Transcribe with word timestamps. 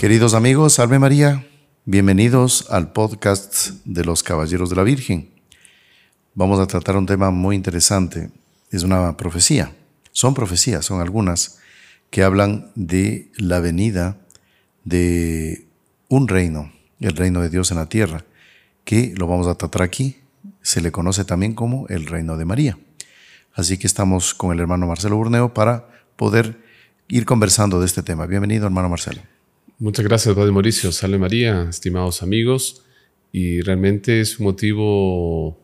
Queridos 0.00 0.32
amigos, 0.32 0.72
salve 0.72 0.98
María, 0.98 1.46
bienvenidos 1.84 2.70
al 2.70 2.90
podcast 2.90 3.72
de 3.84 4.02
los 4.02 4.22
Caballeros 4.22 4.70
de 4.70 4.76
la 4.76 4.82
Virgen. 4.82 5.28
Vamos 6.32 6.58
a 6.58 6.66
tratar 6.66 6.96
un 6.96 7.04
tema 7.04 7.30
muy 7.30 7.54
interesante, 7.54 8.30
es 8.70 8.82
una 8.82 9.14
profecía, 9.18 9.76
son 10.10 10.32
profecías, 10.32 10.86
son 10.86 11.02
algunas 11.02 11.58
que 12.08 12.22
hablan 12.22 12.70
de 12.74 13.30
la 13.36 13.60
venida 13.60 14.16
de 14.84 15.66
un 16.08 16.28
reino, 16.28 16.72
el 16.98 17.14
reino 17.14 17.42
de 17.42 17.50
Dios 17.50 17.70
en 17.70 17.76
la 17.76 17.90
tierra, 17.90 18.24
que 18.86 19.12
lo 19.18 19.26
vamos 19.26 19.48
a 19.48 19.56
tratar 19.56 19.82
aquí, 19.82 20.16
se 20.62 20.80
le 20.80 20.92
conoce 20.92 21.26
también 21.26 21.52
como 21.52 21.86
el 21.88 22.06
reino 22.06 22.38
de 22.38 22.46
María. 22.46 22.78
Así 23.52 23.76
que 23.76 23.86
estamos 23.86 24.32
con 24.32 24.50
el 24.52 24.60
hermano 24.60 24.86
Marcelo 24.86 25.18
Burneo 25.18 25.52
para 25.52 25.90
poder 26.16 26.58
ir 27.06 27.26
conversando 27.26 27.80
de 27.80 27.84
este 27.84 28.02
tema. 28.02 28.24
Bienvenido, 28.24 28.64
hermano 28.64 28.88
Marcelo. 28.88 29.20
Muchas 29.80 30.04
gracias, 30.04 30.34
Padre 30.34 30.52
Mauricio. 30.52 30.92
Salve 30.92 31.16
María, 31.16 31.66
estimados 31.70 32.22
amigos. 32.22 32.82
Y 33.32 33.62
realmente 33.62 34.20
es 34.20 34.38
un 34.38 34.44
motivo 34.44 35.58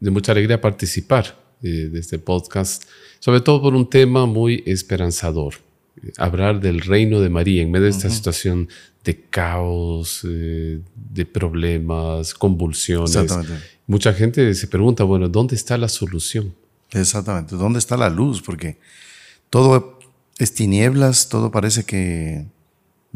de 0.00 0.10
mucha 0.10 0.32
alegría 0.32 0.60
participar 0.60 1.42
eh, 1.62 1.88
de, 1.90 1.98
este 1.98 2.18
podcast, 2.18 2.84
sobre 3.20 3.40
todo 3.40 3.62
por 3.62 3.74
un 3.74 3.88
tema 3.88 4.26
muy 4.26 4.62
esperanzador. 4.66 5.54
Hablar 6.18 6.60
del 6.60 6.82
reino 6.82 7.22
de 7.22 7.30
María 7.30 7.62
en 7.62 7.70
medio 7.70 7.84
de 7.84 7.92
esta 7.92 8.10
situación 8.10 8.68
de 9.02 9.22
caos, 9.30 10.26
eh, 10.28 10.82
de 10.94 11.24
problemas, 11.24 12.34
convulsiones. 12.34 13.16
Exactamente. 13.16 13.64
Mucha 13.86 14.12
gente 14.12 14.54
se 14.54 14.66
pregunta, 14.66 15.04
bueno, 15.04 15.30
¿dónde 15.30 15.56
está 15.56 15.78
la 15.78 15.88
solución? 15.88 16.54
Exactamente, 16.90 17.56
¿dónde 17.56 17.78
está 17.78 17.96
la 17.96 18.10
luz? 18.10 18.42
Porque 18.42 18.76
todo 19.48 19.98
es 20.38 20.52
tinieblas, 20.52 21.30
todo 21.30 21.50
parece 21.50 21.84
que 21.84 22.52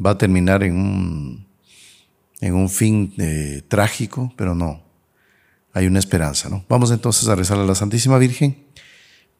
va 0.04 0.10
a 0.10 0.18
terminar 0.18 0.62
en 0.62 0.74
un, 0.74 1.46
en 2.40 2.54
un 2.54 2.68
fin 2.68 3.12
eh, 3.18 3.62
trágico, 3.68 4.32
pero 4.36 4.54
no, 4.54 4.82
hay 5.72 5.86
una 5.86 5.98
esperanza. 5.98 6.48
¿no? 6.48 6.64
Vamos 6.68 6.90
entonces 6.90 7.28
a 7.28 7.34
rezar 7.34 7.58
a 7.58 7.64
la 7.64 7.74
Santísima 7.74 8.18
Virgen 8.18 8.64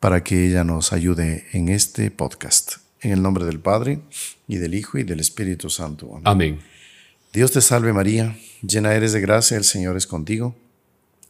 para 0.01 0.23
que 0.23 0.47
ella 0.47 0.64
nos 0.64 0.92
ayude 0.92 1.47
en 1.53 1.69
este 1.69 2.11
podcast. 2.11 2.77
En 3.01 3.12
el 3.12 3.23
nombre 3.23 3.45
del 3.45 3.61
Padre, 3.61 4.01
y 4.48 4.56
del 4.56 4.75
Hijo, 4.75 4.98
y 4.98 5.05
del 5.05 5.20
Espíritu 5.20 5.70
Santo. 5.70 6.20
Amén. 6.25 6.59
Dios 7.33 7.53
te 7.53 7.61
salve 7.61 7.92
María, 7.92 8.36
llena 8.62 8.92
eres 8.95 9.12
de 9.12 9.20
gracia, 9.20 9.56
el 9.56 9.64
Señor 9.64 9.97
es 9.97 10.06
contigo. 10.06 10.56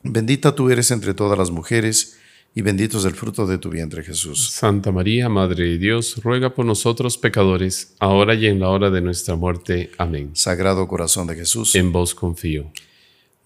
Bendita 0.02 0.54
tú 0.54 0.70
eres 0.70 0.90
entre 0.90 1.12
todas 1.12 1.36
las 1.36 1.50
mujeres, 1.50 2.16
y 2.58 2.62
bendito 2.62 2.98
es 2.98 3.04
el 3.04 3.14
fruto 3.14 3.46
de 3.46 3.56
tu 3.56 3.70
vientre 3.70 4.02
Jesús. 4.02 4.50
Santa 4.50 4.90
María, 4.90 5.28
Madre 5.28 5.62
de 5.62 5.78
Dios, 5.78 6.16
ruega 6.24 6.56
por 6.56 6.66
nosotros 6.66 7.16
pecadores, 7.16 7.94
ahora 8.00 8.34
y 8.34 8.48
en 8.48 8.58
la 8.58 8.68
hora 8.68 8.90
de 8.90 9.00
nuestra 9.00 9.36
muerte. 9.36 9.92
Amén. 9.96 10.32
Sagrado 10.34 10.88
corazón 10.88 11.28
de 11.28 11.36
Jesús. 11.36 11.76
En 11.76 11.92
vos 11.92 12.16
confío. 12.16 12.72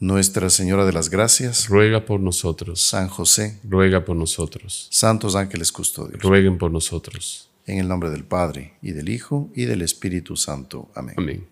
Nuestra 0.01 0.49
Señora 0.49 0.87
de 0.87 0.95
las 0.95 1.11
Gracias. 1.11 1.69
Ruega 1.69 2.07
por 2.07 2.21
nosotros. 2.21 2.81
San 2.81 3.09
José. 3.09 3.61
Ruega 3.69 4.03
por 4.07 4.17
nosotros. 4.17 4.89
Santos 4.91 5.37
ángeles 5.37 5.73
custodios. 5.73 6.23
Rueguen 6.23 6.57
por 6.57 6.71
nosotros. 6.71 7.51
En 7.67 7.81
el 7.81 7.89
nombre 7.89 8.09
del 8.09 8.25
Padre, 8.25 8.79
y 8.81 8.93
del 8.93 9.11
Hijo, 9.11 9.51
y 9.55 9.67
del 9.67 9.83
Espíritu 9.83 10.37
Santo. 10.37 10.91
Amén. 10.95 11.17
Amén. 11.19 11.47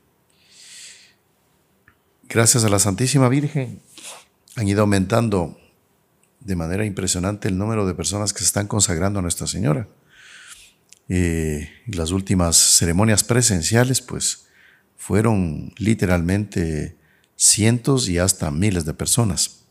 Gracias 2.27 2.64
a 2.64 2.70
la 2.70 2.78
Santísima 2.78 3.28
Virgen 3.28 3.83
han 4.56 4.67
ido 4.67 4.80
aumentando 4.80 5.58
de 6.41 6.56
manera 6.56 6.84
impresionante 6.84 7.48
el 7.48 7.58
número 7.58 7.86
de 7.86 7.94
personas 7.94 8.33
que 8.33 8.41
se 8.41 8.46
están 8.46 8.66
consagrando 8.66 9.19
a 9.19 9.22
Nuestra 9.22 9.46
Señora. 9.46 9.88
Eh, 11.08 11.70
las 11.86 12.10
últimas 12.10 12.56
ceremonias 12.56 13.24
presenciales, 13.24 14.00
pues, 14.00 14.46
fueron 14.96 15.73
literalmente 15.78 16.96
cientos 17.36 18.08
y 18.08 18.18
hasta 18.18 18.51
miles 18.51 18.84
de 18.84 18.95
personas 18.95 19.64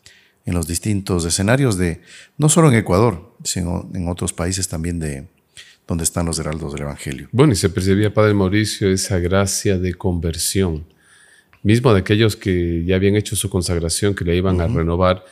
en 0.45 0.53
los 0.55 0.67
distintos 0.67 1.25
escenarios 1.25 1.77
de, 1.77 2.01
no 2.37 2.49
solo 2.49 2.69
en 2.69 2.75
Ecuador, 2.75 3.35
sino 3.43 3.89
en 3.93 4.07
otros 4.07 4.33
países 4.33 4.67
también 4.67 4.99
de 4.99 5.27
donde 5.87 6.03
están 6.03 6.25
los 6.25 6.39
heraldos 6.39 6.73
del 6.73 6.83
Evangelio. 6.83 7.29
Bueno, 7.31 7.53
y 7.53 7.55
se 7.55 7.69
percibía, 7.69 8.13
Padre 8.13 8.33
Mauricio, 8.33 8.89
esa 8.89 9.19
gracia 9.19 9.77
de 9.77 9.93
conversión, 9.93 10.85
mismo 11.63 11.93
de 11.93 11.99
aquellos 11.99 12.35
que 12.35 12.83
ya 12.85 12.95
habían 12.95 13.15
hecho 13.15 13.35
su 13.35 13.49
consagración, 13.49 14.15
que 14.15 14.25
le 14.25 14.35
iban 14.35 14.61
a 14.61 14.67
renovar, 14.67 15.23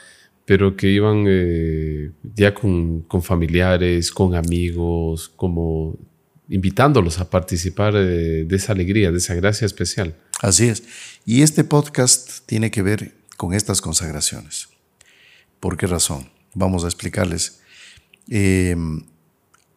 pero 0.48 0.78
que 0.78 0.88
iban 0.88 1.26
eh, 1.28 2.12
ya 2.34 2.54
con, 2.54 3.06
familiares, 3.22 4.12
con 4.12 4.34
amigos, 4.34 5.28
como 5.36 6.00
invitándolos 6.48 7.20
a 7.20 7.30
participar 7.30 7.94
de, 7.94 8.46
de 8.46 8.56
esa 8.56 8.72
alegría, 8.72 9.12
de 9.12 9.18
esa 9.18 9.36
gracia 9.36 9.66
especial. 9.66 10.16
Así 10.42 10.70
es. 10.70 10.84
Y 11.26 11.42
este 11.42 11.66
podcast 11.66 12.46
tiene 12.46 12.72
que 12.72 12.82
ver 12.82 13.14
con 13.36 13.54
estas 13.54 13.82
consagraciones. 13.82 14.70
¿Por 15.60 15.76
qué 15.76 15.86
razón? 15.86 16.30
Vamos 16.54 16.86
a 16.86 16.88
explicarles. 16.88 17.60
Em, 18.30 19.04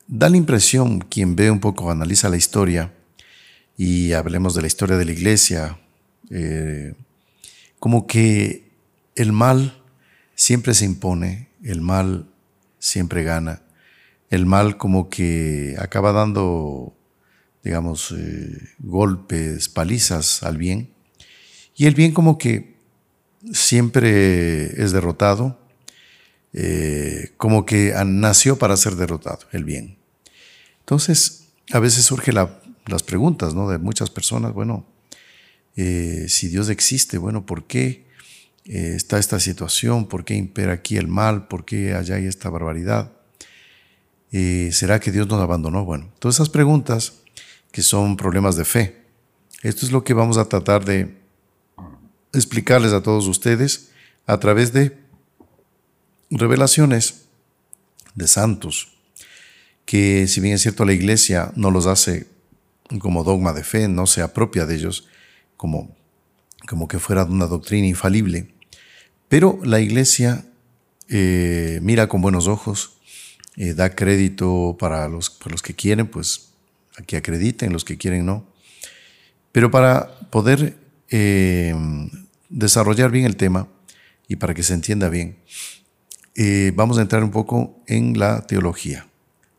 da 0.06 0.28
la 0.28 0.36
impresión, 0.36 1.00
quien 1.00 1.34
ve 1.34 1.50
un 1.50 1.58
poco, 1.58 1.90
analiza 1.90 2.28
la 2.28 2.36
historia, 2.36 2.94
y 3.76 4.12
hablemos 4.12 4.54
de 4.54 4.60
la 4.60 4.68
historia 4.68 4.96
de 4.96 5.04
la 5.04 5.12
iglesia, 5.12 5.80
eh, 6.30 6.94
como 7.80 8.06
que 8.06 8.70
el 9.16 9.32
mal 9.32 9.79
siempre 10.40 10.72
se 10.72 10.86
impone, 10.86 11.50
el 11.62 11.82
mal 11.82 12.26
siempre 12.78 13.24
gana, 13.24 13.60
el 14.30 14.46
mal 14.46 14.78
como 14.78 15.10
que 15.10 15.76
acaba 15.78 16.12
dando, 16.12 16.96
digamos, 17.62 18.14
eh, 18.16 18.58
golpes, 18.78 19.68
palizas 19.68 20.42
al 20.42 20.56
bien, 20.56 20.94
y 21.76 21.84
el 21.84 21.94
bien 21.94 22.12
como 22.12 22.38
que 22.38 22.78
siempre 23.52 24.82
es 24.82 24.92
derrotado, 24.92 25.60
eh, 26.54 27.34
como 27.36 27.66
que 27.66 27.92
nació 28.06 28.56
para 28.56 28.78
ser 28.78 28.96
derrotado, 28.96 29.40
el 29.52 29.64
bien. 29.64 29.98
Entonces, 30.78 31.48
a 31.70 31.80
veces 31.80 32.06
surgen 32.06 32.36
las 32.36 33.02
preguntas 33.02 33.54
¿no? 33.54 33.68
de 33.68 33.76
muchas 33.76 34.08
personas, 34.08 34.54
bueno, 34.54 34.86
eh, 35.76 36.24
si 36.28 36.48
Dios 36.48 36.70
existe, 36.70 37.18
bueno, 37.18 37.44
¿por 37.44 37.66
qué? 37.66 38.08
Eh, 38.72 38.94
está 38.94 39.18
esta 39.18 39.40
situación, 39.40 40.06
por 40.06 40.24
qué 40.24 40.34
impera 40.34 40.74
aquí 40.74 40.96
el 40.96 41.08
mal, 41.08 41.48
por 41.48 41.64
qué 41.64 41.92
allá 41.92 42.14
hay 42.14 42.26
esta 42.26 42.50
barbaridad. 42.50 43.10
Eh, 44.30 44.70
¿Será 44.72 45.00
que 45.00 45.10
Dios 45.10 45.26
nos 45.26 45.40
abandonó? 45.40 45.84
Bueno, 45.84 46.08
todas 46.20 46.36
esas 46.36 46.50
preguntas 46.50 47.14
que 47.72 47.82
son 47.82 48.16
problemas 48.16 48.54
de 48.54 48.64
fe. 48.64 49.02
Esto 49.64 49.84
es 49.84 49.90
lo 49.90 50.04
que 50.04 50.14
vamos 50.14 50.38
a 50.38 50.44
tratar 50.44 50.84
de 50.84 51.18
explicarles 52.32 52.92
a 52.92 53.02
todos 53.02 53.26
ustedes 53.26 53.90
a 54.24 54.38
través 54.38 54.72
de 54.72 54.96
revelaciones 56.30 57.24
de 58.14 58.28
santos, 58.28 58.92
que 59.84 60.28
si 60.28 60.40
bien 60.40 60.54
es 60.54 60.62
cierto 60.62 60.84
la 60.84 60.92
iglesia 60.92 61.50
no 61.56 61.72
los 61.72 61.86
hace 61.86 62.28
como 63.00 63.24
dogma 63.24 63.52
de 63.52 63.64
fe, 63.64 63.88
no 63.88 64.06
se 64.06 64.22
apropia 64.22 64.64
de 64.64 64.76
ellos 64.76 65.08
como, 65.56 65.96
como 66.68 66.86
que 66.86 67.00
fuera 67.00 67.24
una 67.24 67.46
doctrina 67.46 67.88
infalible, 67.88 68.59
pero 69.30 69.60
la 69.62 69.78
iglesia 69.78 70.44
eh, 71.08 71.78
mira 71.82 72.08
con 72.08 72.20
buenos 72.20 72.48
ojos, 72.48 72.98
eh, 73.56 73.74
da 73.74 73.94
crédito 73.94 74.76
para 74.76 75.08
los, 75.08 75.38
los 75.46 75.62
que 75.62 75.72
quieren, 75.72 76.08
pues 76.08 76.50
que 77.06 77.16
acrediten, 77.16 77.72
los 77.72 77.84
que 77.84 77.96
quieren 77.96 78.26
no. 78.26 78.44
Pero 79.52 79.70
para 79.70 80.18
poder 80.30 80.76
eh, 81.10 81.72
desarrollar 82.48 83.12
bien 83.12 83.24
el 83.24 83.36
tema 83.36 83.68
y 84.26 84.34
para 84.34 84.52
que 84.52 84.64
se 84.64 84.74
entienda 84.74 85.08
bien, 85.08 85.36
vamos 86.74 86.98
a 86.98 87.02
entrar 87.02 87.22
un 87.22 87.30
poco 87.30 87.80
en 87.86 88.18
la 88.18 88.48
teología, 88.48 89.06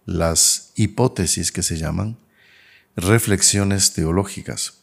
las 0.05 0.73
hipótesis 0.75 1.53
que 1.53 1.63
se 1.63 1.77
llaman 1.77 2.17
reflexiones 2.97 3.93
teológicas, 3.93 4.81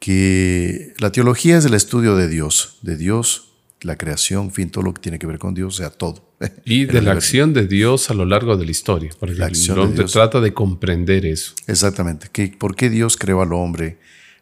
que 0.00 0.92
la 0.98 1.12
teología 1.12 1.56
es 1.56 1.64
el 1.64 1.72
estudio 1.72 2.14
de 2.14 2.28
Dios, 2.28 2.78
de 2.82 2.98
Dios 2.98 3.51
la 3.82 3.96
creación, 3.96 4.50
fin, 4.52 4.70
todo 4.70 4.84
lo 4.84 4.94
que 4.94 5.00
tiene 5.00 5.18
que 5.18 5.26
ver 5.26 5.38
con 5.38 5.54
Dios, 5.54 5.74
o 5.74 5.76
sea, 5.78 5.90
todo. 5.90 6.32
Y 6.64 6.86
de 6.86 7.02
la 7.02 7.12
acción 7.12 7.52
de 7.52 7.66
Dios 7.66 8.10
a 8.10 8.14
lo 8.14 8.24
largo 8.24 8.56
de 8.56 8.64
la 8.64 8.70
historia. 8.70 9.10
Porque 9.18 9.34
la 9.34 9.46
acción 9.46 9.94
de 9.94 10.04
trata 10.04 10.40
de 10.40 10.52
comprender 10.52 11.26
eso. 11.26 11.54
Exactamente. 11.66 12.28
Que, 12.32 12.48
¿Por 12.48 12.76
qué 12.76 12.90
Dios 12.90 13.16
creó 13.16 13.42
al 13.42 13.52
hombre? 13.52 13.98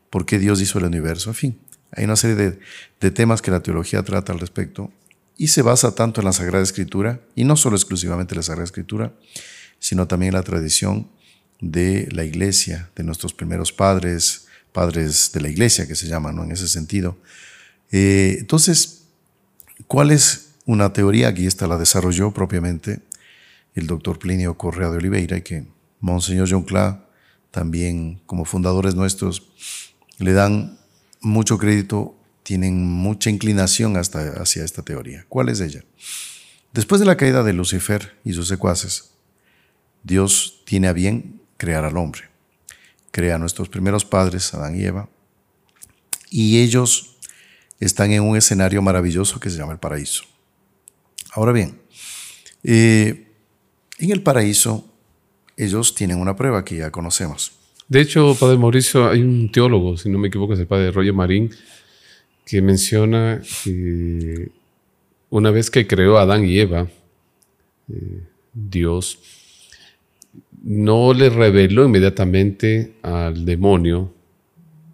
¿Por 0.08 0.26
qué 0.26 0.38
Dios 0.38 0.60
hizo 0.60 0.78
el 0.78 0.84
universo? 0.84 1.31
En 1.31 1.34
fin, 1.34 1.58
hay 1.92 2.04
una 2.04 2.16
serie 2.16 2.37
de, 2.37 2.58
de 3.00 3.10
temas 3.10 3.42
que 3.42 3.50
la 3.50 3.60
teología 3.60 4.02
trata 4.02 4.32
al 4.32 4.40
respecto 4.40 4.90
y 5.40 5.48
se 5.48 5.62
basa 5.62 5.94
tanto 5.94 6.20
en 6.20 6.26
la 6.26 6.32
Sagrada 6.32 6.62
Escritura, 6.62 7.22
y 7.34 7.44
no 7.44 7.56
solo 7.56 7.75
exclusivamente 7.75 8.34
en 8.34 8.40
la 8.40 8.42
Sagrada 8.42 8.64
Escritura, 8.64 9.14
sino 9.78 10.06
también 10.06 10.28
en 10.28 10.34
la 10.34 10.42
tradición 10.42 11.08
de 11.60 12.08
la 12.12 12.25
iglesia, 12.25 12.90
de 12.94 13.04
nuestros 13.04 13.32
primeros 13.32 13.72
padres, 13.72 14.48
padres 14.72 15.32
de 15.32 15.40
la 15.40 15.48
iglesia 15.48 15.87
que 15.87 15.94
se 15.94 16.08
llaman, 16.08 16.37
¿no? 16.37 16.44
En 16.44 16.52
ese 16.52 16.69
sentido. 16.69 17.16
Eh, 17.90 18.37
entonces, 18.38 19.00
¿Cuál 19.87 20.11
es 20.11 20.55
una 20.67 20.93
teoría? 20.93 21.29
Aquí 21.29 21.47
esta 21.47 21.67
la 21.67 21.79
desarrolló 21.79 22.32
propiamente 22.32 23.00
el 23.75 23.87
doctor 23.87 24.19
Plinio 24.19 24.56
Correa 24.56 24.91
de 24.91 24.99
Oliveira 24.99 25.37
y 25.37 25.43
que 25.43 25.67
Monseñor 26.00 26.49
John 26.50 26.62
Cla, 26.62 27.05
también 27.50 28.21
como 28.27 28.44
fundadores 28.44 28.94
nuestros, 28.94 29.50
le 30.19 30.32
dan 30.32 30.79
mucho 31.21 31.59
crédito, 31.59 32.17
tienen 32.43 32.85
mucha 32.85 33.31
inclinación 33.31 33.97
hasta, 33.97 34.41
hacia 34.41 34.65
esta 34.65 34.82
teoría. 34.82 35.25
¿Cuál 35.29 35.49
es 35.49 35.61
ella? 35.61 35.85
Después 36.73 37.00
de 37.00 37.06
la 37.06 37.17
caída 37.17 37.43
de 37.43 37.53
Lucifer 37.53 38.17
y 38.25 38.33
sus 38.33 38.49
secuaces, 38.49 39.11
Dios 40.03 40.62
tiene 40.65 40.88
a 40.88 40.93
bien 40.93 41.43
crear 41.56 41.85
al 41.85 41.97
hombre. 41.97 42.23
Crea 43.11 43.35
a 43.35 43.38
nuestros 43.38 43.69
primeros 43.69 44.05
padres, 44.05 44.55
Adán 44.55 44.76
y 44.76 44.85
Eva, 44.85 45.09
y 46.31 46.61
ellos 46.61 47.10
están 47.81 48.12
en 48.12 48.23
un 48.23 48.37
escenario 48.37 48.82
maravilloso 48.82 49.41
que 49.41 49.50
se 49.50 49.56
llama 49.56 49.73
el 49.73 49.79
paraíso. 49.79 50.25
Ahora 51.32 51.53
bien, 51.53 51.81
eh, 52.62 53.27
en 53.99 54.11
el 54.11 54.23
paraíso 54.23 54.87
ellos 55.56 55.94
tienen 55.94 56.19
una 56.19 56.37
prueba 56.37 56.65
que 56.65 56.77
ya 56.77 56.91
conocemos. 56.91 57.53
De 57.88 58.00
hecho, 58.00 58.37
Padre 58.38 58.56
Mauricio, 58.56 59.09
hay 59.09 59.21
un 59.21 59.50
teólogo, 59.50 59.97
si 59.97 60.09
no 60.09 60.19
me 60.19 60.29
equivoco, 60.29 60.55
es 60.55 60.61
el 60.61 60.67
Padre 60.67 60.93
Roger 60.93 61.12
Marín, 61.12 61.50
que 62.47 62.62
menciona 62.62 63.43
que 63.65 64.50
una 65.29 65.50
vez 65.50 65.71
que 65.71 65.87
creó 65.87 66.19
a 66.19 66.23
Adán 66.23 66.44
y 66.44 66.59
Eva, 66.59 66.88
eh, 67.88 68.23
Dios 68.53 69.19
no 70.62 71.12
le 71.15 71.31
reveló 71.31 71.85
inmediatamente 71.85 72.94
al 73.03 73.44
demonio 73.44 74.12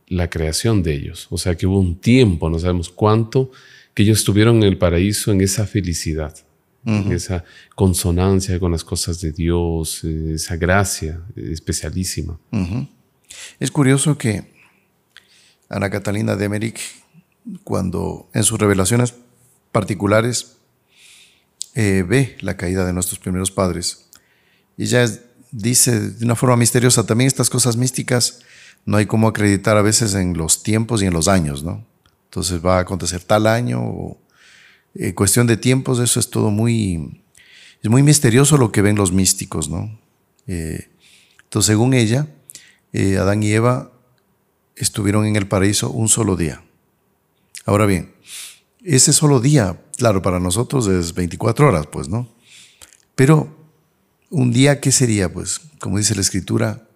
la 0.06 0.30
creación 0.30 0.82
de 0.82 0.94
ellos. 0.94 1.26
O 1.30 1.38
sea 1.38 1.56
que 1.56 1.66
hubo 1.66 1.80
un 1.80 1.98
tiempo, 1.98 2.48
no 2.48 2.58
sabemos 2.58 2.88
cuánto, 2.88 3.50
que 3.94 4.02
ellos 4.02 4.18
estuvieron 4.18 4.56
en 4.56 4.64
el 4.64 4.78
paraíso 4.78 5.32
en 5.32 5.40
esa 5.40 5.66
felicidad, 5.66 6.34
en 6.84 7.10
esa 7.10 7.42
consonancia 7.74 8.60
con 8.60 8.70
las 8.70 8.84
cosas 8.84 9.20
de 9.20 9.32
Dios, 9.32 10.04
eh, 10.04 10.34
esa 10.34 10.56
gracia 10.56 11.20
especialísima. 11.34 12.38
Es 13.58 13.70
curioso 13.72 14.16
que 14.16 14.52
Ana 15.68 15.90
Catalina 15.90 16.36
de 16.36 16.74
cuando 17.64 18.28
en 18.32 18.44
sus 18.44 18.58
revelaciones 18.58 19.14
particulares 19.72 20.58
eh, 21.74 22.04
ve 22.06 22.36
la 22.40 22.56
caída 22.56 22.86
de 22.86 22.92
nuestros 22.92 23.18
primeros 23.18 23.50
padres, 23.50 24.06
ella 24.78 25.06
dice 25.50 25.98
de 26.10 26.24
una 26.24 26.36
forma 26.36 26.56
misteriosa 26.56 27.04
también 27.06 27.26
estas 27.26 27.50
cosas 27.50 27.76
místicas 27.76 28.42
no 28.86 28.96
hay 28.96 29.06
como 29.06 29.28
acreditar 29.28 29.76
a 29.76 29.82
veces 29.82 30.14
en 30.14 30.38
los 30.38 30.62
tiempos 30.62 31.02
y 31.02 31.06
en 31.06 31.12
los 31.12 31.28
años, 31.28 31.64
¿no? 31.64 31.84
Entonces 32.24 32.64
va 32.64 32.78
a 32.78 32.80
acontecer 32.80 33.22
tal 33.22 33.46
año 33.46 33.82
o 33.82 34.18
eh, 34.94 35.12
cuestión 35.12 35.46
de 35.46 35.56
tiempos, 35.56 35.98
eso 35.98 36.20
es 36.20 36.30
todo 36.30 36.50
muy, 36.50 37.22
es 37.82 37.90
muy 37.90 38.02
misterioso 38.02 38.56
lo 38.56 38.70
que 38.72 38.82
ven 38.82 38.96
los 38.96 39.12
místicos, 39.12 39.68
¿no? 39.68 39.98
Eh, 40.46 40.88
entonces, 41.42 41.66
según 41.66 41.94
ella, 41.94 42.28
eh, 42.92 43.16
Adán 43.16 43.42
y 43.42 43.52
Eva 43.52 43.90
estuvieron 44.76 45.26
en 45.26 45.36
el 45.36 45.48
paraíso 45.48 45.90
un 45.90 46.08
solo 46.08 46.36
día. 46.36 46.62
Ahora 47.64 47.86
bien, 47.86 48.14
ese 48.84 49.12
solo 49.12 49.40
día, 49.40 49.82
claro, 49.96 50.22
para 50.22 50.38
nosotros 50.38 50.86
es 50.86 51.12
24 51.12 51.68
horas, 51.68 51.86
pues, 51.88 52.08
¿no? 52.08 52.28
Pero 53.16 53.56
un 54.30 54.52
día, 54.52 54.80
¿qué 54.80 54.92
sería? 54.92 55.32
Pues, 55.32 55.60
como 55.80 55.98
dice 55.98 56.14
la 56.14 56.20
escritura, 56.20 56.88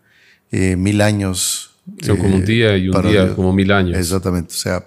mil 0.53 1.01
años 1.01 1.70
son 2.01 2.17
como 2.17 2.35
un 2.35 2.45
día 2.45 2.77
y 2.77 2.89
un 2.89 3.03
día 3.03 3.35
como 3.35 3.53
mil 3.53 3.71
años. 3.73 3.97
Exactamente, 3.99 4.55
o 4.55 4.57
sea, 4.57 4.87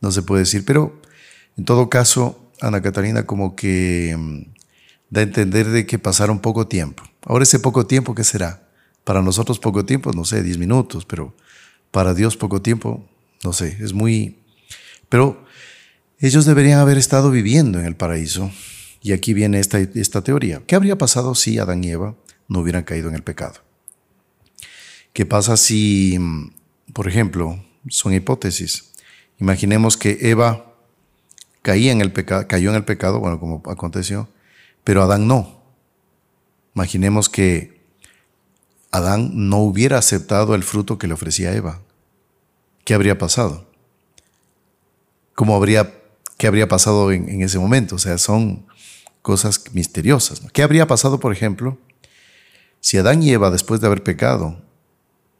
no 0.00 0.10
se 0.10 0.22
puede 0.22 0.40
decir, 0.40 0.64
pero 0.64 1.00
en 1.56 1.64
todo 1.64 1.88
caso, 1.88 2.50
Ana 2.60 2.82
Catalina 2.82 3.24
como 3.26 3.56
que 3.56 4.14
mm, 4.16 4.42
da 5.10 5.20
a 5.20 5.24
entender 5.24 5.68
de 5.68 5.86
que 5.86 5.98
pasaron 5.98 6.40
poco 6.40 6.66
tiempo. 6.66 7.02
Ahora 7.22 7.44
ese 7.44 7.58
poco 7.58 7.86
tiempo, 7.86 8.14
¿qué 8.14 8.24
será? 8.24 8.68
Para 9.04 9.22
nosotros 9.22 9.58
poco 9.58 9.84
tiempo, 9.84 10.12
no 10.12 10.24
sé, 10.24 10.42
10 10.42 10.58
minutos, 10.58 11.04
pero 11.04 11.34
para 11.90 12.14
Dios 12.14 12.36
poco 12.36 12.60
tiempo, 12.62 13.08
no 13.42 13.52
sé, 13.52 13.76
es 13.80 13.92
muy... 13.92 14.38
Pero 15.08 15.44
ellos 16.18 16.44
deberían 16.44 16.80
haber 16.80 16.98
estado 16.98 17.30
viviendo 17.30 17.78
en 17.78 17.86
el 17.86 17.96
paraíso. 17.96 18.50
Y 19.02 19.12
aquí 19.12 19.34
viene 19.34 19.60
esta, 19.60 19.78
esta 19.78 20.22
teoría. 20.22 20.62
¿Qué 20.66 20.74
habría 20.74 20.96
pasado 20.96 21.34
si 21.34 21.58
Adán 21.58 21.84
y 21.84 21.90
Eva 21.90 22.14
no 22.48 22.60
hubieran 22.60 22.84
caído 22.84 23.10
en 23.10 23.14
el 23.14 23.22
pecado? 23.22 23.60
¿Qué 25.14 25.24
pasa 25.24 25.56
si, 25.56 26.18
por 26.92 27.06
ejemplo, 27.06 27.64
son 27.88 28.12
hipótesis? 28.12 28.90
Imaginemos 29.38 29.96
que 29.96 30.18
Eva 30.22 30.74
caía 31.62 31.92
en 31.92 32.00
el 32.00 32.12
pecado, 32.12 32.48
cayó 32.48 32.70
en 32.70 32.76
el 32.76 32.84
pecado, 32.84 33.20
bueno, 33.20 33.38
como 33.38 33.62
aconteció, 33.70 34.28
pero 34.82 35.04
Adán 35.04 35.28
no. 35.28 35.62
Imaginemos 36.74 37.28
que 37.28 37.80
Adán 38.90 39.30
no 39.48 39.58
hubiera 39.58 39.98
aceptado 39.98 40.56
el 40.56 40.64
fruto 40.64 40.98
que 40.98 41.06
le 41.06 41.14
ofrecía 41.14 41.54
Eva. 41.54 41.80
¿Qué 42.84 42.92
habría 42.92 43.16
pasado? 43.16 43.70
¿Cómo 45.36 45.54
habría, 45.54 45.94
qué 46.38 46.48
habría 46.48 46.66
pasado 46.66 47.12
en, 47.12 47.40
ese 47.40 47.60
momento? 47.60 47.94
O 47.94 47.98
sea, 47.98 48.18
son 48.18 48.66
cosas 49.22 49.62
misteriosas. 49.74 50.42
¿Qué 50.52 50.64
habría 50.64 50.88
pasado, 50.88 51.20
por 51.20 51.32
ejemplo, 51.32 51.78
si 52.80 52.98
Adán 52.98 53.22
y 53.22 53.30
Eva, 53.30 53.52
después 53.52 53.80
de 53.80 53.86
haber 53.86 54.02
pecado, 54.02 54.63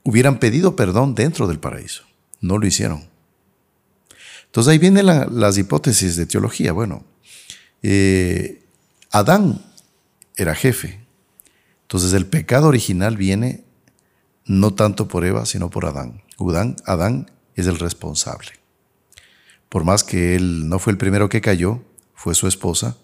hubieran 0.05 0.39
pedido 0.39 0.77
perdón 0.77 1.15
dentro 1.15 1.49
del 1.49 1.59
paraíso. 1.59 2.05
No 2.41 2.59
lo 2.59 2.67
hicieron. 2.67 3.09
Entonces 4.47 4.71
ahí 4.71 4.79
vienen 4.79 5.07
las 5.07 5.59
hipótesis 5.59 6.15
de 6.15 6.27
teología. 6.27 6.73
Bueno, 6.73 7.05
eh, 7.83 8.63
Adán 9.11 9.65
era 10.37 10.55
jefe. 10.55 11.01
Entonces 11.83 12.13
el 12.13 12.27
pecado 12.27 12.69
original 12.69 13.17
viene 13.17 13.65
no 14.45 14.75
tanto 14.75 15.09
por 15.09 15.25
Eva, 15.25 15.47
sino 15.47 15.71
por 15.71 15.87
Adán. 15.87 16.23
Adán, 16.39 16.77
Adán 16.87 17.31
es 17.57 17.67
el 17.67 17.79
responsable. 17.79 18.51
Por 19.69 19.85
más 19.85 20.05
que 20.05 20.37
él 20.37 20.69
no 20.69 20.79
fue 20.79 20.93
el 20.93 20.99
primero 20.99 21.29
que 21.29 21.41
cayó, 21.41 21.83
fue 22.15 22.35
su 22.35 22.47
esposa, 22.47 22.97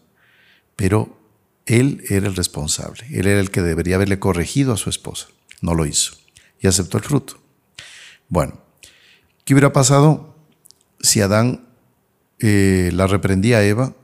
pero 0.76 1.18
él 1.66 2.04
era 2.08 2.28
el 2.28 2.36
responsable. 2.36 3.06
Él 3.10 3.26
era 3.26 3.40
el 3.40 3.50
que 3.50 3.62
debería 3.62 3.96
haberle 3.96 4.18
corregido 4.18 4.72
a 4.72 4.76
su 4.76 4.90
esposa. 4.90 5.28
No 5.62 5.74
lo 5.74 5.86
hizo 5.86 6.19
y 6.60 6.68
aceptó 6.68 6.98
el 6.98 7.04
fruto. 7.04 7.40
Bueno, 8.28 8.60
¿qué 9.44 9.54
hubiera 9.54 9.72
pasado 9.72 10.36
si 11.00 11.20
Adán 11.20 11.66
eh, 12.38 12.90
la 12.92 13.06
reprendía 13.06 13.58
a 13.58 13.64
Eva 13.64 13.94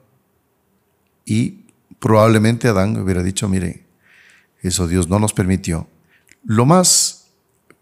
y 1.24 1.66
probablemente 1.98 2.68
Adán 2.68 2.96
hubiera 2.96 3.22
dicho, 3.22 3.48
mire, 3.48 3.84
eso 4.62 4.88
Dios 4.88 5.08
no 5.08 5.18
nos 5.18 5.32
permitió? 5.32 5.88
Lo 6.44 6.64
más 6.64 7.28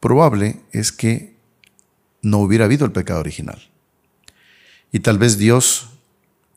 probable 0.00 0.60
es 0.72 0.92
que 0.92 1.36
no 2.20 2.38
hubiera 2.38 2.64
habido 2.64 2.84
el 2.84 2.92
pecado 2.92 3.20
original. 3.20 3.62
Y 4.90 5.00
tal 5.00 5.18
vez 5.18 5.38
Dios 5.38 5.90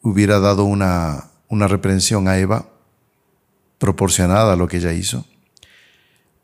hubiera 0.01 0.39
dado 0.39 0.63
una, 0.63 1.31
una 1.47 1.67
reprensión 1.67 2.27
a 2.27 2.37
Eva 2.37 2.69
proporcionada 3.77 4.53
a 4.53 4.55
lo 4.55 4.67
que 4.67 4.77
ella 4.77 4.93
hizo 4.93 5.25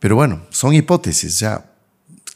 pero 0.03 0.17
bueno, 0.17 0.41
son 0.50 0.74
hipótesis, 0.74 1.39
ya. 1.39 1.72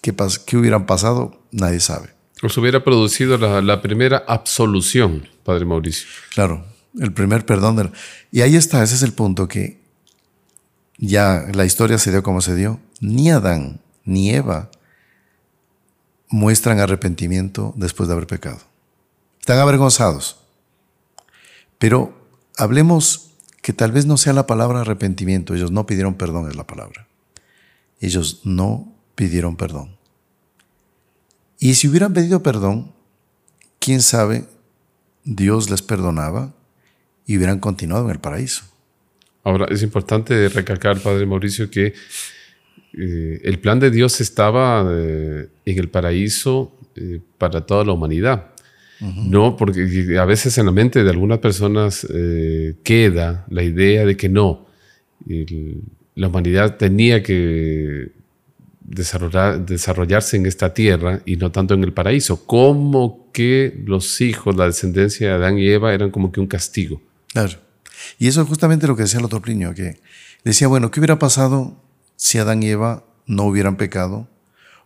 ¿Qué, 0.01 0.15
qué 0.45 0.57
hubieran 0.57 0.85
pasado? 0.85 1.41
Nadie 1.51 1.79
sabe. 1.79 2.09
O 2.43 2.49
se 2.49 2.59
hubiera 2.59 2.83
producido 2.83 3.37
la, 3.37 3.81
primera 3.81 4.23
absolución, 4.27 5.27
Padre 5.43 5.65
Mauricio. 5.65 6.07
Claro, 6.33 6.65
el 6.99 7.11
primer 7.11 7.45
perdón. 7.45 7.91
Y 8.31 8.41
ahí 8.41 8.55
está, 8.55 8.83
ese 8.83 8.95
es 8.95 9.03
el 9.03 9.13
punto 9.13 9.47
que 9.47 9.81
ya 10.97 11.45
la 11.53 11.65
historia 11.65 11.97
se 11.97 12.11
dio 12.11 12.21
como 12.21 12.41
se 12.41 12.55
dio. 12.55 12.79
Ni 12.99 13.31
Adán 13.31 13.81
ni 14.03 14.31
Eva 14.31 14.69
muestran 16.29 16.79
arrepentimiento 16.79 17.73
después 17.75 18.07
de 18.07 18.13
haber 18.13 18.27
pecado. 18.27 18.59
Están 19.39 19.59
avergonzados. 19.59 20.37
Pero 21.79 22.27
hablemos 22.57 23.31
que 23.61 23.73
tal 23.73 23.91
vez 23.91 24.05
no 24.05 24.17
sea 24.17 24.33
la 24.33 24.47
palabra 24.47 24.81
arrepentimiento. 24.81 25.55
Ellos 25.55 25.71
no 25.71 25.85
pidieron 25.85 26.15
perdón, 26.15 26.49
es 26.49 26.55
la 26.55 26.67
palabra 26.67 27.07
ellos 27.99 28.41
no 28.43 28.93
pidieron 29.17 29.57
perdón. 29.57 29.97
Y 31.59 31.73
si 31.73 31.87
hubieran 31.87 32.13
pedido 32.13 32.43
perdón, 32.43 32.93
quién 33.79 34.01
sabe, 34.01 34.45
Dios 35.25 35.69
les 35.71 35.81
perdonaba 35.81 36.53
y 37.25 37.35
hubieran 37.35 37.59
continuado 37.59 38.05
en 38.05 38.11
el 38.11 38.19
paraíso. 38.19 38.63
Ahora, 39.43 39.65
es 39.71 39.81
importante 39.81 40.49
recalcar, 40.49 41.01
Padre 41.01 41.25
Mauricio, 41.25 41.69
que 41.71 41.93
eh, 42.93 43.41
el 43.43 43.59
plan 43.59 43.79
de 43.79 43.89
Dios 43.89 44.21
estaba 44.21 44.87
eh, 44.87 45.47
en 45.65 45.79
el 45.79 45.89
paraíso 45.89 46.77
eh, 46.95 47.19
para 47.37 47.65
toda 47.65 47.83
la 47.83 47.93
humanidad. 47.93 48.51
No, 48.99 49.55
porque 49.55 50.17
a 50.19 50.25
veces 50.25 50.57
en 50.57 50.65
la 50.65 50.71
mente 50.71 51.03
de 51.03 51.09
algunas 51.11 51.37
personas 51.37 52.03
queda 52.83 53.45
la 53.47 53.61
idea 53.61 54.07
de 54.07 54.17
que 54.17 54.27
no, 54.27 54.65
la 56.15 56.27
humanidad 56.27 56.77
tenía 56.77 57.21
que 57.21 58.16
desarrollar, 58.87 59.63
desarrollarse 59.65 60.37
en 60.37 60.47
esta 60.47 60.73
tierra 60.73 61.21
y 61.25 61.35
no 61.35 61.51
tanto 61.51 61.75
en 61.75 61.83
el 61.83 61.93
paraíso. 61.93 62.45
Como 62.45 63.29
que 63.31 63.79
los 63.85 64.19
hijos, 64.21 64.55
la 64.55 64.65
descendencia 64.65 65.27
de 65.27 65.33
Adán 65.35 65.59
y 65.59 65.67
Eva 65.67 65.93
eran 65.93 66.09
como 66.09 66.31
que 66.31 66.39
un 66.39 66.47
castigo. 66.47 67.01
Claro. 67.33 67.59
Y 68.17 68.27
eso 68.27 68.41
es 68.41 68.47
justamente 68.47 68.87
lo 68.87 68.95
que 68.95 69.03
decía 69.03 69.19
el 69.19 69.25
otro 69.25 69.41
Plinio, 69.41 69.75
que 69.75 69.99
decía, 70.43 70.67
bueno, 70.67 70.89
¿qué 70.89 70.99
hubiera 70.99 71.19
pasado 71.19 71.79
si 72.15 72.39
Adán 72.39 72.63
y 72.63 72.69
Eva 72.69 73.03
no 73.27 73.43
hubieran 73.43 73.77
pecado? 73.77 74.27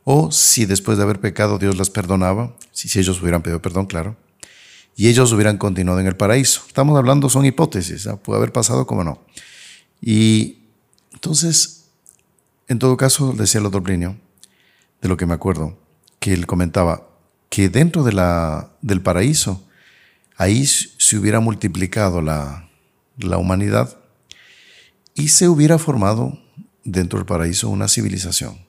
o 0.04 0.32
si 0.32 0.66
después 0.66 0.98
de 0.98 1.04
haber 1.04 1.20
pecado 1.20 1.58
Dios 1.58 1.78
las 1.78 1.90
perdonaba, 1.90 2.56
si, 2.72 3.00
ellos 3.00 3.22
hubieran 3.22 3.42
pedido 3.42 3.62
perdón, 3.62 3.86
claro, 3.86 4.18
y 4.96 5.08
ellos 5.08 5.32
hubieran 5.32 5.58
continuado 5.58 6.00
en 6.00 6.08
el 6.08 6.18
paraíso. 6.18 6.64
Estamos 6.68 6.98
hablando, 6.98 7.30
son 7.30 7.46
hipótesis, 7.46 8.08
¿ah? 8.08 8.18
puede 8.18 8.38
haber 8.38 8.52
pasado 8.52 8.86
como 8.86 9.04
no. 9.04 9.24
Y 10.02 10.64
entonces, 11.14 11.81
en 12.72 12.80
todo 12.80 12.96
caso, 12.96 13.34
decía 13.34 13.60
el 13.60 13.66
otro 13.66 13.84
Plinio, 13.84 14.16
de 15.02 15.10
lo 15.10 15.18
que 15.18 15.26
me 15.26 15.34
acuerdo, 15.34 15.78
que 16.22 16.32
él 16.32 16.48
comentaba 16.48 17.06
que 17.50 17.68
dentro 17.68 18.02
del 18.06 19.02
paraíso, 19.02 19.62
ahí 20.38 20.66
se 20.66 21.18
hubiera 21.18 21.42
multiplicado 21.42 22.22
la, 22.22 22.70
la 23.18 23.38
humanidad 23.38 23.98
y 25.16 25.28
se 25.28 25.50
hubiera 25.50 25.78
formado 25.80 26.40
dentro 26.86 27.20
del 27.20 27.26
paraíso 27.26 27.68
una 27.68 27.90
civilización. 27.90 28.66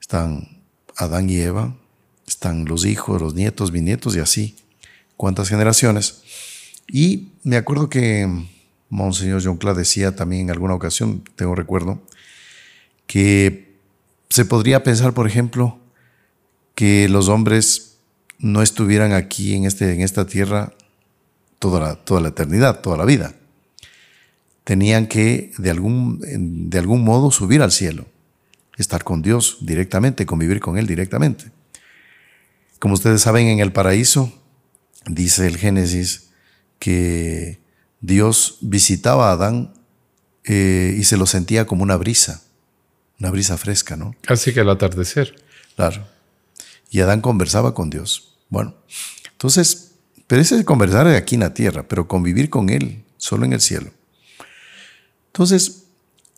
Están 0.00 0.62
Adán 0.96 1.28
y 1.28 1.40
Eva, 1.40 1.76
están 2.26 2.64
los 2.64 2.86
hijos, 2.86 3.20
los 3.20 3.34
nietos, 3.34 3.72
bisnietos 3.72 4.16
y 4.16 4.20
así. 4.20 4.56
¿Cuántas 5.18 5.50
generaciones? 5.50 6.22
Y 6.90 7.32
me 7.42 7.58
acuerdo 7.58 7.90
que 7.90 8.26
Monseñor 8.88 9.42
John 9.44 9.58
Cla 9.58 9.74
decía 9.74 10.16
también 10.16 10.44
en 10.44 10.50
alguna 10.50 10.72
ocasión, 10.72 11.22
tengo 11.36 11.54
recuerdo, 11.54 12.00
que 13.08 13.74
se 14.28 14.44
podría 14.44 14.84
pensar, 14.84 15.14
por 15.14 15.26
ejemplo, 15.26 15.80
que 16.76 17.08
los 17.08 17.28
hombres 17.28 17.96
no 18.38 18.62
estuvieran 18.62 19.12
aquí 19.12 19.54
en, 19.54 19.64
este, 19.64 19.92
en 19.92 20.02
esta 20.02 20.26
tierra 20.26 20.74
toda 21.58 21.80
la, 21.80 21.96
toda 21.96 22.20
la 22.20 22.28
eternidad, 22.28 22.82
toda 22.82 22.96
la 22.96 23.04
vida. 23.04 23.34
Tenían 24.62 25.08
que 25.08 25.50
de 25.58 25.70
algún, 25.70 26.20
de 26.70 26.78
algún 26.78 27.02
modo 27.02 27.32
subir 27.32 27.62
al 27.62 27.72
cielo, 27.72 28.06
estar 28.76 29.02
con 29.02 29.22
Dios 29.22 29.56
directamente, 29.62 30.26
convivir 30.26 30.60
con 30.60 30.78
Él 30.78 30.86
directamente. 30.86 31.50
Como 32.78 32.94
ustedes 32.94 33.22
saben, 33.22 33.48
en 33.48 33.58
el 33.58 33.72
paraíso, 33.72 34.32
dice 35.06 35.46
el 35.46 35.56
Génesis, 35.56 36.28
que 36.78 37.58
Dios 38.02 38.58
visitaba 38.60 39.30
a 39.30 39.32
Adán 39.32 39.72
eh, 40.44 40.94
y 40.96 41.04
se 41.04 41.16
lo 41.16 41.26
sentía 41.26 41.66
como 41.66 41.82
una 41.82 41.96
brisa, 41.96 42.44
una 43.18 43.30
brisa 43.30 43.56
fresca, 43.56 43.96
¿no? 43.96 44.14
Casi 44.22 44.52
que 44.52 44.60
al 44.60 44.70
atardecer. 44.70 45.34
Claro. 45.76 46.06
Y 46.90 47.00
Adán 47.00 47.20
conversaba 47.20 47.74
con 47.74 47.90
Dios. 47.90 48.36
Bueno, 48.48 48.74
entonces, 49.32 49.94
pero 50.26 50.40
ese 50.40 50.56
es 50.56 50.64
conversar 50.64 51.06
aquí 51.08 51.34
en 51.34 51.42
la 51.42 51.54
tierra, 51.54 51.86
pero 51.86 52.08
convivir 52.08 52.48
con 52.50 52.70
Él 52.70 53.04
solo 53.16 53.44
en 53.44 53.52
el 53.52 53.60
cielo. 53.60 53.90
Entonces, 55.26 55.84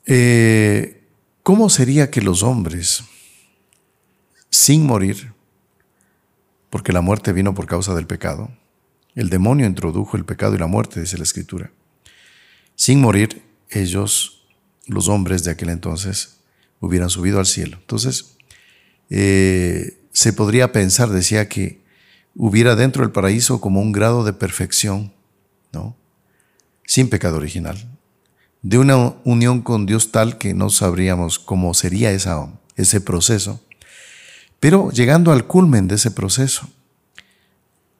eh, 0.07 1.05
¿cómo 1.43 1.71
sería 1.71 2.11
que 2.11 2.21
los 2.21 2.43
hombres, 2.43 3.05
sin 4.51 4.85
morir, 4.85 5.33
porque 6.71 6.93
la 6.93 7.01
muerte 7.01 7.33
vino 7.33 7.55
por 7.55 7.67
causa 7.67 7.95
del 7.95 8.07
pecado, 8.07 8.51
el 9.15 9.29
demonio 9.29 9.67
introdujo 9.67 10.17
el 10.17 10.25
pecado 10.25 10.55
y 10.55 10.59
la 10.59 10.67
muerte, 10.67 11.01
dice 11.01 11.17
la 11.17 11.25
escritura. 11.25 11.71
Sin 12.77 13.01
morir, 13.01 13.43
ellos, 13.69 14.47
los 14.87 15.09
hombres 15.09 15.45
de 15.45 15.51
aquel 15.51 15.71
entonces, 15.71 16.40
hubieran 16.81 17.11
subido 17.11 17.39
al 17.39 17.47
cielo. 17.47 17.77
Entonces, 17.81 18.37
eh, 19.11 19.99
se 20.13 20.33
podría 20.33 20.73
pensar, 20.73 21.11
decía, 21.11 21.49
que 21.49 21.81
hubiera 22.35 22.77
dentro 22.77 23.03
del 23.03 23.13
paraíso 23.13 23.61
como 23.61 23.81
un 23.81 23.93
grado 23.93 24.25
de 24.25 24.33
perfección, 24.33 25.13
¿no? 25.73 25.97
Sin 26.85 27.09
pecado 27.09 27.37
original. 27.37 27.77
De 28.63 28.79
una 28.79 29.15
unión 29.25 29.63
con 29.63 29.87
Dios 29.87 30.13
tal 30.13 30.39
que 30.39 30.55
no 30.55 30.71
sabríamos 30.71 31.39
cómo 31.39 31.73
sería 31.75 32.11
esa, 32.11 32.49
ese 32.77 33.01
proceso. 33.01 33.61
Pero 34.59 34.91
llegando 34.91 35.33
al 35.33 35.47
culmen 35.47 35.89
de 35.89 35.95
ese 35.95 36.11
proceso, 36.11 36.69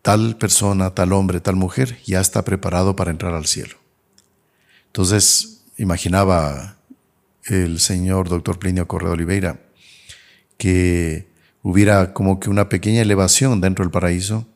tal 0.03 0.37
persona, 0.37 0.91
tal 0.95 1.13
hombre, 1.13 1.41
tal 1.41 1.57
mujer 1.57 1.99
ya 2.05 2.21
está 2.21 2.45
preparado 2.45 2.97
para 2.97 3.11
entrar 3.11 3.35
al 3.35 3.47
cielo. 3.47 3.77
Entonces, 4.87 5.63
imaginaba 5.77 6.77
el 7.51 7.81
señor 7.81 8.29
doctor 8.29 8.59
Plinio 8.59 8.87
Correa 8.87 9.11
Oliveira 9.11 9.61
que 10.57 11.29
hubiera 11.63 12.13
como 12.13 12.39
que 12.39 12.51
una 12.51 12.69
pequeña 12.69 13.03
elevación 13.03 13.61
dentro 13.61 13.85
del 13.85 13.91
paraíso 13.91 14.47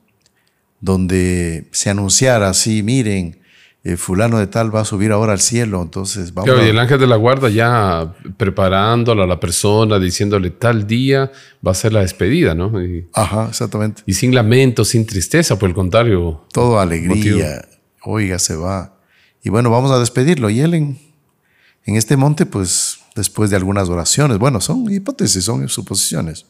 donde 0.80 1.66
se 1.72 1.88
anunciara 1.90 2.50
así, 2.50 2.82
miren, 2.82 3.40
eh, 3.84 3.96
fulano 3.96 4.38
de 4.38 4.46
tal 4.46 4.74
va 4.74 4.80
a 4.80 4.84
subir 4.84 5.12
ahora 5.12 5.32
al 5.32 5.40
cielo, 5.40 5.82
entonces 5.82 6.32
vamos. 6.32 6.50
y 6.62 6.68
el 6.68 6.78
ángel 6.78 6.98
de 6.98 7.06
la 7.06 7.16
guarda 7.16 7.48
ya 7.48 8.14
preparándola 8.36 9.24
a 9.24 9.26
la 9.26 9.40
persona, 9.40 9.98
diciéndole 9.98 10.50
tal 10.50 10.86
día 10.86 11.30
va 11.66 11.72
a 11.72 11.74
ser 11.74 11.92
la 11.92 12.00
despedida, 12.00 12.54
¿no? 12.54 12.72
Ajá, 13.12 13.48
exactamente. 13.48 14.02
Y 14.06 14.14
sin 14.14 14.34
lamento, 14.34 14.84
sin 14.84 15.06
tristeza, 15.06 15.58
por 15.58 15.68
el 15.68 15.74
contrario. 15.74 16.44
Todo 16.52 16.78
alegría. 16.78 17.66
Oiga, 18.02 18.38
se 18.38 18.56
va. 18.56 18.98
Y 19.42 19.50
bueno, 19.50 19.70
vamos 19.70 19.90
a 19.90 19.98
despedirlo. 19.98 20.48
Y 20.48 20.60
él 20.60 20.74
en, 20.74 20.98
en 21.84 21.96
este 21.96 22.16
monte, 22.16 22.46
pues 22.46 22.98
después 23.14 23.50
de 23.50 23.56
algunas 23.56 23.88
oraciones, 23.88 24.38
bueno, 24.38 24.60
son 24.60 24.90
hipótesis, 24.90 25.44
son 25.44 25.68
suposiciones. 25.68 26.46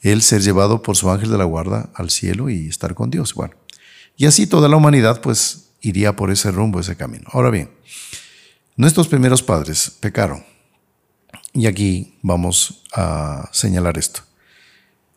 Él 0.00 0.22
ser 0.22 0.42
llevado 0.42 0.82
por 0.82 0.96
su 0.96 1.10
ángel 1.10 1.30
de 1.30 1.38
la 1.38 1.44
guarda 1.44 1.90
al 1.94 2.10
cielo 2.10 2.48
y 2.48 2.68
estar 2.68 2.94
con 2.94 3.10
Dios. 3.10 3.34
Bueno, 3.34 3.54
y 4.16 4.26
así 4.26 4.46
toda 4.46 4.68
la 4.68 4.76
humanidad, 4.76 5.20
pues 5.20 5.70
iría 5.80 6.16
por 6.16 6.30
ese 6.30 6.50
rumbo, 6.50 6.80
ese 6.80 6.96
camino. 6.96 7.28
Ahora 7.32 7.50
bien, 7.50 7.70
nuestros 8.76 9.08
primeros 9.08 9.42
padres 9.42 9.92
pecaron. 10.00 10.44
Y 11.52 11.66
aquí 11.66 12.18
vamos 12.22 12.84
a 12.92 13.48
señalar 13.52 13.98
esto. 13.98 14.20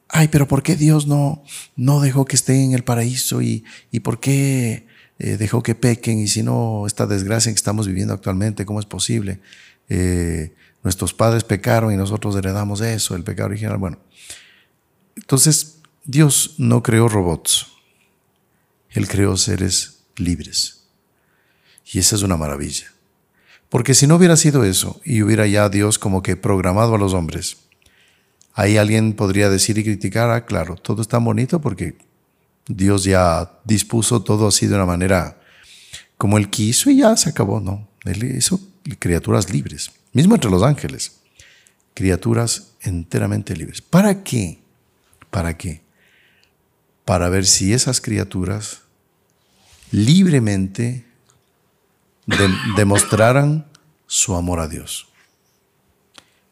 Ay, 0.10 0.28
pero 0.28 0.48
¿por 0.48 0.64
qué 0.64 0.76
Dios 0.76 1.08
no, 1.08 1.44
no 1.76 2.02
dejó 2.02 2.26
que 2.26 2.36
estén 2.36 2.62
en 2.62 2.74
el 2.74 2.84
paraíso? 2.84 3.42
¿Y, 3.42 3.64
y 3.92 4.02
por 4.02 4.20
qué 4.20 4.88
eh, 5.24 5.38
dejó 5.38 5.62
que 5.62 5.76
pequen? 5.76 6.18
Y 6.18 6.28
si 6.28 6.42
no, 6.42 6.88
esta 6.88 7.06
desgracia 7.06 7.52
que 7.52 7.56
estamos 7.56 7.88
viviendo 7.88 8.12
actualmente, 8.12 8.66
¿cómo 8.66 8.80
es 8.80 8.88
posible? 8.88 9.40
Eh, 9.88 10.52
nuestros 10.84 11.14
padres 11.14 11.44
pecaron 11.44 11.94
y 11.94 11.96
nosotros 11.96 12.36
heredamos 12.36 12.82
eso, 12.82 13.16
el 13.16 13.24
pecado 13.24 13.50
original. 13.50 13.78
Bueno, 13.78 14.00
entonces 15.16 15.78
Dios 16.06 16.56
no 16.58 16.82
creó 16.82 17.08
robots. 17.08 17.68
Él 18.90 19.08
creó 19.08 19.38
seres 19.38 20.00
libres. 20.18 20.86
Y 21.86 22.00
esa 22.00 22.16
es 22.16 22.24
una 22.24 22.36
maravilla. 22.36 22.92
Porque 23.70 23.94
si 23.94 24.08
no 24.08 24.16
hubiera 24.16 24.36
sido 24.38 24.64
eso 24.64 25.02
y 25.06 25.22
hubiera 25.22 25.46
ya 25.46 25.70
Dios 25.70 26.00
como 26.00 26.24
que 26.24 26.36
programado 26.36 26.96
a 26.96 26.98
los 26.98 27.14
hombres, 27.14 27.58
ahí 28.56 28.78
alguien 28.78 29.14
podría 29.14 29.52
decir 29.52 29.78
y 29.78 29.84
criticar, 29.84 30.32
ah, 30.32 30.46
claro, 30.48 30.78
todo 30.78 31.04
está 31.04 31.20
bonito 31.20 31.62
porque 31.62 31.96
Dios 32.68 33.04
ya 33.04 33.60
dispuso 33.64 34.22
todo 34.24 34.48
así 34.48 34.68
de 34.68 34.76
una 34.76 34.86
manera 34.86 35.40
como 36.18 36.38
Él 36.38 36.50
quiso 36.50 36.90
y 36.90 36.98
ya 36.98 37.16
se 37.18 37.30
acabó, 37.30 37.60
¿no? 37.60 37.88
Él 38.06 38.24
hizo 38.36 38.60
criaturas 39.00 39.50
libres, 39.50 39.92
mismo 40.14 40.36
entre 40.36 40.52
los 40.52 40.64
ángeles, 40.64 41.20
criaturas 41.94 42.74
enteramente 42.82 43.56
libres. 43.56 43.82
¿Para 43.82 44.24
qué? 44.24 44.60
¿Para 45.30 45.58
qué? 45.58 45.82
Para 47.06 47.30
ver 47.30 47.46
si 47.46 47.74
esas 47.74 48.02
criaturas 48.02 48.82
libremente 49.92 51.06
demostraran 52.76 53.66
su 54.08 54.36
amor 54.36 54.60
a 54.60 54.68
Dios. 54.68 55.08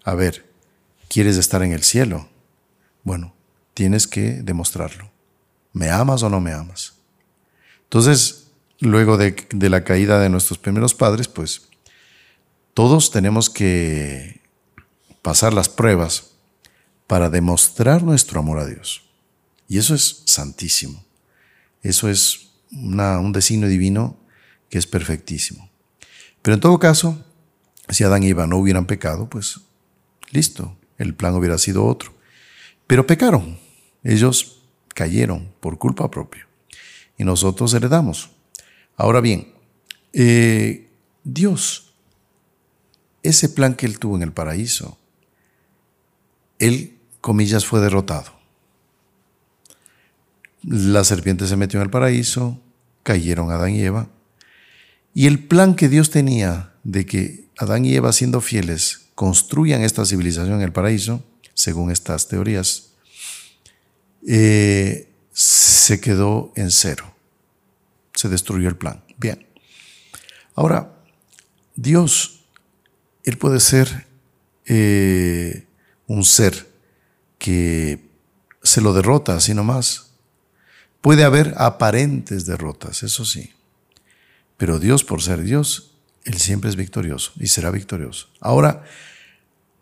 A 0.04 0.16
ver, 0.16 0.50
¿quieres 1.08 1.38
estar 1.38 1.62
en 1.62 1.74
el 1.74 1.84
cielo? 1.84 2.30
Bueno, 3.04 3.34
tienes 3.74 4.08
que 4.08 4.42
demostrarlo. 4.42 5.09
¿Me 5.74 5.90
amas 5.90 6.24
o 6.24 6.30
no 6.30 6.40
me 6.40 6.52
amas? 6.52 6.94
Entonces, 7.84 8.52
luego 8.80 9.18
de, 9.18 9.36
la 9.70 9.84
caída 9.84 10.20
de 10.20 10.30
nuestros 10.30 10.58
primeros 10.58 10.94
padres, 10.94 11.28
pues 11.28 11.70
todos 12.74 13.12
tenemos 13.12 13.50
que 13.50 14.42
pasar 15.22 15.54
las 15.54 15.70
pruebas 15.70 16.32
para 17.08 17.30
demostrar 17.30 18.04
nuestro 18.04 18.40
amor 18.40 18.60
a 18.60 18.66
Dios. 18.66 19.04
Y 19.68 19.78
eso 19.78 19.96
es 19.96 20.24
santísimo. 20.26 21.04
Eso 21.82 22.10
es 22.10 22.52
un 22.72 23.32
designio 23.32 23.68
divino 23.68 24.18
que 24.70 24.78
es 24.78 24.88
perfectísimo. 24.88 25.70
Pero 26.42 26.56
en 26.56 26.62
todo 26.62 26.80
caso, 26.80 27.24
si 27.90 28.04
Adán 28.04 28.24
y 28.24 28.30
Eva 28.30 28.48
no 28.48 28.58
hubieran 28.58 28.86
pecado, 28.86 29.30
pues 29.30 29.60
listo, 30.32 30.78
el 30.98 31.16
plan 31.16 31.36
hubiera 31.36 31.58
sido 31.58 31.86
otro. 31.86 32.14
Pero 32.88 33.08
pecaron, 33.08 33.60
ellos 34.04 34.59
cayeron 34.94 35.54
por 35.60 35.78
culpa 35.78 36.10
propia 36.10 36.48
y 37.18 37.24
nosotros 37.24 37.74
heredamos. 37.74 38.32
Ahora 38.96 39.22
bien, 39.22 39.54
eh, 40.14 40.90
Dios, 41.24 41.94
ese 43.22 43.50
plan 43.50 43.76
que 43.76 43.86
él 43.86 44.00
tuvo 44.00 44.16
en 44.16 44.24
el 44.24 44.32
paraíso, 44.32 44.98
él, 46.58 46.98
comillas, 47.22 47.66
fue 47.66 47.80
derrotado. 47.80 48.40
La 50.64 51.04
serpiente 51.04 51.48
se 51.48 51.56
metió 51.56 51.80
en 51.80 51.86
el 51.86 51.90
paraíso, 51.90 52.60
cayeron 53.04 53.52
Adán 53.52 53.76
y 53.76 53.82
Eva. 53.82 54.10
Y 55.14 55.28
el 55.28 55.48
plan 55.48 55.76
que 55.76 55.90
Dios 55.90 56.10
tenía 56.10 56.74
de 56.84 57.06
que 57.06 57.48
Adán 57.58 57.86
y 57.86 57.96
Eva, 57.96 58.14
siendo 58.14 58.42
fieles, 58.42 59.08
construyan 59.16 59.82
esta 59.82 60.06
civilización 60.06 60.56
en 60.56 60.62
el 60.62 60.72
paraíso, 60.72 61.24
según 61.54 61.92
estas 61.92 62.28
teorías, 62.28 62.89
eh, 64.28 65.10
se 65.32 66.00
quedó 66.00 66.52
en 66.56 66.72
cero. 66.72 67.14
Se 68.14 68.30
destruyó 68.30 68.70
el 68.70 68.76
plan. 68.76 69.04
Bien. 69.18 69.48
Ahora, 70.56 70.94
Dios, 71.76 72.46
Él 73.24 73.38
puede 73.38 73.60
ser 73.60 74.08
eh, 74.66 75.66
un 76.08 76.26
ser 76.26 76.68
que 77.38 78.10
se 78.62 78.82
lo 78.82 78.94
derrota 78.94 79.36
así 79.36 79.54
nomás. 79.54 80.12
Puede 81.02 81.24
haber 81.24 81.54
aparentes 81.58 82.46
derrotas, 82.46 83.04
eso 83.04 83.24
sí. 83.24 83.54
Pero 84.58 84.80
Dios, 84.80 85.06
por 85.06 85.22
ser 85.22 85.42
Dios, 85.44 85.96
Él 86.26 86.38
siempre 86.38 86.70
es 86.70 86.76
victorioso 86.76 87.32
y 87.38 87.48
será 87.48 87.72
victorioso. 87.72 88.28
Ahora, 88.42 88.84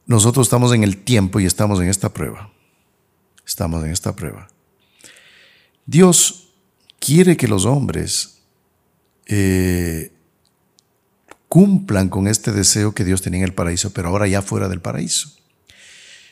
nosotros 0.06 0.46
estamos 0.46 0.72
en 0.74 0.84
el 0.84 0.98
tiempo 0.98 1.40
y 1.40 1.46
estamos 1.46 1.82
en 1.82 1.90
esta 1.90 2.14
prueba. 2.14 2.52
Estamos 3.48 3.82
en 3.86 3.92
esta 3.92 4.14
prueba. 4.14 4.50
Dios 5.86 6.50
quiere 7.00 7.38
que 7.38 7.48
los 7.48 7.66
hombres 7.66 8.40
eh, 9.26 10.12
cumplan 11.48 12.10
con 12.10 12.28
este 12.28 12.52
deseo 12.52 12.94
que 12.94 13.06
Dios 13.06 13.22
tenía 13.22 13.40
en 13.40 13.46
el 13.46 13.54
paraíso, 13.54 13.94
pero 13.94 14.10
ahora 14.10 14.28
ya 14.28 14.42
fuera 14.42 14.68
del 14.68 14.82
paraíso. 14.82 15.32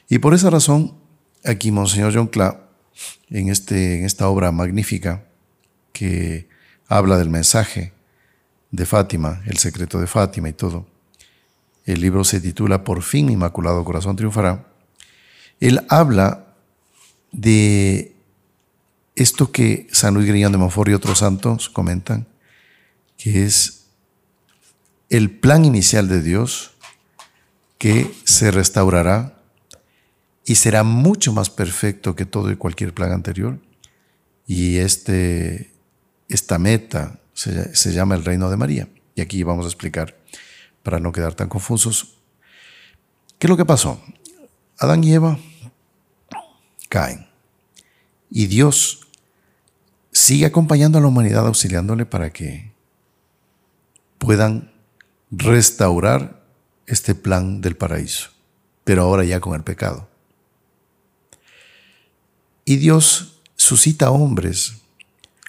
Y 0.09 0.19
por 0.19 0.33
esa 0.33 0.49
razón, 0.49 0.93
aquí 1.45 1.71
Monseñor 1.71 2.13
John 2.13 2.27
Cla, 2.27 2.67
en, 3.29 3.49
este, 3.49 3.99
en 3.99 4.05
esta 4.05 4.27
obra 4.27 4.51
magnífica 4.51 5.23
que 5.93 6.49
habla 6.87 7.17
del 7.17 7.29
mensaje 7.29 7.93
de 8.71 8.85
Fátima, 8.85 9.41
el 9.45 9.57
secreto 9.57 10.01
de 10.01 10.07
Fátima 10.07 10.49
y 10.49 10.53
todo, 10.53 10.85
el 11.85 12.01
libro 12.01 12.25
se 12.25 12.41
titula 12.41 12.83
Por 12.83 13.03
fin 13.03 13.29
Inmaculado 13.29 13.85
Corazón 13.85 14.17
Triunfará, 14.17 14.67
él 15.61 15.85
habla 15.87 16.44
de 17.35 18.15
esto 19.15 19.51
que 19.51 19.87
San 19.91 20.13
Luis 20.13 20.27
Griñón 20.27 20.53
de 20.53 20.57
Monfort 20.57 20.89
y 20.89 20.93
otros 20.93 21.19
santos 21.19 21.69
comentan, 21.69 22.27
que 23.17 23.43
es 23.43 23.87
el 25.09 25.29
plan 25.29 25.65
inicial 25.65 26.07
de 26.07 26.21
Dios 26.21 26.71
que 27.77 28.11
se 28.23 28.51
restaurará 28.51 29.41
y 30.45 30.55
será 30.55 30.83
mucho 30.83 31.33
más 31.33 31.49
perfecto 31.49 32.15
que 32.15 32.25
todo 32.25 32.51
y 32.51 32.55
cualquier 32.55 32.93
plan 32.93 33.11
anterior. 33.11 33.59
Y 34.47 34.77
este, 34.77 35.71
esta 36.29 36.57
meta 36.57 37.19
se, 37.33 37.75
se 37.75 37.91
llama 37.91 38.15
el 38.15 38.23
reino 38.23 38.49
de 38.49 38.57
María. 38.57 38.87
Y 39.15 39.21
aquí 39.21 39.43
vamos 39.43 39.65
a 39.65 39.69
explicar, 39.69 40.15
para 40.83 40.99
no 40.99 41.11
quedar 41.11 41.33
tan 41.33 41.49
confusos, 41.49 42.17
¿qué 43.39 43.47
es 43.47 43.49
lo 43.49 43.57
que 43.57 43.65
pasó? 43.65 44.01
Adán 44.77 45.03
y 45.03 45.13
Eva 45.13 45.37
caen. 46.95 47.27
Y 48.31 48.47
Dios 48.47 49.01
sigue 50.13 50.45
acompañando 50.45 50.97
a 50.97 51.01
la 51.01 51.07
humanidad, 51.07 51.45
auxiliándole 51.45 52.05
para 52.05 52.31
que 52.31 52.71
puedan 54.17 54.71
restaurar 55.29 56.41
este 56.87 57.13
plan 57.13 57.59
del 57.59 57.75
paraíso, 57.75 58.29
pero 58.85 59.01
ahora 59.01 59.25
ya 59.25 59.41
con 59.41 59.55
el 59.55 59.63
pecado. 59.63 60.07
Y 62.63 62.77
Dios 62.77 63.41
suscita 63.57 64.11
hombres. 64.11 64.75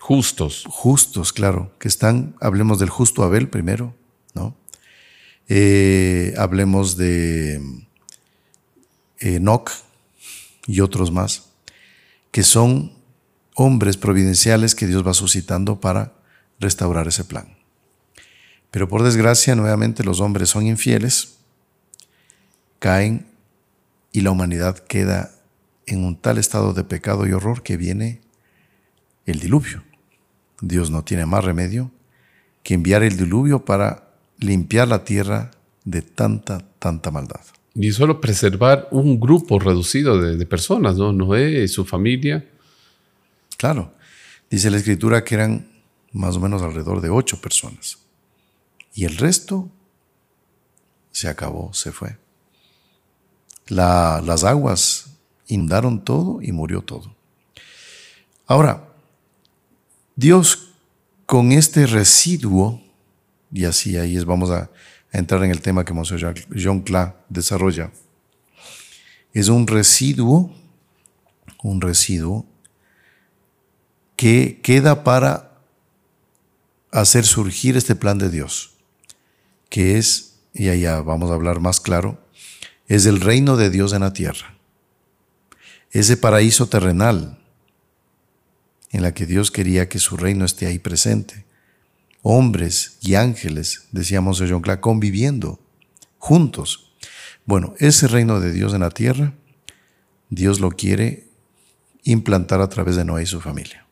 Justos. 0.01 0.65
Justos, 0.67 1.33
claro, 1.33 1.71
que 1.79 1.87
están, 1.87 2.35
hablemos 2.41 2.81
del 2.81 2.91
justo 2.91 3.23
Abel 3.23 3.49
primero, 3.49 3.95
¿no? 4.35 4.57
Eh, 5.49 6.35
hablemos 6.39 6.97
de 6.97 7.61
Enoch 9.21 9.86
y 10.67 10.81
otros 10.81 11.13
más, 11.13 11.51
que 12.31 12.43
son 12.43 12.93
hombres 13.55 13.97
providenciales 13.97 14.75
que 14.75 14.87
Dios 14.87 15.07
va 15.07 15.15
suscitando 15.15 15.81
para 15.81 16.13
restaurar 16.61 17.09
ese 17.09 17.25
plan. 17.25 17.57
Pero 18.71 18.89
por 18.89 19.03
desgracia, 19.03 19.55
nuevamente 19.55 20.05
los 20.05 20.21
hombres 20.21 20.51
son 20.51 20.67
infieles, 20.67 21.39
caen 22.79 23.27
y 24.13 24.21
la 24.21 24.31
humanidad 24.31 24.79
queda 24.79 25.33
en 25.87 26.05
un 26.05 26.17
tal 26.17 26.39
estado 26.39 26.73
de 26.73 26.85
pecado 26.85 27.27
y 27.27 27.33
horror 27.33 27.63
que 27.63 27.77
viene 27.77 28.21
el 29.25 29.41
diluvio. 29.41 29.83
Dios 30.61 30.91
no 30.91 31.05
tiene 31.05 31.27
más 31.27 31.45
remedio 31.45 31.91
que 32.63 32.75
enviar 32.75 33.03
el 33.03 33.17
diluvio 33.17 33.65
para 33.65 34.11
limpiar 34.39 34.89
la 34.89 35.05
tierra 35.05 35.53
de 35.85 36.03
tanta, 36.03 36.65
tanta 36.79 37.11
maldad. 37.11 37.41
Y 37.79 37.93
solo 37.93 38.21
preservar 38.23 38.89
un 38.91 39.21
grupo 39.21 39.59
reducido 39.59 40.19
de, 40.19 40.47
personas, 40.47 40.97
¿no? 40.97 41.13
Noé 41.13 41.63
y 41.63 41.69
su 41.69 41.85
familia. 41.85 42.49
Claro. 43.59 43.93
Dice 44.49 44.71
la 44.71 44.79
escritura 44.79 45.23
que 45.23 45.35
eran 45.35 45.69
más 46.13 46.37
o 46.37 46.41
menos 46.41 46.63
alrededor 46.63 47.03
de 47.03 47.11
ocho 47.11 47.39
personas. 47.39 47.99
Y 48.95 49.05
el 49.05 49.19
resto 49.19 49.71
se 51.11 51.29
acabó, 51.29 51.73
se 51.75 51.93
fue. 51.93 52.17
las 53.69 54.45
aguas 54.45 55.19
inundaron 55.47 56.03
todo 56.03 56.41
y 56.41 56.53
murió 56.53 56.81
todo. 56.81 57.15
Ahora, 58.47 58.89
Dios 60.15 60.71
con 61.27 61.53
este 61.53 61.87
residuo, 61.87 62.81
y 63.53 63.65
así 63.65 63.99
ahí 63.99 64.17
es, 64.17 64.25
vamos 64.25 64.51
a, 64.51 64.71
entrar 65.19 65.43
en 65.45 65.51
el 65.51 65.61
tema 65.61 65.85
que 65.85 65.93
Monseñor 65.93 66.35
John 66.55 66.81
Cla 66.81 67.17
desarrolla, 67.29 67.91
es 69.33 69.49
un 69.49 69.67
residuo, 69.67 70.55
un 71.63 71.81
residuo 71.81 72.47
que 74.17 74.61
queda 74.63 75.05
para 75.05 75.53
hacer 76.91 77.25
surgir 77.25 77.77
este 77.77 77.95
plan 77.95 78.19
de 78.19 78.31
Dios, 78.31 78.75
que 79.69 79.99
es, 79.99 80.39
y 80.55 80.69
allá 80.69 81.01
vamos 81.01 81.31
a 81.31 81.35
hablar 81.35 81.61
más 81.61 81.81
claro, 81.81 82.19
es 82.89 83.05
el 83.07 83.21
reino 83.21 83.57
de 83.57 83.71
Dios 83.71 83.93
en 83.93 84.01
la 84.01 84.13
tierra 84.13 84.57
ese 85.99 86.19
paraíso 86.19 86.69
terrenal 86.69 87.39
en 88.91 89.01
la 89.01 89.15
que 89.15 89.25
Dios 89.25 89.51
quería 89.51 89.89
que 89.89 89.99
su 89.99 90.19
reino 90.19 90.45
esté 90.45 90.67
ahí 90.67 90.79
presente. 90.79 91.46
Hombres 92.29 92.99
y 93.03 93.15
ángeles, 93.15 93.87
decíamos 93.93 94.41
de 94.41 94.51
John 94.51 94.61
Clark, 94.61 94.81
conviviendo 94.81 95.61
juntos. 96.19 96.93
Bueno, 97.45 97.75
ese 97.79 98.09
reino 98.09 98.41
de 98.41 98.51
Dios 98.51 98.75
en 98.75 98.81
la 98.81 98.91
tierra, 98.91 99.33
Dios 100.29 100.59
lo 100.59 100.71
quiere 100.71 101.29
implantar 102.03 102.61
a 102.61 102.69
través 102.69 102.97
de 102.97 103.05
Noé 103.05 103.23
y 103.23 103.27
su 103.27 103.41
familia. 103.41 103.87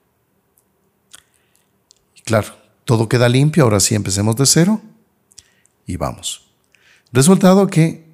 Claro, 2.24 2.56
todo 2.84 3.08
queda 3.08 3.28
limpio, 3.28 3.62
ahora 3.62 3.78
sí 3.78 3.94
empecemos 3.94 4.34
de 4.34 4.46
cero 4.46 4.82
y 5.86 5.96
vamos. 5.96 6.50
Resultado 7.12 7.68
que 7.68 8.04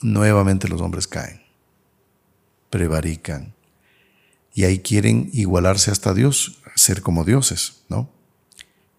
nuevamente 0.00 0.66
los 0.66 0.80
hombres 0.80 1.06
caen 1.06 1.42
prevarican. 2.70 3.52
Y 4.54 4.64
ahí 4.64 4.78
quieren 4.78 5.28
igualarse 5.34 5.90
hasta 5.90 6.14
Dios, 6.14 6.62
ser 6.74 7.02
como 7.02 7.22
dioses, 7.26 7.82
¿no? 7.90 8.21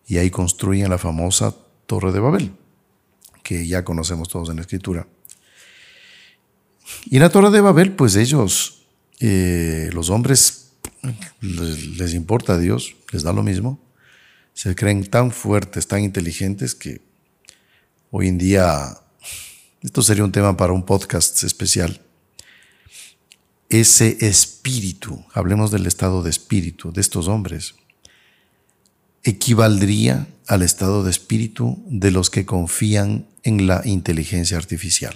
Y 0.08 0.18
ahí 0.18 0.30
construyen 0.30 0.90
la 0.90 0.98
famosa 0.98 1.56
Torre 1.86 2.12
de 2.12 2.20
Babel, 2.20 2.52
que 3.44 3.68
ya 3.68 3.84
conocemos 3.84 4.30
todos 4.30 4.50
en 4.50 4.58
la 4.58 4.62
Escritura. 4.62 5.08
Y 7.06 7.18
en 7.18 7.22
la 7.22 7.30
Torre 7.30 7.52
de 7.52 7.62
Babel, 7.62 7.94
pues 7.94 8.16
ellos, 8.16 8.86
eh, 9.20 9.90
los 9.94 10.10
hombres, 10.10 10.72
les, 11.42 11.98
les 11.98 12.14
importa 12.14 12.54
a 12.54 12.58
Dios, 12.58 12.96
les 13.12 13.24
da 13.24 13.34
lo 13.34 13.44
mismo, 13.44 13.80
se 14.54 14.76
creen 14.76 15.06
tan 15.10 15.32
fuertes, 15.32 15.88
tan 15.88 16.04
inteligentes 16.04 16.76
que 16.76 17.02
hoy 18.12 18.28
en 18.28 18.38
día, 18.38 18.98
esto 19.82 20.02
sería 20.02 20.24
un 20.24 20.32
tema 20.32 20.56
para 20.56 20.74
un 20.74 20.86
podcast 20.86 21.44
especial, 21.44 22.00
ese 23.70 24.18
espíritu, 24.28 25.26
hablemos 25.34 25.72
del 25.72 25.88
estado 25.88 26.22
de 26.22 26.30
espíritu 26.30 26.92
de 26.92 27.02
estos 27.02 27.28
hombres, 27.28 27.74
equivaldría 29.24 30.28
al 30.48 30.62
estado 30.62 31.04
de 31.04 31.12
espíritu 31.12 31.82
de 31.88 32.12
los 32.12 32.30
que 32.30 32.46
confían 32.46 33.28
en 33.44 33.68
la 33.68 33.82
inteligencia 33.86 34.58
artificial. 34.58 35.16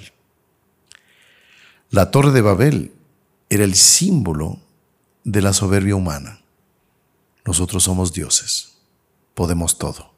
La 1.90 2.12
torre 2.12 2.32
de 2.32 2.42
Babel 2.42 2.92
era 3.50 3.64
el 3.64 3.76
símbolo 3.76 4.60
de 5.24 5.42
la 5.42 5.54
soberbia 5.54 5.96
humana. 5.96 6.42
Nosotros 7.46 7.84
somos 7.84 8.14
dioses, 8.14 8.78
podemos 9.34 9.78
todo. 9.78 10.14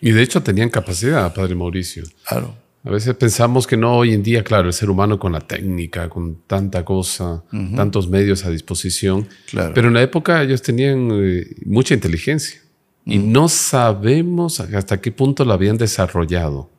Y 0.00 0.12
de 0.12 0.22
hecho 0.22 0.42
tenían 0.42 0.70
capacidad, 0.70 1.34
Padre 1.34 1.56
Mauricio. 1.56 2.04
Claro. 2.24 2.67
A 2.84 2.90
veces 2.90 3.14
pensamos 3.16 3.66
que 3.66 3.76
no 3.76 3.96
hoy 3.96 4.14
en 4.14 4.22
día, 4.22 4.44
claro, 4.44 4.68
el 4.68 4.72
ser 4.72 4.88
humano 4.88 5.18
con 5.18 5.32
la 5.32 5.40
técnica, 5.40 6.08
con 6.08 6.36
tanta 6.46 6.84
cosa, 6.84 7.42
tantos 7.74 8.08
medios 8.08 8.44
a 8.44 8.50
disposición, 8.50 9.28
pero 9.74 9.88
en 9.88 9.94
la 9.94 10.02
época 10.02 10.42
ellos 10.42 10.62
tenían 10.62 11.10
eh, 11.12 11.46
mucha 11.66 11.94
inteligencia 11.94 12.60
y 13.04 13.18
no 13.18 13.48
sabemos 13.48 14.60
hasta 14.60 15.00
qué 15.00 15.10
punto 15.10 15.44
la 15.44 15.54
habían 15.54 15.76
desarrollado. 15.76 16.70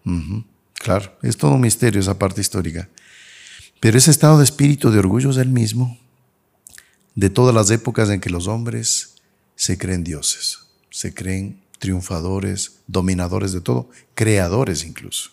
Claro, 0.75 1.17
es 1.21 1.35
todo 1.35 1.55
un 1.55 1.61
misterio 1.61 1.99
esa 1.99 2.17
parte 2.17 2.39
histórica. 2.39 2.87
Pero 3.79 3.97
ese 3.97 4.11
estado 4.11 4.37
de 4.37 4.43
espíritu 4.43 4.91
de 4.91 4.99
orgullo 4.99 5.29
es 5.29 5.37
el 5.37 5.49
mismo 5.49 5.97
de 7.15 7.29
todas 7.29 7.53
las 7.53 7.69
épocas 7.71 8.09
en 8.09 8.21
que 8.21 8.29
los 8.29 8.47
hombres 8.47 9.15
se 9.55 9.77
creen 9.77 10.03
dioses, 10.03 10.59
se 10.89 11.13
creen 11.13 11.61
triunfadores, 11.79 12.79
dominadores 12.87 13.51
de 13.51 13.61
todo, 13.61 13.89
creadores 14.13 14.85
incluso. 14.85 15.31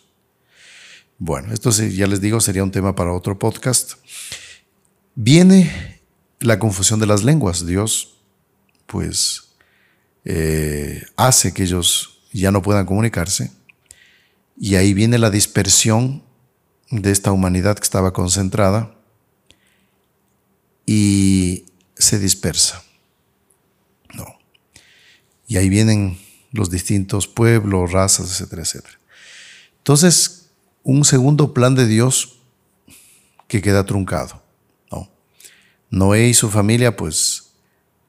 Bueno, 1.18 1.52
esto 1.54 1.70
ya 1.70 2.06
les 2.06 2.20
digo, 2.20 2.40
sería 2.40 2.62
un 2.62 2.70
tema 2.70 2.94
para 2.94 3.12
otro 3.12 3.38
podcast. 3.38 3.94
Viene 5.14 6.02
la 6.40 6.58
confusión 6.58 7.00
de 7.00 7.06
las 7.06 7.24
lenguas. 7.24 7.66
Dios, 7.66 8.18
pues, 8.86 9.54
eh, 10.26 11.04
hace 11.16 11.54
que 11.54 11.62
ellos 11.62 12.20
ya 12.32 12.50
no 12.50 12.60
puedan 12.60 12.84
comunicarse. 12.84 13.50
Y 14.58 14.74
ahí 14.74 14.92
viene 14.92 15.16
la 15.16 15.30
dispersión 15.30 16.22
de 16.90 17.10
esta 17.10 17.32
humanidad 17.32 17.76
que 17.76 17.84
estaba 17.84 18.12
concentrada 18.12 18.94
y 20.84 21.64
se 21.96 22.18
dispersa. 22.18 22.82
No. 24.14 24.26
Y 25.46 25.56
ahí 25.56 25.70
vienen 25.70 26.18
los 26.52 26.70
distintos 26.70 27.26
pueblos, 27.26 27.92
razas, 27.92 28.30
etcétera, 28.30 28.62
etcétera. 28.62 28.98
Entonces, 29.78 30.35
un 30.86 31.04
segundo 31.04 31.52
plan 31.52 31.74
de 31.74 31.86
Dios 31.86 32.38
que 33.48 33.60
queda 33.60 33.84
truncado. 33.84 34.42
¿no? 34.90 35.08
Noé 35.90 36.28
y 36.28 36.34
su 36.34 36.48
familia, 36.48 36.96
pues, 36.96 37.50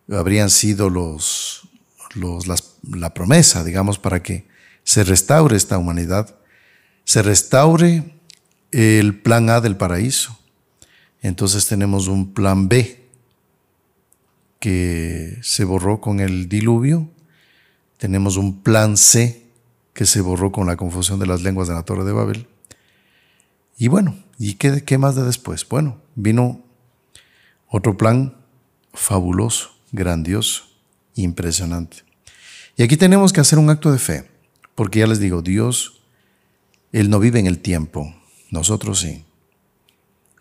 habrían 0.10 0.50
sido 0.50 0.90
los, 0.90 1.68
la 2.16 3.14
promesa, 3.14 3.64
digamos, 3.64 3.98
para 4.00 4.22
que 4.22 4.48
se 4.84 5.04
restaure 5.04 5.58
esta 5.58 5.78
humanidad, 5.78 6.36
se 7.04 7.24
restaure 7.24 8.16
el 8.72 9.20
plan 9.20 9.50
A 9.50 9.60
del 9.60 9.76
paraíso. 9.76 10.38
Entonces 11.22 11.68
tenemos 11.68 12.08
un 12.08 12.34
plan 12.34 12.70
B 12.70 13.10
que 14.60 15.40
se 15.42 15.64
borró 15.64 16.00
con 16.00 16.20
el 16.20 16.48
diluvio 16.48 17.10
tenemos 17.98 18.38
un 18.38 18.62
plan 18.62 18.96
C 18.96 19.44
que 19.94 20.06
se 20.06 20.22
borró 20.22 20.52
con 20.52 20.68
la 20.68 20.78
confusión 20.78 21.20
de 21.20 21.26
las 21.26 21.42
lenguas 21.42 21.68
de 21.68 21.74
la 21.74 21.84
Torre 21.84 22.04
de 22.04 22.12
Babel. 22.12 22.48
Y 23.78 23.88
bueno, 23.88 24.16
¿y 24.40 24.56
qué, 24.56 24.98
más 24.98 25.16
de 25.16 25.24
después? 25.24 25.68
Bueno, 25.68 26.02
vino 26.16 26.64
otro 27.70 27.96
plan 27.96 28.36
fabuloso, 28.94 29.72
grandioso, 29.92 30.64
impresionante. 31.16 31.98
Y 32.76 32.84
aquí 32.84 32.98
tenemos 32.98 33.34
que 33.34 33.42
hacer 33.42 33.60
un 33.60 33.70
acto 33.70 33.92
de 33.92 34.00
fe, 34.00 34.30
porque 34.74 35.00
ya 35.00 35.08
les 35.08 35.20
digo, 35.20 35.42
Dios, 35.42 36.02
Él 36.92 37.10
no 37.10 37.20
vive 37.20 37.40
en 37.40 37.48
el 37.48 37.60
tiempo, 37.60 38.16
nosotros 38.50 39.00
sí. 39.00 39.26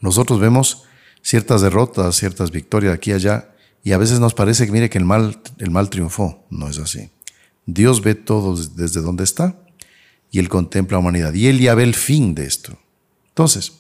Nosotros 0.01 0.41
vemos 0.41 0.85
ciertas 1.23 1.61
derrotas, 1.61 2.17
ciertas 2.17 2.51
victorias 2.51 2.95
aquí 2.95 3.11
y 3.11 3.15
allá, 3.15 3.51
y 3.83 3.93
a 3.93 3.99
veces 3.99 4.19
nos 4.19 4.35
parece 4.35 4.67
que 4.67 4.73
mire 4.73 4.91
que 4.91 4.99
el 4.99 5.05
mal, 5.05 5.41
el 5.59 5.71
mal 5.71 5.91
triunfó. 5.91 6.45
No 6.51 6.69
es 6.69 6.79
así. 6.79 7.11
Dios 7.67 8.03
ve 8.03 8.17
todo 8.17 8.57
desde 8.57 9.01
donde 9.01 9.23
está 9.23 9.57
y 10.31 10.41
Él 10.41 10.49
contempla 10.49 10.97
la 10.97 11.01
humanidad. 11.01 11.35
Y 11.35 11.47
Él 11.47 11.61
ya 11.61 11.75
ve 11.77 11.85
el 11.85 11.95
fin 11.95 12.35
de 12.35 12.47
esto. 12.47 12.79
Entonces, 13.37 13.75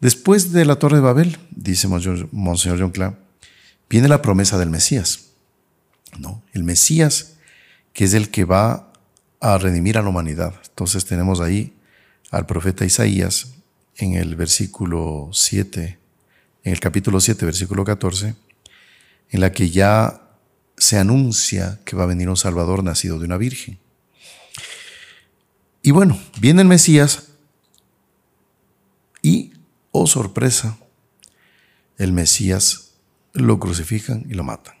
después 0.00 0.50
de 0.50 0.64
la 0.64 0.74
Torre 0.74 0.96
de 0.96 1.02
Babel, 1.02 1.38
dice 1.52 1.86
Monseñor 1.86 2.80
John 2.80 2.90
Clark, 2.90 3.16
viene 3.88 4.08
la 4.08 4.22
promesa 4.22 4.58
del 4.58 4.70
Mesías. 4.70 5.26
¿no? 6.18 6.42
El 6.52 6.64
Mesías, 6.64 7.34
que 7.92 8.02
es 8.02 8.12
el 8.12 8.32
que 8.32 8.44
va 8.44 8.92
a 9.38 9.56
redimir 9.58 9.98
a 9.98 10.02
la 10.02 10.08
humanidad. 10.08 10.52
Entonces 10.66 11.04
tenemos 11.04 11.40
ahí 11.40 11.76
al 12.32 12.44
profeta 12.44 12.84
Isaías 12.84 13.54
en 13.94 14.14
el 14.14 14.34
versículo 14.34 15.30
7, 15.32 15.96
en 16.64 16.72
el 16.72 16.80
capítulo 16.80 17.20
7, 17.20 17.44
versículo 17.44 17.84
14, 17.84 18.34
en 19.30 19.40
la 19.40 19.52
que 19.52 19.70
ya 19.70 20.22
se 20.76 20.98
anuncia 20.98 21.78
que 21.84 21.94
va 21.94 22.02
a 22.02 22.06
venir 22.06 22.28
un 22.28 22.36
Salvador 22.36 22.82
nacido 22.82 23.20
de 23.20 23.26
una 23.26 23.36
virgen. 23.36 23.78
Y 25.82 25.92
bueno, 25.92 26.18
viene 26.40 26.62
el 26.62 26.66
Mesías 26.66 27.28
y, 29.24 29.54
oh 29.90 30.06
sorpresa, 30.06 30.78
el 31.98 32.12
Mesías 32.12 32.92
lo 33.32 33.58
crucifican 33.58 34.24
y 34.28 34.34
lo 34.34 34.44
matan. 34.44 34.76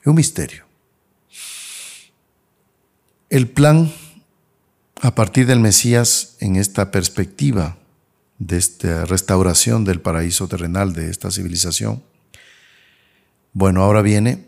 Es 0.00 0.06
un 0.06 0.16
misterio. 0.16 0.66
El 3.30 3.48
plan 3.48 3.90
a 5.00 5.14
partir 5.14 5.46
del 5.46 5.60
Mesías 5.60 6.36
en 6.40 6.56
esta 6.56 6.90
perspectiva 6.90 7.78
de 8.38 8.58
esta 8.58 9.06
restauración 9.06 9.84
del 9.84 10.02
paraíso 10.02 10.48
terrenal 10.48 10.92
de 10.92 11.08
esta 11.10 11.30
civilización 11.30 12.02
bueno, 13.58 13.82
ahora 13.82 14.02
viene 14.02 14.44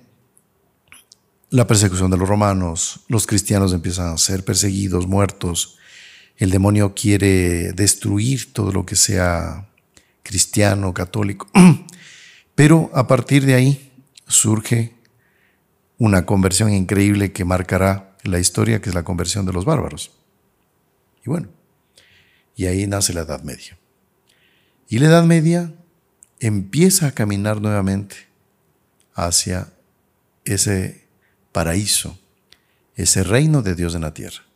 la 1.49 1.67
persecución 1.67 2.11
de 2.11 2.19
los 2.19 2.29
romanos, 2.29 3.01
los 3.09 3.27
cristianos 3.27 3.73
empiezan 3.73 4.13
a 4.13 4.19
ser 4.19 4.45
perseguidos, 4.45 5.07
muertos, 5.07 5.78
el 6.39 6.51
demonio 6.51 6.95
quiere 6.95 7.73
destruir 7.73 8.53
todo 8.53 8.73
lo 8.73 8.87
que 8.87 8.97
sea 8.97 9.69
cristiano, 10.23 10.95
católico, 10.95 11.49
pero 12.55 12.91
a 12.95 13.07
partir 13.07 13.45
de 13.45 13.55
ahí 13.55 13.93
surge 14.27 14.95
una 15.99 16.25
conversión 16.25 16.73
increíble 16.73 17.33
que 17.33 17.45
marcará 17.45 18.17
la 18.23 18.39
historia, 18.39 18.81
que 18.81 18.89
es 18.89 18.95
la 18.95 19.03
conversión 19.03 19.47
de 19.47 19.53
los 19.53 19.65
bárbaros. 19.65 20.13
Y 21.25 21.31
bueno, 21.31 21.49
y 22.55 22.67
ahí 22.67 22.87
nace 22.87 23.13
la 23.13 23.23
Edad 23.23 23.43
Media. 23.43 23.77
Y 24.89 24.99
la 24.99 25.09
Edad 25.09 25.25
Media 25.25 25.75
empieza 26.41 27.09
a 27.09 27.13
caminar 27.13 27.61
nuevamente 27.61 28.29
hacia 29.15 29.73
ese 30.45 31.05
paraíso, 31.53 32.19
ese 32.95 33.25
reino 33.25 33.63
de 33.63 33.75
Dios 33.75 33.95
en 33.95 34.03
la 34.03 34.15
tierra. 34.15 34.48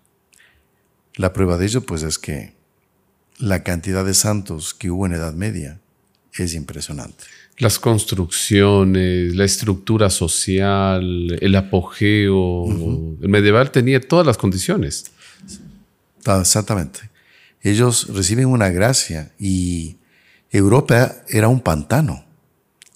La 1.17 1.33
prueba 1.33 1.59
de 1.59 1.67
ello, 1.67 1.83
pues, 1.83 2.03
es 2.03 2.19
que 2.19 2.55
la 3.39 3.63
cantidad 3.63 4.05
de 4.05 4.15
santos 4.15 4.75
que 4.75 4.91
hubo 4.91 5.07
en 5.07 5.15
Edad 5.15 5.35
Media 5.35 5.81
es 6.35 6.55
impresionante. 6.55 7.25
Las 7.59 7.79
construcciones, 7.79 9.35
la 9.35 9.45
estructura 9.45 10.11
social, 10.11 11.39
el 11.41 11.55
apogeo, 11.57 12.67
el 13.21 13.29
medieval 13.29 13.71
tenía 13.71 14.01
todas 14.01 14.27
las 14.27 14.39
condiciones. 14.39 15.13
Exactamente. 16.41 17.11
Ellos 17.61 18.09
reciben 18.09 18.47
una 18.47 18.71
gracia 18.71 19.33
y 19.39 19.97
Europa 20.51 21.17
era 21.29 21.49
un 21.49 21.61
pantano 21.61 22.25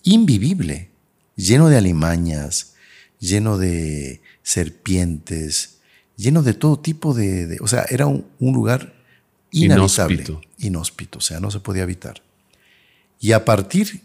invivible 0.03 0.91
lleno 1.37 1.69
de 1.69 1.77
alimañas, 1.77 2.75
lleno 3.19 3.59
de 3.59 4.23
serpientes, 4.43 5.76
lleno 6.17 6.43
de 6.43 6.55
todo 6.55 6.79
tipo 6.79 7.15
de... 7.15 7.59
o 7.61 7.67
sea, 7.67 7.87
era 7.89 8.07
un, 8.07 8.25
lugar 8.41 8.95
inhabitable. 9.51 10.25
Inhóspito. 10.59 11.19
o 11.19 11.21
sea, 11.21 11.41
no 11.41 11.51
se 11.51 11.61
podía 11.61 11.83
habitar. 11.83 12.23
Y 13.21 13.33
a 13.33 13.45
partir 13.45 14.03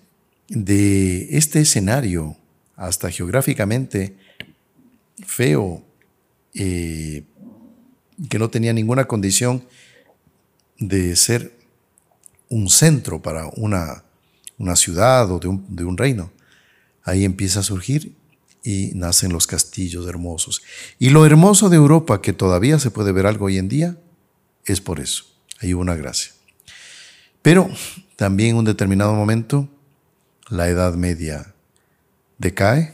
de 0.48 1.38
este 1.38 1.62
escenario, 1.62 2.38
hasta 2.76 3.10
geográficamente 3.10 4.16
feo, 5.26 5.84
eh, 6.54 7.24
que 8.30 8.40
no 8.40 8.50
tenía 8.50 8.74
ninguna 8.74 9.06
condición 9.06 9.64
de 10.78 11.16
ser 11.16 11.54
un 12.50 12.70
centro 12.70 13.22
para 13.22 13.48
una, 13.56 14.04
una 14.58 14.76
ciudad 14.76 15.32
o 15.32 15.40
de 15.40 15.48
un, 15.48 15.66
de 15.74 15.86
un 15.86 15.98
reino, 15.98 16.32
ahí 17.04 17.24
empieza 17.24 17.62
a 17.62 17.64
surgir 17.64 18.14
y 18.64 18.92
nacen 18.94 19.32
los 19.34 19.48
castillos 19.48 20.08
hermosos. 20.08 20.62
Y 21.00 21.10
lo 21.10 21.26
hermoso 21.26 21.70
de 21.70 21.78
Europa, 21.78 22.22
que 22.22 22.34
todavía 22.34 22.80
se 22.80 22.92
puede 22.92 23.12
ver 23.12 23.26
algo 23.26 23.46
hoy 23.46 23.58
en 23.58 23.70
día, 23.70 23.98
es 24.66 24.82
por 24.82 25.00
eso. 25.00 25.26
Hay 25.60 25.74
una 25.74 25.96
gracia. 25.96 26.34
Pero 27.42 27.70
también 28.16 28.52
en 28.52 28.58
un 28.58 28.66
determinado 28.66 29.14
momento, 29.14 29.68
la 30.50 30.70
Edad 30.70 30.94
Media 30.94 31.56
decae, 32.38 32.94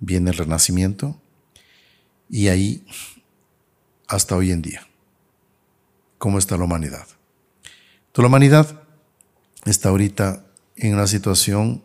viene 0.00 0.30
el 0.30 0.36
Renacimiento, 0.36 1.20
y 2.28 2.48
ahí 2.48 2.86
hasta 4.06 4.36
hoy 4.36 4.52
en 4.52 4.62
día. 4.62 4.86
¿Cómo 6.18 6.38
está 6.38 6.56
la 6.56 6.64
humanidad? 6.64 7.06
Toda 8.12 8.24
la 8.24 8.28
humanidad 8.28 8.82
está 9.64 9.90
ahorita 9.90 10.44
en 10.76 10.94
una 10.94 11.06
situación 11.06 11.82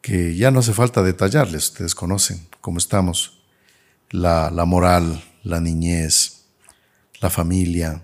que 0.00 0.36
ya 0.36 0.50
no 0.50 0.60
hace 0.60 0.72
falta 0.72 1.02
detallarles, 1.02 1.70
ustedes 1.70 1.94
conocen 1.94 2.46
cómo 2.60 2.78
estamos, 2.78 3.42
la, 4.10 4.50
moral, 4.66 5.22
la 5.42 5.60
niñez, 5.60 6.44
la 7.20 7.30
familia, 7.30 8.02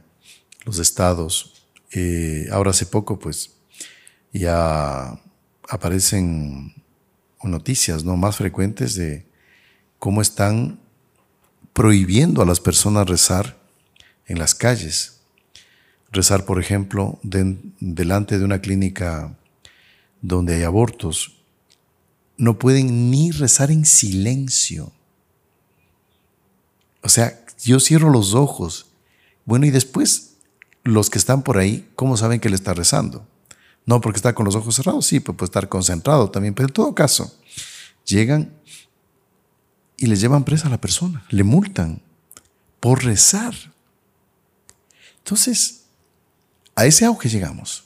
los 0.64 0.78
estados. 0.78 1.64
Eh, 1.92 2.48
ahora 2.50 2.70
hace 2.70 2.86
poco, 2.86 3.18
pues, 3.18 3.52
ya 4.32 5.20
aparecen 5.68 6.74
noticias 7.42 8.04
¿no? 8.04 8.16
más 8.16 8.36
frecuentes 8.36 8.94
de 8.94 9.26
cómo 9.98 10.22
están 10.22 10.80
prohibiendo 11.72 12.42
a 12.42 12.46
las 12.46 12.60
personas 12.60 13.08
rezar 13.08 13.58
en 14.26 14.38
las 14.38 14.54
calles. 14.54 15.20
rezar, 16.10 16.44
por 16.44 16.60
ejemplo, 16.60 17.18
delante 17.22 18.38
de 18.38 18.44
una 18.44 18.60
clínica 18.60 19.34
donde 20.20 20.56
hay 20.56 20.62
abortos, 20.62 21.41
no 22.36 22.58
pueden 22.58 23.10
ni 23.10 23.30
rezar 23.30 23.70
en 23.70 23.84
silencio. 23.84 24.92
O 27.02 27.08
sea, 27.08 27.44
yo 27.62 27.80
cierro 27.80 28.10
los 28.10 28.34
ojos. 28.34 28.86
Bueno, 29.44 29.66
y 29.66 29.70
después 29.70 30.34
los 30.84 31.10
que 31.10 31.18
están 31.18 31.42
por 31.42 31.58
ahí, 31.58 31.88
¿cómo 31.94 32.16
saben 32.16 32.40
que 32.40 32.48
le 32.48 32.56
está 32.56 32.74
rezando? 32.74 33.26
No 33.86 34.00
porque 34.00 34.16
está 34.18 34.34
con 34.34 34.46
los 34.46 34.54
ojos 34.54 34.76
cerrados, 34.76 35.06
sí, 35.06 35.20
pues 35.20 35.36
puede 35.36 35.48
estar 35.48 35.68
concentrado 35.68 36.30
también, 36.30 36.54
pero 36.54 36.68
en 36.68 36.72
todo 36.72 36.94
caso, 36.94 37.36
llegan 38.04 38.52
y 39.96 40.06
le 40.06 40.16
llevan 40.16 40.44
presa 40.44 40.68
a 40.68 40.70
la 40.70 40.80
persona, 40.80 41.24
le 41.30 41.44
multan 41.44 42.00
por 42.80 43.04
rezar. 43.04 43.54
Entonces, 45.18 45.84
a 46.74 46.86
ese 46.86 47.04
auge 47.04 47.28
llegamos. 47.28 47.84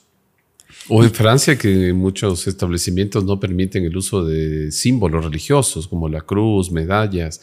O 0.89 1.03
en 1.03 1.13
Francia, 1.13 1.59
que 1.59 1.93
muchos 1.93 2.47
establecimientos 2.47 3.25
no 3.25 3.41
permiten 3.41 3.85
el 3.85 3.97
uso 3.97 4.25
de 4.25 4.71
símbolos 4.71 5.25
religiosos 5.25 5.89
como 5.89 6.09
la 6.09 6.21
cruz, 6.21 6.71
medallas, 6.71 7.41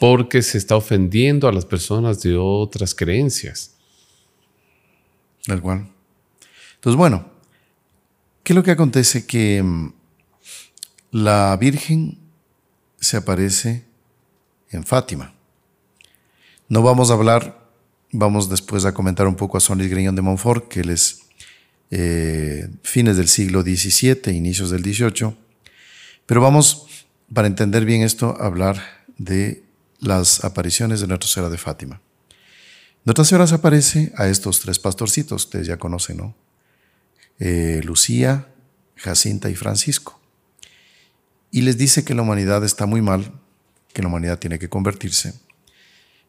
porque 0.00 0.40
se 0.40 0.56
está 0.56 0.76
ofendiendo 0.76 1.46
a 1.46 1.52
las 1.52 1.66
personas 1.66 2.22
de 2.22 2.36
otras 2.36 2.94
creencias. 2.94 3.76
Tal 5.44 5.60
cual. 5.60 5.90
Entonces, 6.76 6.96
bueno, 6.96 7.26
¿qué 8.42 8.54
es 8.54 8.56
lo 8.56 8.62
que 8.62 8.70
acontece? 8.70 9.26
Que 9.26 9.62
mm, 9.62 9.92
la 11.12 11.56
Virgen 11.60 12.18
se 12.98 13.18
aparece 13.18 13.84
en 14.70 14.84
Fátima. 14.84 15.34
No 16.68 16.82
vamos 16.82 17.10
a 17.10 17.14
hablar, 17.14 17.68
vamos 18.12 18.48
después 18.48 18.86
a 18.86 18.94
comentar 18.94 19.26
un 19.26 19.34
poco 19.34 19.58
a 19.58 19.60
Sonis 19.60 19.90
Griñón 19.90 20.16
de 20.16 20.22
Montfort, 20.22 20.68
que 20.68 20.80
él 20.80 20.90
es 20.90 21.19
eh, 21.90 22.68
fines 22.82 23.16
del 23.16 23.28
siglo 23.28 23.62
XVII, 23.62 24.32
inicios 24.32 24.70
del 24.70 24.82
XVIII, 24.82 25.36
pero 26.26 26.40
vamos, 26.40 27.06
para 27.32 27.48
entender 27.48 27.84
bien 27.84 28.02
esto, 28.02 28.36
a 28.40 28.46
hablar 28.46 28.80
de 29.18 29.64
las 29.98 30.44
apariciones 30.44 31.00
de 31.00 31.06
Nuestra 31.06 31.28
Señora 31.28 31.50
de 31.50 31.58
Fátima. 31.58 32.00
Nuestra 33.04 33.24
Señora 33.24 33.46
se 33.46 33.54
aparece 33.54 34.12
a 34.16 34.28
estos 34.28 34.60
tres 34.60 34.78
pastorcitos, 34.78 35.44
ustedes 35.44 35.66
ya 35.66 35.78
conocen, 35.78 36.18
¿no? 36.18 36.34
Eh, 37.38 37.80
Lucía, 37.84 38.48
Jacinta 38.96 39.48
y 39.48 39.54
Francisco. 39.54 40.20
Y 41.50 41.62
les 41.62 41.78
dice 41.78 42.04
que 42.04 42.14
la 42.14 42.22
humanidad 42.22 42.62
está 42.64 42.86
muy 42.86 43.00
mal, 43.00 43.32
que 43.92 44.02
la 44.02 44.08
humanidad 44.08 44.38
tiene 44.38 44.58
que 44.58 44.68
convertirse, 44.68 45.34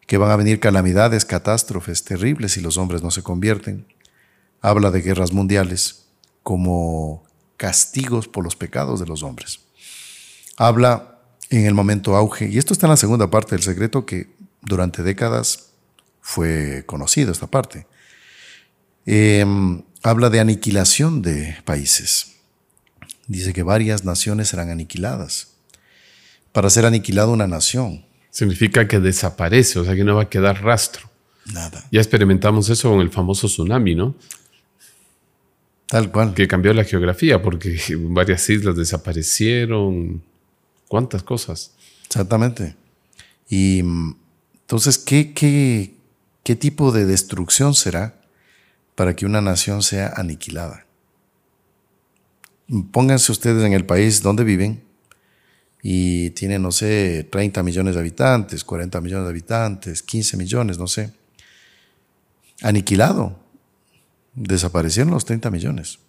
que 0.07 0.17
van 0.17 0.31
a 0.31 0.35
venir 0.35 0.59
calamidades, 0.59 1.25
catástrofes 1.25 2.03
terribles 2.03 2.53
si 2.53 2.61
los 2.61 2.77
hombres 2.77 3.03
no 3.03 3.11
se 3.11 3.21
convierten. 3.21 3.85
Habla 4.61 4.91
de 4.91 5.01
guerras 5.01 5.31
mundiales 5.31 6.05
como 6.43 7.23
castigos 7.57 8.27
por 8.27 8.43
los 8.43 8.55
pecados 8.55 8.99
de 8.99 9.05
los 9.05 9.23
hombres. 9.23 9.59
Habla 10.57 11.19
en 11.49 11.65
el 11.65 11.73
momento 11.73 12.15
auge, 12.15 12.47
y 12.49 12.57
esto 12.57 12.73
está 12.73 12.85
en 12.85 12.91
la 12.91 12.97
segunda 12.97 13.29
parte 13.29 13.55
del 13.55 13.63
secreto 13.63 14.05
que 14.05 14.33
durante 14.61 15.03
décadas 15.03 15.71
fue 16.21 16.83
conocido 16.85 17.31
esta 17.31 17.47
parte. 17.47 17.87
Em, 19.05 19.83
habla 20.03 20.29
de 20.29 20.39
aniquilación 20.39 21.21
de 21.21 21.57
países. 21.65 22.35
Dice 23.27 23.53
que 23.53 23.63
varias 23.63 24.05
naciones 24.05 24.49
serán 24.49 24.69
aniquiladas. 24.69 25.55
Para 26.51 26.69
ser 26.69 26.85
aniquilada 26.85 27.29
una 27.29 27.47
nación, 27.47 28.05
Significa 28.31 28.87
que 28.87 28.99
desaparece, 29.01 29.77
o 29.77 29.83
sea 29.83 29.93
que 29.93 30.05
no 30.05 30.15
va 30.15 30.23
a 30.23 30.29
quedar 30.29 30.63
rastro. 30.63 31.09
Nada. 31.53 31.85
Ya 31.91 31.99
experimentamos 31.99 32.69
eso 32.69 32.89
con 32.89 33.01
el 33.01 33.11
famoso 33.11 33.47
tsunami, 33.47 33.93
¿no? 33.93 34.15
Tal 35.91 36.09
cual. 36.09 36.33
Que 36.33 36.47
cambió 36.47 36.73
la 36.73 36.85
geografía 36.85 37.41
porque 37.41 37.77
varias 37.99 38.49
islas 38.49 38.77
desaparecieron. 38.77 40.23
¿Cuántas 40.87 41.21
cosas? 41.21 41.73
Exactamente. 42.05 42.77
Y 43.49 43.83
mm, 43.83 44.15
entonces, 44.61 44.97
¿qué, 44.97 45.33
qué, 45.33 45.93
qué 46.43 46.55
tipo 46.55 46.93
de 46.93 47.05
destrucción 47.05 47.73
será 47.73 48.21
para 48.95 49.17
que 49.17 49.25
una 49.25 49.41
nación 49.41 49.83
sea 49.83 50.13
aniquilada? 50.15 50.85
Pónganse 52.93 53.33
ustedes 53.33 53.61
en 53.65 53.73
el 53.73 53.85
país 53.85 54.21
donde 54.21 54.45
viven 54.45 54.81
y 55.83 56.29
tiene, 56.29 56.57
no 56.57 56.71
sé, 56.71 57.27
30 57.29 57.63
millones 57.63 57.95
de 57.95 57.99
habitantes, 57.99 58.63
40 58.63 59.01
millones 59.01 59.25
de 59.25 59.29
habitantes, 59.29 60.01
15 60.01 60.37
millones, 60.37 60.77
no 60.77 60.87
sé. 60.87 61.11
Aniquilado. 62.61 63.40
Desaparecieron 64.33 65.11
los 65.11 65.25
30 65.25 65.49
millones. 65.51 65.99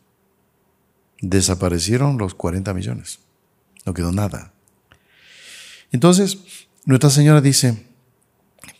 Desaparecieron 1.20 2.18
los 2.18 2.34
40 2.34 2.72
millones. 2.74 3.20
No 3.84 3.94
quedó 3.94 4.12
nada. 4.12 4.52
Entonces, 5.90 6.38
Nuestra 6.84 7.10
Señora 7.10 7.40
dice, 7.40 7.86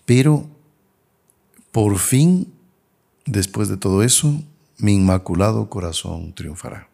pero 0.05 0.49
por 1.71 1.99
fin, 1.99 2.53
después 3.27 3.69
de 3.69 3.77
todo 3.77 4.03
eso, 4.03 4.43
mi 4.79 4.95
inmaculado 4.95 5.71
corazón 5.71 6.35
triunfará. 6.35 6.89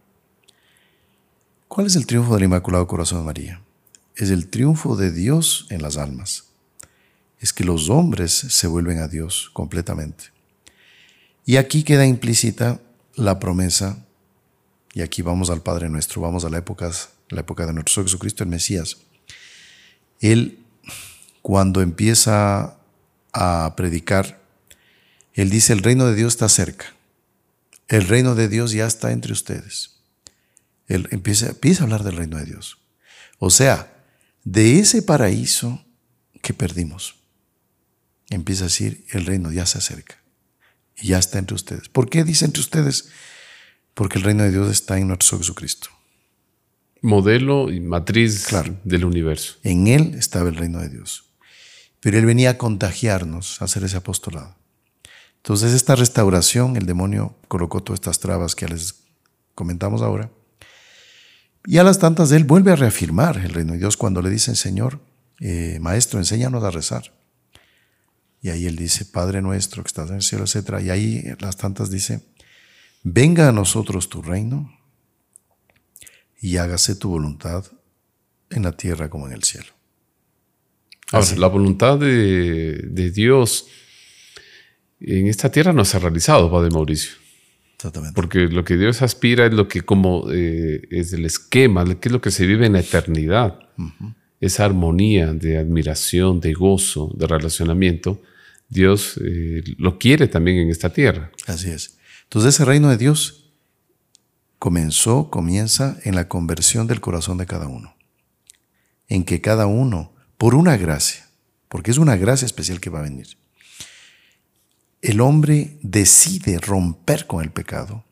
¿Cuál 1.67 1.87
es 1.87 1.97
el 1.97 2.07
triunfo 2.07 2.35
del 2.35 2.45
Inmaculado 2.45 2.87
Corazón 2.87 3.21
de 3.21 3.25
María? 3.25 3.63
es 4.19 4.31
el 4.31 4.49
triunfo 4.49 4.97
de 4.97 5.13
Dios 5.13 5.67
en 5.71 5.81
las 5.81 5.97
almas. 5.97 6.47
Es 7.39 7.53
que 7.53 7.63
los 7.63 7.89
hombres 7.89 8.33
se 8.33 8.67
vuelven 8.67 8.99
a 8.99 9.07
Dios 9.07 9.49
completamente. 9.53 10.33
Y 11.49 11.57
aquí 11.57 11.83
queda 11.83 12.05
implícita 12.05 12.79
la 13.15 13.39
promesa, 13.39 14.05
y 14.93 15.01
aquí 15.01 15.23
vamos 15.23 15.49
al 15.49 15.63
Padre 15.63 15.89
nuestro, 15.89 16.21
vamos 16.21 16.45
a 16.45 16.51
la 16.51 16.59
época, 16.59 16.91
la 17.31 17.41
época 17.41 17.65
de 17.65 17.73
nuestro 17.73 18.03
Jesucristo, 18.03 18.45
el 18.45 18.51
Mesías. 18.51 18.99
Él, 20.21 20.59
cuando 21.41 21.81
empieza 21.81 22.77
a 23.33 23.73
predicar, 23.79 24.43
él 25.33 25.49
dice, 25.49 25.73
el 25.73 25.83
reino 25.83 26.05
de 26.05 26.17
Dios 26.17 26.35
está 26.35 26.51
cerca. 26.51 26.93
El 27.89 28.07
reino 28.07 28.35
de 28.35 28.49
Dios 28.51 28.73
ya 28.73 28.87
está 28.87 29.13
entre 29.13 29.33
ustedes. 29.33 30.03
Él 30.87 31.09
empieza, 31.13 31.47
empieza 31.47 31.83
a 31.83 31.85
hablar 31.85 32.05
del 32.05 32.19
reino 32.19 32.37
de 32.37 32.45
Dios. 32.45 32.77
O 33.39 33.49
sea, 33.49 34.05
de 34.45 34.81
ese 34.81 35.01
paraíso 35.01 35.83
que 36.43 36.53
perdimos. 36.53 37.15
Empieza 38.29 38.65
a 38.65 38.67
decir, 38.67 39.07
el 39.13 39.25
reino 39.25 39.51
ya 39.51 39.65
se 39.65 39.79
acerca 39.79 40.28
y 41.01 41.09
ya 41.09 41.19
está 41.19 41.39
entre 41.39 41.55
ustedes. 41.55 41.89
¿Por 41.89 42.09
qué 42.09 42.25
dice 42.25 42.45
entre 42.45 42.61
ustedes? 42.61 43.11
Porque 43.95 44.19
el 44.19 44.25
reino 44.25 44.43
de 44.43 44.51
Dios 44.51 44.71
está 44.71 44.99
en 44.99 45.09
nuestro 45.09 45.39
Jesucristo. 45.39 45.89
Modelo 47.01 47.71
y 47.71 47.81
matriz 47.81 48.49
del 48.85 49.05
universo. 49.05 49.57
En 49.63 49.87
Él 49.87 50.15
estaba 50.19 50.49
el 50.49 50.57
reino 50.57 50.81
de 50.81 50.89
Dios. 50.89 51.25
Pero 52.01 52.19
Él 52.19 52.27
venía 52.27 52.51
a 52.51 52.59
contagiarnos, 52.59 53.61
a 53.61 53.67
hacer 53.67 53.85
ese 53.85 53.97
apostolado. 53.97 54.57
Entonces 55.37 55.73
esta 55.73 55.95
restauración, 55.95 56.77
el 56.77 56.87
demonio 56.87 57.37
colocó 57.47 57.83
todas 57.83 57.99
estas 57.99 58.19
trabas 58.19 58.55
que 58.55 58.69
les 58.69 58.97
comentamos 59.55 60.03
ahora 60.03 60.31
y 61.71 61.77
a 61.77 61.85
las 61.85 61.99
tantas 61.99 62.33
él 62.33 62.45
vuelve 62.45 62.73
a 62.73 62.77
reafirmar 62.77 63.37
el 63.37 63.51
reino 63.51 63.75
de 63.75 63.79
Dios 63.79 63.99
cuando 63.99 64.23
le 64.23 64.31
dicen, 64.31 64.57
Señor, 64.57 65.01
eh, 65.39 65.79
Maestro, 65.83 66.19
enséñanos 66.19 66.65
a 66.65 66.71
rezar. 66.71 67.13
Y 68.41 68.51
ahí 68.51 68.67
él 68.67 68.77
dice, 68.77 69.05
Padre 69.05 69.43
nuestro 69.43 69.83
que 69.83 69.89
estás 69.89 70.11
en 70.11 70.17
el 70.17 70.23
cielo, 70.23 70.45
etc. 70.45 70.83
Y 70.85 70.91
ahí 70.91 71.25
las 71.41 71.57
tantas 71.57 71.91
dice, 71.91 72.21
venga 73.03 73.49
a 73.49 73.53
nosotros 73.53 74.09
tu 74.09 74.23
reino 74.23 74.73
y 76.41 76.57
hágase 76.57 76.95
tu 76.95 77.11
voluntad 77.11 77.65
en 78.51 78.63
la 78.63 78.73
tierra 78.73 79.11
como 79.11 79.27
en 79.27 79.35
el 79.35 79.43
cielo. 79.43 79.69
Ahora, 81.11 81.27
la 81.37 81.47
voluntad 81.47 81.99
de, 81.99 82.83
de, 82.85 83.11
Dios 83.11 83.67
en 85.01 85.27
esta 85.27 85.51
tierra 85.51 85.73
no 85.73 85.85
se 85.85 85.97
ha 85.97 86.01
realizado, 86.01 86.51
Padre 86.51 86.71
Mauricio. 86.71 87.13
Porque 88.15 88.41
lo 88.49 88.65
que 88.65 88.77
Dios 88.77 89.03
aspira 89.03 89.47
es 89.47 89.53
lo 89.55 89.69
que 89.69 89.83
como 89.83 90.31
eh, 90.33 90.83
es 90.91 91.13
el 91.13 91.25
esquema, 91.25 91.85
que 91.85 92.09
es 92.09 92.13
lo 92.13 92.21
que 92.21 92.33
se 92.33 92.45
vive 92.45 92.67
en 92.67 92.73
la 92.73 92.81
eternidad. 92.81 93.59
Esa 94.41 94.65
armonía 94.65 95.33
de 95.33 95.59
admiración, 95.59 96.41
de 96.41 96.53
gozo, 96.53 97.13
de 97.17 97.27
relacionamiento. 97.27 98.23
Dios 98.69 99.19
eh, 99.25 99.63
lo 99.79 99.99
quiere 99.99 100.29
también 100.29 100.59
en 100.59 100.71
esta 100.71 100.93
tierra. 100.93 101.33
Así 101.47 101.71
es. 101.71 101.99
Entonces 102.25 102.55
ese 102.55 102.65
reino 102.65 102.91
de 102.91 102.99
Dios 102.99 103.53
comenzó, 104.59 105.31
comienza 105.31 105.99
en 106.05 106.15
la 106.15 106.29
conversión 106.29 106.87
del 106.87 107.01
corazón 107.01 107.39
de 107.39 107.47
cada 107.47 107.69
uno. 107.69 107.97
En 109.09 109.25
que 109.25 109.41
cada 109.41 109.67
uno, 109.67 110.13
por 110.37 110.55
una 110.55 110.77
gracia, 110.77 111.27
porque 111.69 111.91
es 111.91 111.99
una 111.99 112.17
gracia 112.17 112.47
especial 112.47 112.81
que 112.81 112.91
va 112.91 113.01
a 113.01 113.03
venir, 113.03 113.39
el 115.01 115.21
hombre 115.21 115.79
decide 115.83 116.59
romper 116.59 117.27
con 117.27 117.43
el 117.43 117.51
pecado, 117.51 118.05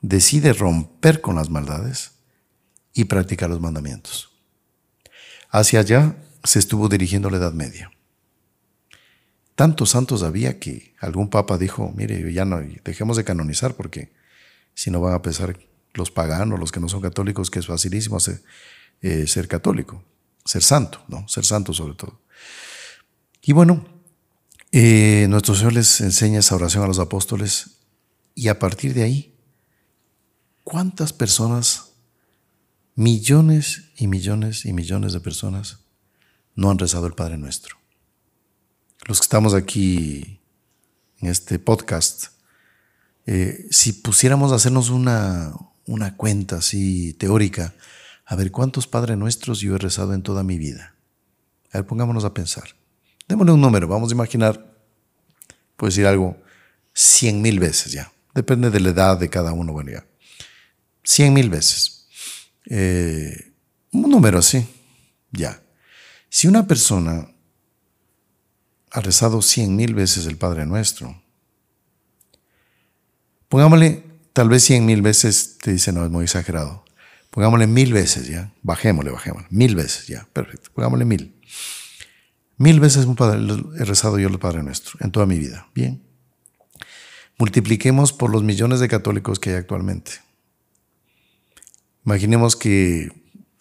decide 0.00 0.52
romper 0.52 1.20
con 1.20 1.36
las 1.36 1.50
maldades 1.50 2.12
y 2.94 3.04
practicar 3.04 3.50
los 3.50 3.60
mandamientos. 3.60 4.35
Hacia 5.56 5.80
allá 5.80 6.14
se 6.44 6.58
estuvo 6.58 6.86
dirigiendo 6.90 7.30
la 7.30 7.38
Edad 7.38 7.54
Media. 7.54 7.90
tantos 9.54 9.88
santos 9.88 10.22
había 10.22 10.58
que 10.58 10.94
algún 11.00 11.30
papa 11.30 11.56
dijo, 11.56 11.94
mire, 11.96 12.30
ya 12.30 12.44
no, 12.44 12.60
dejemos 12.84 13.16
de 13.16 13.24
canonizar 13.24 13.72
porque 13.72 14.12
si 14.74 14.90
no 14.90 15.00
van 15.00 15.14
a 15.14 15.22
pensar 15.22 15.58
los 15.94 16.10
paganos, 16.10 16.60
los 16.60 16.72
que 16.72 16.80
no 16.80 16.90
son 16.90 17.00
católicos, 17.00 17.50
que 17.50 17.60
es 17.60 17.66
facilísimo 17.66 18.20
ser, 18.20 18.42
eh, 19.00 19.26
ser 19.26 19.48
católico, 19.48 20.04
ser 20.44 20.62
santo, 20.62 21.02
¿no? 21.08 21.26
Ser 21.26 21.46
santo 21.46 21.72
sobre 21.72 21.94
todo. 21.94 22.20
Y 23.40 23.54
bueno, 23.54 23.82
eh, 24.72 25.26
nuestro 25.30 25.54
Señor 25.54 25.72
les 25.72 26.02
enseña 26.02 26.40
esa 26.40 26.54
oración 26.54 26.84
a 26.84 26.86
los 26.86 26.98
apóstoles 26.98 27.78
y 28.34 28.48
a 28.48 28.58
partir 28.58 28.92
de 28.92 29.04
ahí, 29.04 29.34
¿cuántas 30.64 31.14
personas, 31.14 31.85
millones 32.96 33.84
y 33.96 34.08
millones 34.08 34.64
y 34.64 34.72
millones 34.72 35.12
de 35.12 35.20
personas, 35.20 35.78
no 36.54 36.70
han 36.70 36.78
rezado 36.78 37.06
el 37.06 37.12
Padre 37.12 37.38
Nuestro? 37.38 37.76
Los 39.06 39.20
que 39.20 39.24
estamos 39.24 39.54
aquí 39.54 40.40
en 41.18 41.28
este 41.28 41.58
podcast, 41.58 42.28
eh, 43.26 43.66
si 43.70 43.92
pusiéramos 43.92 44.50
a 44.50 44.56
hacernos 44.56 44.90
una, 44.90 45.52
una 45.86 46.16
cuenta 46.16 46.56
así 46.56 47.12
teórica, 47.12 47.74
a 48.24 48.34
ver 48.34 48.50
cuántos 48.50 48.88
Padres 48.88 49.16
Nuestros 49.16 49.60
yo 49.60 49.76
he 49.76 49.78
rezado 49.78 50.14
en 50.14 50.22
toda 50.22 50.42
mi 50.42 50.58
vida. 50.58 50.96
A 51.72 51.78
ver, 51.78 51.86
pongámonos 51.86 52.24
a 52.24 52.34
pensar. 52.34 52.70
Démosle 53.28 53.52
un 53.52 53.60
número, 53.60 53.86
vamos 53.86 54.10
a 54.10 54.14
imaginar, 54.14 54.74
puedo 55.76 55.90
decir 55.90 56.06
algo, 56.06 56.36
cien 56.92 57.42
mil 57.42 57.60
veces 57.60 57.92
ya. 57.92 58.10
Depende 58.34 58.70
de 58.70 58.80
la 58.80 58.90
edad 58.90 59.18
de 59.18 59.28
cada 59.28 59.52
uno, 59.52 59.72
bueno 59.72 59.92
ya. 59.92 60.06
Cien 61.04 61.34
mil 61.34 61.50
veces. 61.50 61.95
Eh, 62.66 63.52
un 63.92 64.10
número 64.10 64.38
así, 64.38 64.66
ya. 65.30 65.62
Si 66.28 66.48
una 66.48 66.66
persona 66.66 67.28
ha 68.90 69.00
rezado 69.00 69.42
cien 69.42 69.76
mil 69.76 69.94
veces 69.94 70.26
el 70.26 70.36
Padre 70.36 70.66
Nuestro, 70.66 71.22
pongámosle 73.48 74.04
tal 74.32 74.48
vez 74.48 74.64
cien 74.64 74.84
mil 74.84 75.02
veces, 75.02 75.58
te 75.58 75.72
dice, 75.72 75.92
no, 75.92 76.04
es 76.04 76.10
muy 76.10 76.24
exagerado. 76.24 76.84
Pongámosle 77.30 77.66
mil 77.66 77.92
veces 77.92 78.28
ya, 78.28 78.52
bajémosle, 78.62 79.10
bajémosle, 79.10 79.48
mil 79.50 79.74
veces 79.76 80.06
ya, 80.06 80.26
perfecto, 80.32 80.70
pongámosle 80.74 81.04
mil. 81.04 81.34
Mil 82.58 82.80
veces 82.80 83.06
he 83.78 83.84
rezado 83.84 84.18
yo 84.18 84.28
el 84.28 84.38
Padre 84.38 84.62
Nuestro 84.62 84.98
en 85.00 85.10
toda 85.10 85.26
mi 85.26 85.38
vida. 85.38 85.68
Bien. 85.74 86.02
Multipliquemos 87.38 88.14
por 88.14 88.30
los 88.30 88.42
millones 88.42 88.80
de 88.80 88.88
católicos 88.88 89.38
que 89.38 89.50
hay 89.50 89.56
actualmente. 89.56 90.12
Imaginemos 92.06 92.54
que 92.54 93.10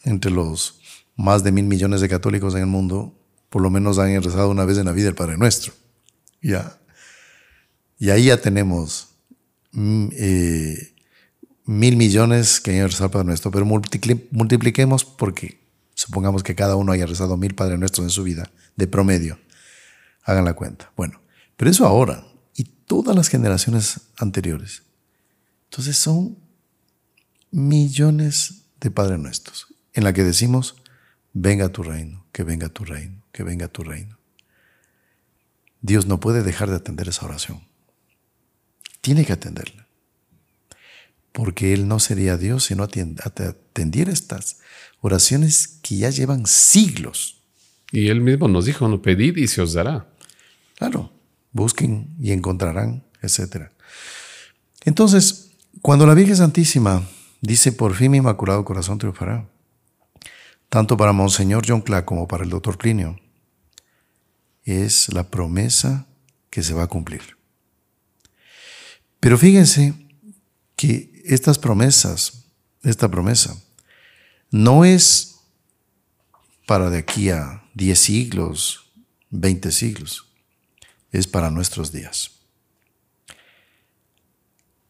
entre 0.03 0.29
los 0.29 0.79
más 1.15 1.43
de 1.43 1.51
mil 1.51 1.65
millones 1.65 1.99
de 1.99 2.07
católicos 2.07 2.53
en 2.53 2.61
el 2.61 2.67
mundo, 2.67 3.19
por 3.49 3.63
lo 3.63 3.71
menos 3.71 3.97
han 3.97 4.21
rezado 4.21 4.51
una 4.51 4.65
vez 4.65 4.77
en 4.77 4.85
la 4.85 4.91
vida 4.91 5.09
el 5.09 5.15
Padre 5.15 5.35
Nuestro. 5.37 5.73
Ya. 6.43 6.77
Y 7.97 8.11
ahí 8.11 8.25
ya 8.25 8.37
tenemos 8.37 9.07
mm, 9.71 10.07
eh, 10.11 10.93
mil 11.65 11.97
millones 11.97 12.61
que 12.61 12.71
hayan 12.71 12.87
rezado 12.87 13.05
el 13.05 13.11
Padre 13.11 13.25
Nuestro, 13.25 13.49
pero 13.49 13.65
multipliquemos 13.65 15.05
porque 15.05 15.59
supongamos 15.95 16.43
que 16.43 16.53
cada 16.53 16.75
uno 16.75 16.91
haya 16.91 17.07
rezado 17.07 17.37
mil 17.37 17.55
Padre 17.55 17.79
Nuestros 17.79 18.05
en 18.05 18.11
su 18.11 18.21
vida 18.21 18.51
de 18.75 18.85
promedio. 18.85 19.39
Hagan 20.23 20.45
la 20.45 20.53
cuenta. 20.53 20.91
Bueno, 20.95 21.19
pero 21.57 21.71
eso 21.71 21.87
ahora 21.87 22.27
y 22.55 22.65
todas 22.65 23.15
las 23.15 23.27
generaciones 23.27 24.01
anteriores. 24.17 24.83
Entonces 25.71 25.97
son 25.97 26.44
millones 27.51 28.65
de 28.79 28.91
Padres 28.91 29.19
Nuestros 29.19 29.67
en 29.93 30.03
la 30.03 30.13
que 30.13 30.23
decimos, 30.23 30.75
venga 31.33 31.69
tu 31.69 31.83
reino, 31.83 32.25
que 32.31 32.43
venga 32.43 32.69
tu 32.69 32.83
reino, 32.83 33.23
que 33.31 33.43
venga 33.43 33.67
tu 33.67 33.83
reino. 33.83 34.17
Dios 35.81 36.05
no 36.05 36.19
puede 36.19 36.43
dejar 36.43 36.69
de 36.69 36.75
atender 36.75 37.07
esa 37.07 37.25
oración. 37.25 37.61
Tiene 39.01 39.25
que 39.25 39.33
atenderla. 39.33 39.87
Porque 41.31 41.73
Él 41.73 41.87
no 41.87 41.99
sería 41.99 42.37
Dios 42.37 42.65
si 42.65 42.75
no 42.75 42.83
atendiera 42.83 44.11
estas 44.11 44.59
oraciones 45.01 45.79
que 45.81 45.97
ya 45.97 46.09
llevan 46.09 46.45
siglos 46.45 47.35
y 47.95 48.09
él 48.09 48.21
mismo 48.21 48.47
nos 48.47 48.65
dijo, 48.65 48.87
no 48.87 49.01
pedid 49.01 49.37
y 49.37 49.47
se 49.47 49.61
os 49.61 49.71
dará. 49.73 50.07
Claro, 50.77 51.13
busquen 51.53 52.09
y 52.19 52.33
encontrarán, 52.33 53.05
etc. 53.21 53.69
Entonces, 54.83 55.51
cuando 55.81 56.05
la 56.05 56.13
Virgen 56.13 56.35
Santísima 56.35 57.07
dice, 57.45 57.71
por 57.71 57.93
fin 57.93 58.11
mi 58.11 58.17
Inmaculado 58.17 58.65
Corazón 58.65 58.97
triunfará, 58.97 59.47
tanto 60.69 60.97
para 60.97 61.13
Monseñor 61.13 61.63
John 61.67 61.81
Clark 61.81 62.05
como 62.05 62.27
para 62.27 62.43
el 62.43 62.49
doctor 62.49 62.77
Clinio, 62.77 63.19
es 64.63 65.13
la 65.13 65.29
promesa 65.29 66.07
que 66.49 66.63
se 66.63 66.73
va 66.73 66.83
a 66.83 66.87
cumplir. 66.87 67.37
Pero 69.19 69.37
fíjense 69.37 69.93
que 70.75 71.21
estas 71.25 71.57
promesas, 71.57 72.45
esta 72.83 73.09
promesa, 73.09 73.55
no 74.51 74.85
es 74.85 75.35
para 76.65 76.89
de 76.89 76.99
aquí 76.99 77.29
a 77.29 77.63
10 77.73 77.99
siglos, 77.99 78.91
20 79.29 79.71
siglos. 79.71 80.31
Es 81.11 81.27
para 81.27 81.49
nuestros 81.49 81.91
días. 81.91 82.31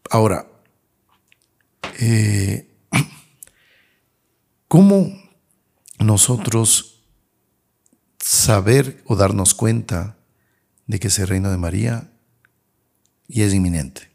Ahora, 0.10 0.48
eh, 2.00 2.70
¿cómo 4.68 5.12
nosotros 6.00 7.04
saber 8.20 9.04
o 9.06 9.16
darnos 9.16 9.54
cuenta 9.54 10.18
de 10.88 11.00
que 11.00 11.08
ese 11.08 11.26
reino 11.26 11.52
de 11.52 11.58
María 11.58 12.12
ya 13.28 13.46
es 13.46 13.54
inminente? 13.54 14.10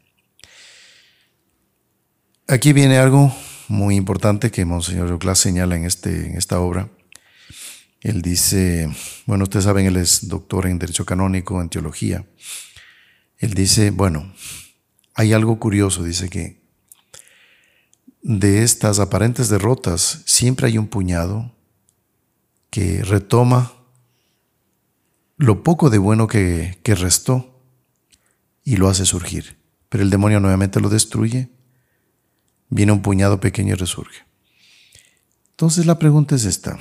Aquí 2.47 2.73
viene 2.73 2.97
algo 2.97 3.33
muy 3.67 3.95
importante 3.95 4.51
que 4.51 4.65
Monseñor 4.65 5.09
Yoclás 5.09 5.39
señala 5.39 5.75
en, 5.75 5.85
este, 5.85 6.27
en 6.27 6.37
esta 6.37 6.59
obra 6.59 6.89
él 8.01 8.23
dice, 8.23 8.89
bueno, 9.27 9.43
ustedes 9.43 9.65
saben, 9.65 9.85
él 9.85 9.95
es 9.95 10.27
doctor 10.27 10.65
en 10.65 10.79
Derecho 10.79 11.05
Canónico, 11.05 11.61
en 11.61 11.69
Teología. 11.69 12.25
Él 13.37 13.53
dice, 13.53 13.91
bueno, 13.91 14.33
hay 15.13 15.33
algo 15.33 15.59
curioso, 15.59 16.03
dice 16.03 16.27
que 16.29 16.60
de 18.21 18.63
estas 18.63 18.99
aparentes 18.99 19.49
derrotas 19.49 20.21
siempre 20.25 20.67
hay 20.67 20.77
un 20.77 20.87
puñado 20.87 21.51
que 22.69 23.03
retoma 23.03 23.73
lo 25.37 25.63
poco 25.63 25.89
de 25.89 25.97
bueno 25.97 26.27
que, 26.27 26.79
que 26.83 26.95
restó 26.95 27.59
y 28.63 28.77
lo 28.77 28.89
hace 28.89 29.05
surgir. 29.05 29.57
Pero 29.89 30.03
el 30.03 30.09
demonio 30.09 30.39
nuevamente 30.39 30.79
lo 30.79 30.89
destruye, 30.89 31.49
viene 32.69 32.91
un 32.91 33.01
puñado 33.01 33.39
pequeño 33.39 33.73
y 33.73 33.77
resurge. 33.77 34.23
Entonces 35.51 35.85
la 35.85 35.99
pregunta 35.99 36.35
es 36.35 36.45
esta, 36.45 36.79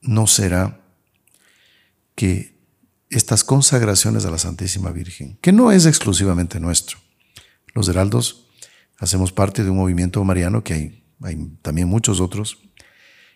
¿no 0.00 0.26
será 0.26 0.80
que 2.14 2.56
estas 3.10 3.44
consagraciones 3.44 4.24
a 4.24 4.30
la 4.30 4.38
Santísima 4.38 4.90
Virgen, 4.90 5.38
que 5.40 5.52
no 5.52 5.72
es 5.72 5.86
exclusivamente 5.86 6.58
nuestro, 6.58 6.98
los 7.74 7.88
heraldos 7.88 8.43
hacemos 8.98 9.32
parte 9.32 9.64
de 9.64 9.70
un 9.70 9.76
movimiento 9.76 10.22
mariano 10.24 10.62
que 10.64 10.74
hay, 10.74 11.04
también 11.62 11.88
muchos 11.88 12.20
otros, 12.20 12.58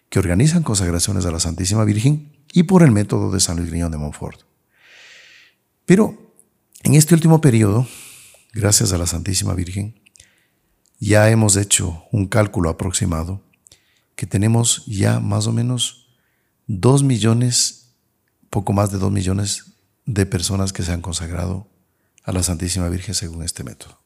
que 0.09 0.19
organizan 0.19 0.63
consagraciones 0.63 1.27
a 1.27 1.31
la 1.31 1.41
Santísima 1.41 1.85
Virgen 1.85 2.37
y 2.53 2.65
por 2.65 2.83
el 2.83 2.91
método 2.91 3.31
de 3.31 3.41
San 3.41 3.57
Luis 3.57 3.69
Griñón 3.69 3.91
de 3.91 3.99
Montfort. 3.99 4.43
Pero 5.85 6.35
en 6.83 6.95
este 6.95 7.15
último 7.15 7.41
periodo, 7.41 7.87
gracias 8.53 8.93
a 8.93 8.99
la 8.99 9.07
Santísima 9.07 9.55
Virgen, 9.55 10.01
ya 11.01 11.31
hemos 11.31 11.57
hecho 11.57 12.05
un 12.11 12.27
cálculo 12.27 12.71
aproximado 12.71 13.43
que 14.17 14.27
tenemos 14.27 14.85
ya 14.87 15.21
más 15.21 15.47
o 15.47 15.53
menos 15.53 16.09
dos 16.67 17.03
millones, 17.03 17.95
poco 18.51 18.73
más 18.73 18.91
de 18.91 18.99
dos 18.99 19.13
millones 19.13 19.77
de 20.07 20.27
personas 20.27 20.73
que 20.73 20.83
se 20.83 20.93
han 20.93 21.03
consagrado 21.03 21.69
a 22.25 22.33
la 22.33 22.43
Santísima 22.43 22.89
Virgen 22.89 23.15
según 23.15 23.43
este 23.43 23.63
método. 23.63 23.98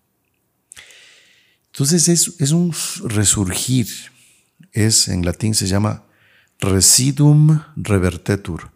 Entonces 1.72 2.08
es, 2.08 2.34
es 2.38 2.52
un 2.52 2.74
resurgir, 3.04 3.88
es 4.72 5.08
en 5.08 5.24
latín 5.24 5.54
se 5.54 5.66
llama 5.66 6.04
residuum 6.58 7.62
revertetur, 7.76 8.70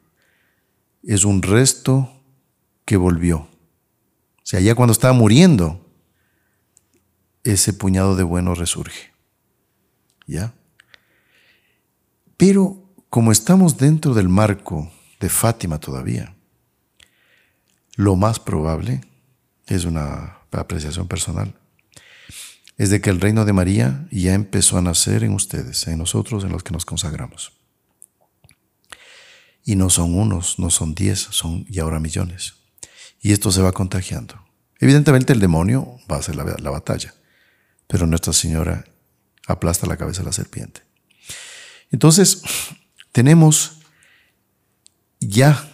es 1.03 1.25
un 1.25 1.43
resto 1.43 2.23
que 2.87 2.97
volvió. 2.97 3.39
O 3.39 4.49
sea, 4.49 4.61
ya 4.61 4.75
cuando 4.75 4.93
estaba 4.93 5.13
muriendo, 5.13 5.87
ese 7.45 7.73
puñado 7.73 8.17
de 8.17 8.23
bueno 8.23 8.55
resurge. 8.55 9.13
¿Ya? 10.27 10.55
Pero 12.37 12.83
como 13.11 13.31
estamos 13.31 13.77
dentro 13.77 14.15
del 14.15 14.29
marco 14.29 14.91
de 15.21 15.29
Fátima 15.29 15.79
todavía, 15.79 16.35
lo 17.95 18.17
más 18.17 18.41
probable, 18.41 19.03
es 19.67 19.85
una 19.85 20.39
apreciación 20.51 21.09
personal, 21.09 21.55
es 22.77 22.91
de 22.91 23.01
que 23.01 23.11
el 23.11 23.21
reino 23.21 23.45
de 23.45 23.53
María 23.53 24.07
ya 24.11 24.35
empezó 24.35 24.77
a 24.77 24.83
nacer 24.83 25.25
en 25.25 25.33
ustedes, 25.33 25.87
en 25.87 25.99
nosotros, 25.99 26.45
en 26.45 26.53
los 26.53 26.63
que 26.63 26.73
nos 26.73 26.85
consagramos. 26.85 27.53
Y 29.65 29.77
no 29.77 29.91
son 29.91 30.15
unos, 30.15 30.59
no 30.59 30.71
son 30.71 30.95
diez, 30.95 31.21
son 31.31 31.65
y 31.69 31.81
ahora 31.81 32.01
millones. 32.01 32.55
Y 33.21 33.33
esto 33.33 33.51
se 33.51 33.63
va 33.63 33.73
contagiando. 33.73 34.45
Evidentemente 34.79 35.33
el 35.33 35.41
demonio 35.41 35.99
va 36.11 36.17
a 36.17 36.19
hacer 36.19 36.37
la, 36.37 36.45
la 36.45 36.71
batalla, 36.71 37.15
pero 37.87 38.07
Nuestra 38.07 38.33
Señora 38.33 38.85
aplasta 39.47 39.87
la 39.87 39.97
cabeza 39.97 40.21
de 40.21 40.27
la 40.27 40.33
serpiente. 40.33 40.83
Entonces, 41.91 42.43
tenemos 43.13 43.79
ya 45.19 45.73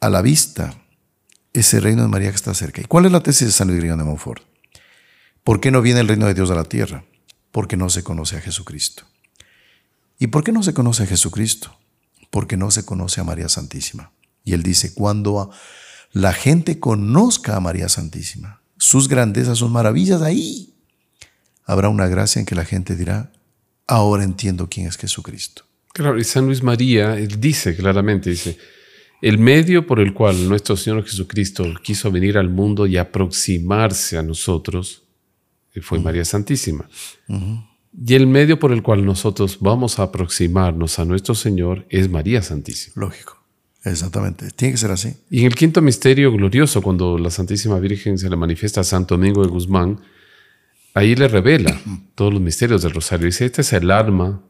a 0.00 0.08
la 0.08 0.22
vista 0.22 0.74
ese 1.52 1.80
reino 1.80 2.02
de 2.02 2.08
María 2.08 2.30
que 2.30 2.36
está 2.36 2.54
cerca. 2.54 2.80
¿Y 2.80 2.84
cuál 2.84 3.04
es 3.04 3.12
la 3.12 3.22
tesis 3.22 3.46
de 3.46 3.52
San 3.52 3.68
Luis 3.68 3.80
de 3.82 3.94
Montfort? 3.94 4.51
¿Por 5.44 5.60
qué 5.60 5.70
no 5.70 5.82
viene 5.82 6.00
el 6.00 6.08
reino 6.08 6.26
de 6.26 6.34
Dios 6.34 6.50
a 6.50 6.54
la 6.54 6.64
tierra? 6.64 7.04
Porque 7.50 7.76
no 7.76 7.90
se 7.90 8.04
conoce 8.04 8.36
a 8.36 8.40
Jesucristo. 8.40 9.04
¿Y 10.18 10.28
por 10.28 10.44
qué 10.44 10.52
no 10.52 10.62
se 10.62 10.72
conoce 10.72 11.02
a 11.02 11.06
Jesucristo? 11.06 11.76
Porque 12.30 12.56
no 12.56 12.70
se 12.70 12.84
conoce 12.84 13.20
a 13.20 13.24
María 13.24 13.48
Santísima. 13.48 14.12
Y 14.44 14.52
él 14.52 14.62
dice, 14.62 14.94
cuando 14.94 15.50
la 16.12 16.32
gente 16.32 16.78
conozca 16.78 17.56
a 17.56 17.60
María 17.60 17.88
Santísima, 17.88 18.62
sus 18.78 19.08
grandezas, 19.08 19.58
sus 19.58 19.70
maravillas, 19.70 20.22
ahí 20.22 20.74
habrá 21.64 21.88
una 21.88 22.06
gracia 22.06 22.38
en 22.38 22.46
que 22.46 22.54
la 22.54 22.64
gente 22.64 22.94
dirá, 22.94 23.32
ahora 23.88 24.22
entiendo 24.22 24.68
quién 24.68 24.86
es 24.86 24.96
Jesucristo. 24.96 25.64
Claro, 25.92 26.18
y 26.18 26.24
San 26.24 26.46
Luis 26.46 26.62
María, 26.62 27.18
él 27.18 27.40
dice 27.40 27.74
claramente, 27.76 28.30
dice, 28.30 28.56
el 29.20 29.38
medio 29.38 29.86
por 29.86 30.00
el 30.00 30.14
cual 30.14 30.48
nuestro 30.48 30.76
Señor 30.76 31.04
Jesucristo 31.04 31.64
quiso 31.82 32.10
venir 32.10 32.38
al 32.38 32.48
mundo 32.48 32.86
y 32.86 32.96
aproximarse 32.96 34.18
a 34.18 34.22
nosotros 34.22 35.01
fue 35.80 35.98
María 36.00 36.24
Santísima. 36.24 36.88
Y 37.28 38.14
el 38.14 38.26
medio 38.26 38.58
por 38.58 38.72
el 38.72 38.82
cual 38.82 39.04
nosotros 39.04 39.58
vamos 39.60 39.98
a 39.98 40.04
aproximarnos 40.04 40.98
a 40.98 41.04
nuestro 41.04 41.34
Señor 41.34 41.86
es 41.88 42.10
María 42.10 42.42
Santísima. 42.42 42.94
Lógico. 42.96 43.38
Exactamente. 43.84 44.50
Tiene 44.50 44.72
que 44.72 44.78
ser 44.78 44.90
así. 44.90 45.16
Y 45.28 45.40
en 45.40 45.46
el 45.46 45.54
quinto 45.54 45.82
misterio 45.82 46.30
glorioso, 46.32 46.82
cuando 46.82 47.18
la 47.18 47.30
Santísima 47.30 47.78
Virgen 47.80 48.18
se 48.18 48.30
le 48.30 48.36
manifiesta 48.36 48.80
a 48.80 48.84
Santo 48.84 49.16
Domingo 49.16 49.42
de 49.42 49.48
Guzmán, 49.48 50.00
ahí 50.94 51.14
le 51.16 51.28
revela 51.28 51.80
todos 52.14 52.32
los 52.32 52.42
misterios 52.42 52.82
del 52.82 52.92
rosario. 52.92 53.26
Dice, 53.26 53.44
este 53.44 53.62
es 53.62 53.72
el 53.72 53.90
arma 53.90 54.40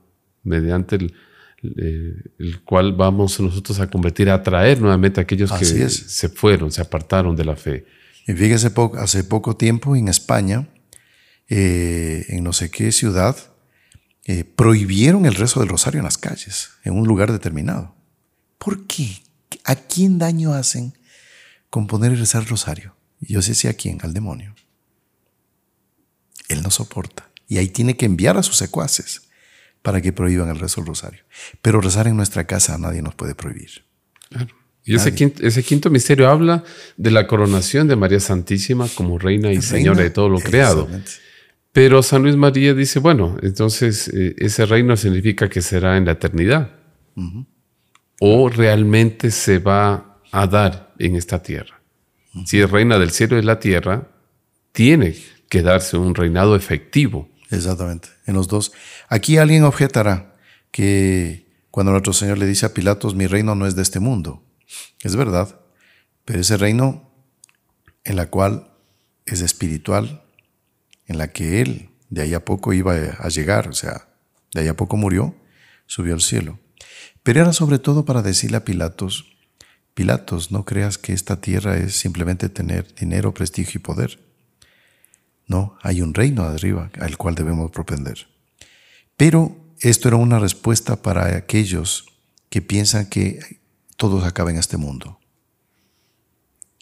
mediante 0.42 0.96
el, 0.96 1.14
eh, 1.62 2.14
el 2.38 2.60
cual 2.62 2.92
vamos 2.92 3.40
nosotros 3.40 3.80
a 3.80 3.88
convertir, 3.88 4.28
a 4.28 4.34
atraer 4.34 4.80
nuevamente 4.80 5.20
a 5.20 5.22
aquellos 5.22 5.52
que 5.52 5.64
se 5.64 6.28
fueron, 6.28 6.70
se 6.70 6.82
apartaron 6.82 7.34
de 7.34 7.44
la 7.44 7.56
fe. 7.56 7.86
Y 8.26 8.32
fíjese, 8.32 8.70
hace 8.98 9.24
poco 9.24 9.56
tiempo 9.56 9.96
en 9.96 10.08
España, 10.08 10.68
eh, 11.54 12.24
en 12.30 12.44
no 12.44 12.54
sé 12.54 12.70
qué 12.70 12.90
ciudad, 12.92 13.36
eh, 14.24 14.42
prohibieron 14.44 15.26
el 15.26 15.34
rezo 15.34 15.60
del 15.60 15.68
rosario 15.68 15.98
en 15.98 16.04
las 16.04 16.16
calles, 16.16 16.70
en 16.82 16.94
un 16.94 17.06
lugar 17.06 17.30
determinado. 17.30 17.94
¿Por 18.56 18.86
qué? 18.86 19.22
¿A 19.64 19.74
quién 19.74 20.18
daño 20.18 20.54
hacen 20.54 20.94
con 21.68 21.86
poner 21.86 22.12
y 22.12 22.14
rezar 22.14 22.40
el 22.40 22.48
rosario? 22.48 22.96
Yo 23.20 23.42
sé 23.42 23.54
si 23.54 23.68
a 23.68 23.74
quién, 23.74 23.98
al 24.02 24.14
demonio. 24.14 24.54
Él 26.48 26.62
no 26.62 26.70
soporta. 26.70 27.28
Y 27.48 27.58
ahí 27.58 27.68
tiene 27.68 27.98
que 27.98 28.06
enviar 28.06 28.38
a 28.38 28.42
sus 28.42 28.56
secuaces 28.56 29.20
para 29.82 30.00
que 30.00 30.14
prohíban 30.14 30.48
el 30.48 30.58
rezo 30.58 30.80
del 30.80 30.88
rosario. 30.88 31.22
Pero 31.60 31.82
rezar 31.82 32.06
en 32.06 32.16
nuestra 32.16 32.46
casa 32.46 32.78
nadie 32.78 33.02
nos 33.02 33.14
puede 33.14 33.34
prohibir. 33.34 33.84
Y 34.86 34.94
ese 34.94 35.12
quinto, 35.62 35.90
misterio 35.90 36.30
habla 36.30 36.64
de 36.96 37.10
la 37.10 37.26
coronación 37.26 37.88
de 37.88 37.96
María 37.96 38.20
Santísima 38.20 38.88
como 38.94 39.18
reina 39.18 39.52
y 39.52 39.60
señora 39.60 40.02
de 40.02 40.08
todo 40.08 40.30
lo 40.30 40.40
creado. 40.40 40.88
Pero 41.72 42.02
San 42.02 42.22
Luis 42.22 42.36
María 42.36 42.74
dice, 42.74 42.98
bueno, 42.98 43.36
entonces 43.42 44.08
eh, 44.08 44.34
ese 44.38 44.66
reino 44.66 44.96
significa 44.96 45.48
que 45.48 45.62
será 45.62 45.96
en 45.96 46.04
la 46.04 46.12
eternidad. 46.12 46.70
O 48.20 48.48
realmente 48.48 49.30
se 49.30 49.58
va 49.58 50.20
a 50.30 50.46
dar 50.46 50.94
en 50.98 51.16
esta 51.16 51.42
tierra. 51.42 51.80
Si 52.46 52.60
es 52.60 52.70
reina 52.70 52.98
del 52.98 53.10
cielo 53.10 53.36
y 53.36 53.40
de 53.40 53.46
la 53.46 53.58
tierra, 53.58 54.08
tiene 54.72 55.14
que 55.48 55.62
darse 55.62 55.96
un 55.96 56.14
reinado 56.14 56.56
efectivo 56.56 57.28
Exactamente, 57.52 58.08
en 58.26 58.34
los 58.34 58.48
dos. 58.48 58.72
Aquí 59.08 59.36
alguien 59.36 59.64
objetará 59.64 60.34
que 60.70 61.46
cuando 61.70 61.92
nuestro 61.92 62.14
Señor 62.14 62.38
le 62.38 62.46
dice 62.46 62.64
a 62.64 62.72
Pilatos, 62.72 63.14
mi 63.14 63.26
reino 63.26 63.54
no 63.54 63.66
es 63.66 63.76
de 63.76 63.82
este 63.82 64.00
mundo. 64.00 64.42
Es 65.02 65.16
verdad, 65.16 65.60
pero 66.24 66.40
ese 66.40 66.56
reino 66.56 67.12
en 68.04 68.16
la 68.16 68.30
cual 68.30 68.72
es 69.26 69.42
espiritual, 69.42 70.21
en 71.06 71.18
la 71.18 71.28
que 71.28 71.60
Él 71.60 71.90
de 72.10 72.22
ahí 72.22 72.34
a 72.34 72.44
poco 72.44 72.72
iba 72.72 72.94
a 72.94 73.28
llegar, 73.28 73.68
o 73.68 73.72
sea, 73.72 74.08
de 74.52 74.60
ahí 74.60 74.68
a 74.68 74.76
poco 74.76 74.96
murió, 74.96 75.34
subió 75.86 76.12
al 76.14 76.20
cielo. 76.20 76.58
Pero 77.22 77.40
era 77.40 77.52
sobre 77.52 77.78
todo 77.78 78.04
para 78.04 78.22
decirle 78.22 78.58
a 78.58 78.64
Pilatos, 78.64 79.32
Pilatos, 79.94 80.50
no 80.50 80.64
creas 80.64 80.96
que 80.96 81.12
esta 81.12 81.40
tierra 81.40 81.76
es 81.76 81.96
simplemente 81.96 82.48
tener 82.48 82.94
dinero, 82.94 83.34
prestigio 83.34 83.78
y 83.78 83.82
poder. 83.82 84.18
No, 85.46 85.76
hay 85.82 86.00
un 86.00 86.14
reino 86.14 86.44
arriba 86.44 86.90
al 86.98 87.18
cual 87.18 87.34
debemos 87.34 87.70
propender. 87.70 88.26
Pero 89.16 89.56
esto 89.80 90.08
era 90.08 90.16
una 90.16 90.38
respuesta 90.38 91.02
para 91.02 91.36
aquellos 91.36 92.06
que 92.48 92.62
piensan 92.62 93.06
que 93.06 93.60
todo 93.96 94.24
acaba 94.24 94.50
en 94.50 94.56
este 94.56 94.78
mundo, 94.78 95.18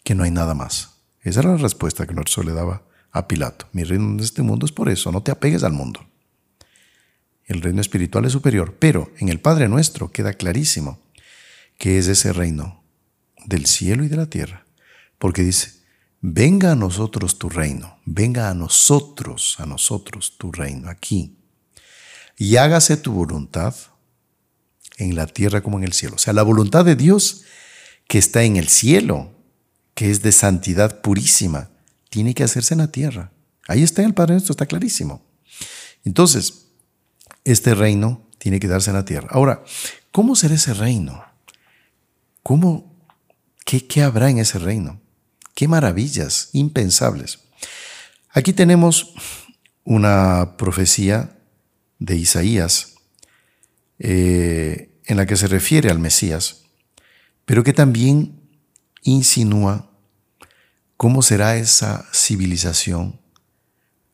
que 0.03 0.15
no 0.15 0.23
hay 0.23 0.31
nada 0.31 0.53
más. 0.53 1.01
Esa 1.21 1.41
era 1.41 1.51
la 1.51 1.57
respuesta 1.57 2.07
que 2.07 2.13
Nuestro 2.13 2.43
le 2.43 2.53
daba 2.53 2.83
a 3.11 3.27
Pilato. 3.27 3.67
Mi 3.73 3.83
reino 3.83 4.05
en 4.05 4.19
este 4.19 4.41
mundo 4.41 4.65
es 4.65 4.71
por 4.71 4.89
eso, 4.89 5.11
no 5.11 5.21
te 5.23 5.31
apegues 5.31 5.63
al 5.63 5.73
mundo. 5.73 6.05
El 7.45 7.61
reino 7.61 7.81
espiritual 7.81 8.25
es 8.25 8.31
superior, 8.31 8.77
pero 8.79 9.11
en 9.17 9.29
el 9.29 9.39
Padre 9.39 9.67
nuestro 9.67 10.11
queda 10.11 10.33
clarísimo 10.33 10.99
que 11.77 11.97
es 11.97 12.07
ese 12.07 12.31
reino 12.31 12.83
del 13.45 13.65
cielo 13.65 14.03
y 14.03 14.07
de 14.07 14.15
la 14.15 14.27
tierra, 14.27 14.65
porque 15.17 15.43
dice, 15.43 15.81
venga 16.21 16.71
a 16.71 16.75
nosotros 16.75 17.39
tu 17.39 17.49
reino, 17.49 17.97
venga 18.05 18.49
a 18.49 18.53
nosotros, 18.53 19.55
a 19.57 19.65
nosotros 19.65 20.37
tu 20.37 20.51
reino, 20.51 20.89
aquí, 20.89 21.35
y 22.37 22.57
hágase 22.57 22.97
tu 22.97 23.11
voluntad 23.11 23.75
en 24.97 25.15
la 25.15 25.25
tierra 25.27 25.61
como 25.61 25.79
en 25.79 25.83
el 25.83 25.93
cielo. 25.93 26.15
O 26.15 26.19
sea, 26.19 26.33
la 26.33 26.43
voluntad 26.43 26.85
de 26.85 26.95
Dios 26.95 27.43
que 28.07 28.19
está 28.19 28.43
en 28.43 28.57
el 28.57 28.67
cielo, 28.67 29.33
que 29.95 30.11
es 30.11 30.21
de 30.21 30.31
santidad 30.31 31.01
purísima, 31.01 31.70
tiene 32.11 32.35
que 32.35 32.43
hacerse 32.43 32.73
en 32.75 32.79
la 32.79 32.91
tierra. 32.91 33.31
Ahí 33.67 33.81
está 33.81 34.03
el 34.03 34.13
Padre 34.13 34.33
Nuestro, 34.33 34.51
está 34.51 34.65
clarísimo. 34.65 35.25
Entonces, 36.03 36.67
este 37.45 37.73
reino 37.73 38.27
tiene 38.37 38.59
que 38.59 38.67
darse 38.67 38.91
en 38.91 38.97
la 38.97 39.05
tierra. 39.05 39.29
Ahora, 39.31 39.63
¿cómo 40.11 40.35
será 40.35 40.55
ese 40.55 40.73
reino? 40.73 41.23
¿Cómo, 42.43 43.07
qué, 43.65 43.87
qué 43.87 44.03
habrá 44.03 44.29
en 44.29 44.39
ese 44.39 44.59
reino? 44.59 44.99
Qué 45.55 45.69
maravillas, 45.69 46.49
impensables. 46.51 47.39
Aquí 48.29 48.51
tenemos 48.51 49.13
una 49.85 50.57
profecía 50.57 51.37
de 51.97 52.17
Isaías 52.17 52.95
eh, 53.99 54.99
en 55.05 55.15
la 55.15 55.25
que 55.25 55.37
se 55.37 55.47
refiere 55.47 55.89
al 55.89 55.99
Mesías, 55.99 56.63
pero 57.45 57.63
que 57.63 57.71
también 57.71 58.41
insinúa 59.03 59.90
cómo 61.01 61.23
será 61.23 61.57
esa 61.57 62.05
civilización 62.13 63.19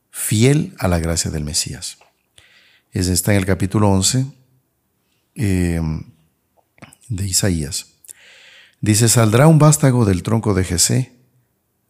fiel 0.10 0.74
a 0.80 0.88
la 0.88 1.00
gracia 1.00 1.30
del 1.30 1.44
Mesías. 1.44 1.98
Es, 2.94 3.10
está 3.10 3.34
en 3.34 3.40
el 3.40 3.46
capítulo 3.46 3.90
11 3.90 4.26
eh, 5.36 5.82
de 7.10 7.28
Isaías. 7.28 7.88
Dice, 8.80 9.10
saldrá 9.10 9.48
un 9.48 9.60
vástago 9.60 10.06
del 10.06 10.24
tronco 10.24 10.54
de 10.54 10.64
Jesé 10.64 11.12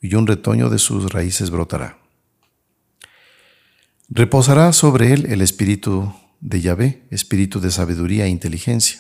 y 0.01 0.15
un 0.15 0.25
retoño 0.25 0.67
de 0.71 0.79
sus 0.79 1.13
raíces 1.13 1.51
brotará. 1.51 1.99
Reposará 4.09 4.73
sobre 4.73 5.13
él 5.13 5.27
el 5.27 5.41
espíritu 5.41 6.11
de 6.39 6.59
Yahvé, 6.61 7.03
espíritu 7.11 7.59
de 7.59 7.69
sabiduría 7.69 8.25
e 8.25 8.29
inteligencia, 8.29 8.99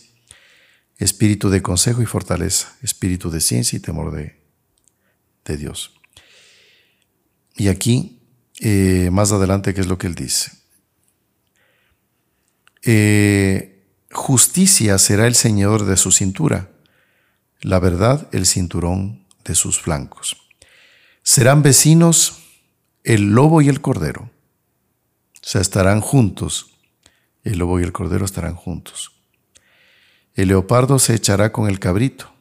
espíritu 0.99 1.49
de 1.49 1.63
consejo 1.63 2.03
y 2.03 2.05
fortaleza, 2.05 2.77
espíritu 2.83 3.31
de 3.31 3.41
ciencia 3.41 3.77
y 3.77 3.79
temor 3.79 4.11
de, 4.11 4.36
de 5.47 5.57
Dios. 5.57 5.93
Y 7.55 7.69
aquí, 7.69 8.19
eh, 8.59 9.09
más 9.11 9.31
adelante, 9.31 9.73
¿qué 9.73 9.81
es 9.81 9.87
lo 9.87 9.97
que 9.97 10.07
él 10.07 10.15
dice? 10.15 10.51
Eh, 12.83 13.83
justicia 14.11 14.97
será 14.97 15.27
el 15.27 15.35
Señor 15.35 15.85
de 15.85 15.97
su 15.97 16.11
cintura, 16.11 16.69
la 17.61 17.79
verdad 17.79 18.29
el 18.31 18.45
cinturón 18.45 19.25
de 19.43 19.55
sus 19.55 19.79
flancos. 19.79 20.37
Serán 21.23 21.63
vecinos 21.63 22.43
el 23.03 23.31
lobo 23.31 23.61
y 23.61 23.69
el 23.69 23.81
cordero. 23.81 24.29
O 25.35 25.49
sea, 25.49 25.61
estarán 25.61 26.01
juntos. 26.01 26.77
El 27.43 27.59
lobo 27.59 27.79
y 27.79 27.83
el 27.83 27.93
cordero 27.93 28.25
estarán 28.25 28.55
juntos. 28.55 29.11
El 30.35 30.49
leopardo 30.49 30.99
se 30.99 31.15
echará 31.15 31.51
con 31.51 31.67
el 31.67 31.79
cabrito. 31.79 32.31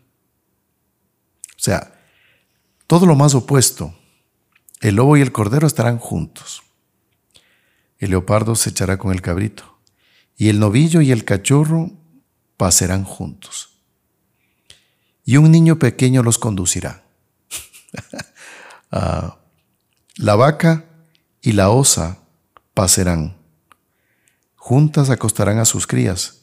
O 1.50 1.58
sea, 1.58 1.95
todo 2.86 3.06
lo 3.06 3.14
más 3.14 3.34
opuesto. 3.34 3.94
El 4.80 4.96
lobo 4.96 5.16
y 5.16 5.20
el 5.20 5.32
cordero 5.32 5.66
estarán 5.66 5.98
juntos. 5.98 6.62
El 7.98 8.10
leopardo 8.10 8.54
se 8.54 8.70
echará 8.70 8.98
con 8.98 9.12
el 9.12 9.22
cabrito. 9.22 9.78
Y 10.36 10.48
el 10.48 10.60
novillo 10.60 11.00
y 11.00 11.12
el 11.12 11.24
cachorro 11.24 11.90
pasarán 12.56 13.04
juntos. 13.04 13.72
y 15.28 15.38
un 15.38 15.50
niño 15.50 15.78
pequeño 15.78 16.22
los 16.22 16.38
conducirá. 16.38 17.04
Ah, 18.92 19.38
la 20.16 20.36
vaca 20.36 20.84
y 21.42 21.52
la 21.52 21.70
osa 21.70 22.18
pasarán, 22.72 23.36
juntas 24.54 25.10
acostarán 25.10 25.58
a 25.58 25.64
sus 25.64 25.88
crías, 25.88 26.42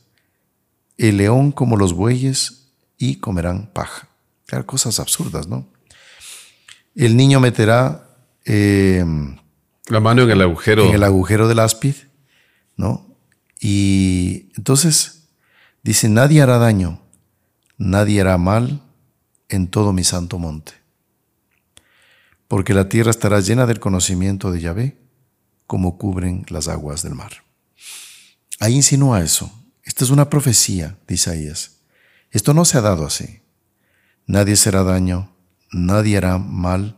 el 0.97 1.17
león 1.17 1.53
como 1.53 1.77
los 1.77 1.93
bueyes 1.93 2.67
y 2.97 3.15
comerán 3.15 3.71
paja. 3.73 4.09
Claro, 4.45 4.65
cosas 4.65 4.99
absurdas, 4.99 5.47
¿no? 5.47 5.72
El 6.95 7.17
niño 7.17 7.39
meterá 7.39 8.07
eh, 8.45 9.03
la 9.87 9.99
mano 9.99 10.23
en 10.23 10.31
el 10.31 10.41
agujero. 10.41 10.85
En 10.85 10.95
el 10.95 11.03
agujero 11.03 11.47
del 11.47 11.59
áspid, 11.59 11.95
¿no? 12.77 13.15
Y 13.59 14.51
entonces 14.55 15.29
dice, 15.81 16.09
nadie 16.09 16.41
hará 16.41 16.57
daño, 16.57 17.01
nadie 17.77 18.21
hará 18.21 18.37
mal 18.37 18.81
en 19.49 19.67
todo 19.67 19.93
mi 19.93 20.03
santo 20.03 20.37
monte. 20.37 20.73
Porque 22.47 22.73
la 22.73 22.89
tierra 22.89 23.11
estará 23.11 23.39
llena 23.39 23.65
del 23.65 23.79
conocimiento 23.79 24.51
de 24.51 24.61
Yahvé, 24.61 24.97
como 25.65 25.97
cubren 25.97 26.45
las 26.49 26.67
aguas 26.67 27.01
del 27.01 27.15
mar. 27.15 27.43
Ahí 28.59 28.75
insinúa 28.75 29.21
eso. 29.21 29.51
Esta 29.83 30.03
es 30.03 30.09
una 30.09 30.29
profecía 30.29 30.97
de 31.07 31.15
Isaías. 31.15 31.77
Esto 32.31 32.53
no 32.53 32.65
se 32.65 32.77
ha 32.77 32.81
dado 32.81 33.05
así. 33.05 33.41
Nadie 34.25 34.55
será 34.55 34.83
daño, 34.83 35.32
nadie 35.74 36.17
hará 36.17 36.38
mal 36.38 36.97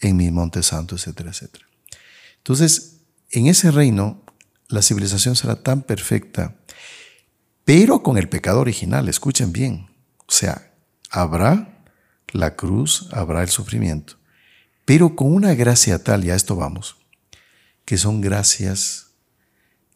en 0.00 0.16
mi 0.16 0.30
monte 0.30 0.62
santo, 0.62 0.96
etcétera, 0.96 1.30
etcétera. 1.30 1.66
Entonces, 2.38 3.02
en 3.30 3.46
ese 3.46 3.70
reino, 3.70 4.24
la 4.68 4.82
civilización 4.82 5.36
será 5.36 5.62
tan 5.62 5.82
perfecta, 5.82 6.56
pero 7.64 8.02
con 8.02 8.18
el 8.18 8.28
pecado 8.28 8.60
original, 8.60 9.08
escuchen 9.08 9.52
bien. 9.52 9.90
O 10.26 10.32
sea, 10.32 10.72
habrá 11.10 11.84
la 12.32 12.56
cruz, 12.56 13.08
habrá 13.12 13.42
el 13.42 13.48
sufrimiento, 13.48 14.14
pero 14.84 15.14
con 15.14 15.32
una 15.32 15.54
gracia 15.54 16.02
tal, 16.02 16.24
y 16.24 16.30
a 16.30 16.34
esto 16.34 16.56
vamos, 16.56 16.96
que 17.84 17.98
son 17.98 18.20
gracias 18.20 19.08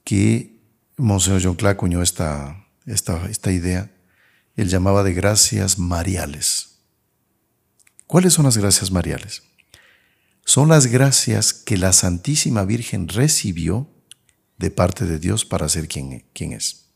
que 0.05 0.61
Monseñor 0.97 1.43
John 1.43 1.55
Clark 1.55 1.77
acuñó 1.77 2.03
esta, 2.03 2.67
esta, 2.87 3.27
esta 3.27 3.51
idea, 3.51 3.91
él 4.57 4.69
llamaba 4.69 5.03
de 5.03 5.15
gracias 5.15 5.79
mariales. 5.79 6.74
¿Cuáles 8.07 8.35
son 8.35 8.45
las 8.45 8.57
gracias 8.57 8.91
mariales? 8.91 9.43
son 10.45 10.69
las 10.69 10.87
gracias 10.87 11.53
que 11.53 11.79
la 11.79 11.93
Santísima 11.93 12.65
Virgen 12.65 13.09
recibió 13.09 13.89
de 14.59 14.71
parte 14.71 15.07
de 15.07 15.19
Dios 15.19 15.45
para 15.45 15.69
ser 15.69 15.89
quien, 15.89 16.27
quien 16.33 16.53
es. 16.53 16.87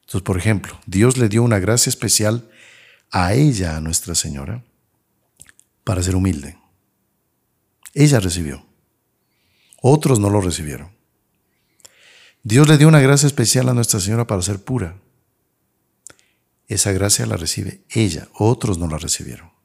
Entonces, 0.00 0.22
por 0.22 0.36
ejemplo, 0.36 0.78
Dios 0.86 1.16
le 1.16 1.28
dio 1.28 1.42
una 1.42 1.58
gracia 1.58 1.90
especial 1.90 2.50
a 3.10 3.34
ella, 3.34 3.76
a 3.76 3.80
Nuestra 3.80 4.14
Señora, 4.14 4.64
para 5.84 6.02
ser 6.02 6.16
humilde. 6.16 6.58
Ella 7.94 8.20
recibió. 8.20 8.66
Otros 9.80 10.18
no 10.18 10.28
lo 10.28 10.40
recibieron. 10.40 10.90
Dios 12.42 12.68
le 12.68 12.78
dio 12.78 12.88
una 12.88 13.00
gracia 13.00 13.26
especial 13.26 13.68
a 13.68 13.74
Nuestra 13.74 14.00
Señora 14.00 14.26
para 14.26 14.42
ser 14.42 14.62
pura. 14.62 15.00
Esa 16.66 16.92
gracia 16.92 17.26
la 17.26 17.36
recibe 17.36 17.84
ella, 17.88 18.28
otros 18.34 18.78
no 18.78 18.88
la 18.88 18.98
recibieron. 18.98 19.57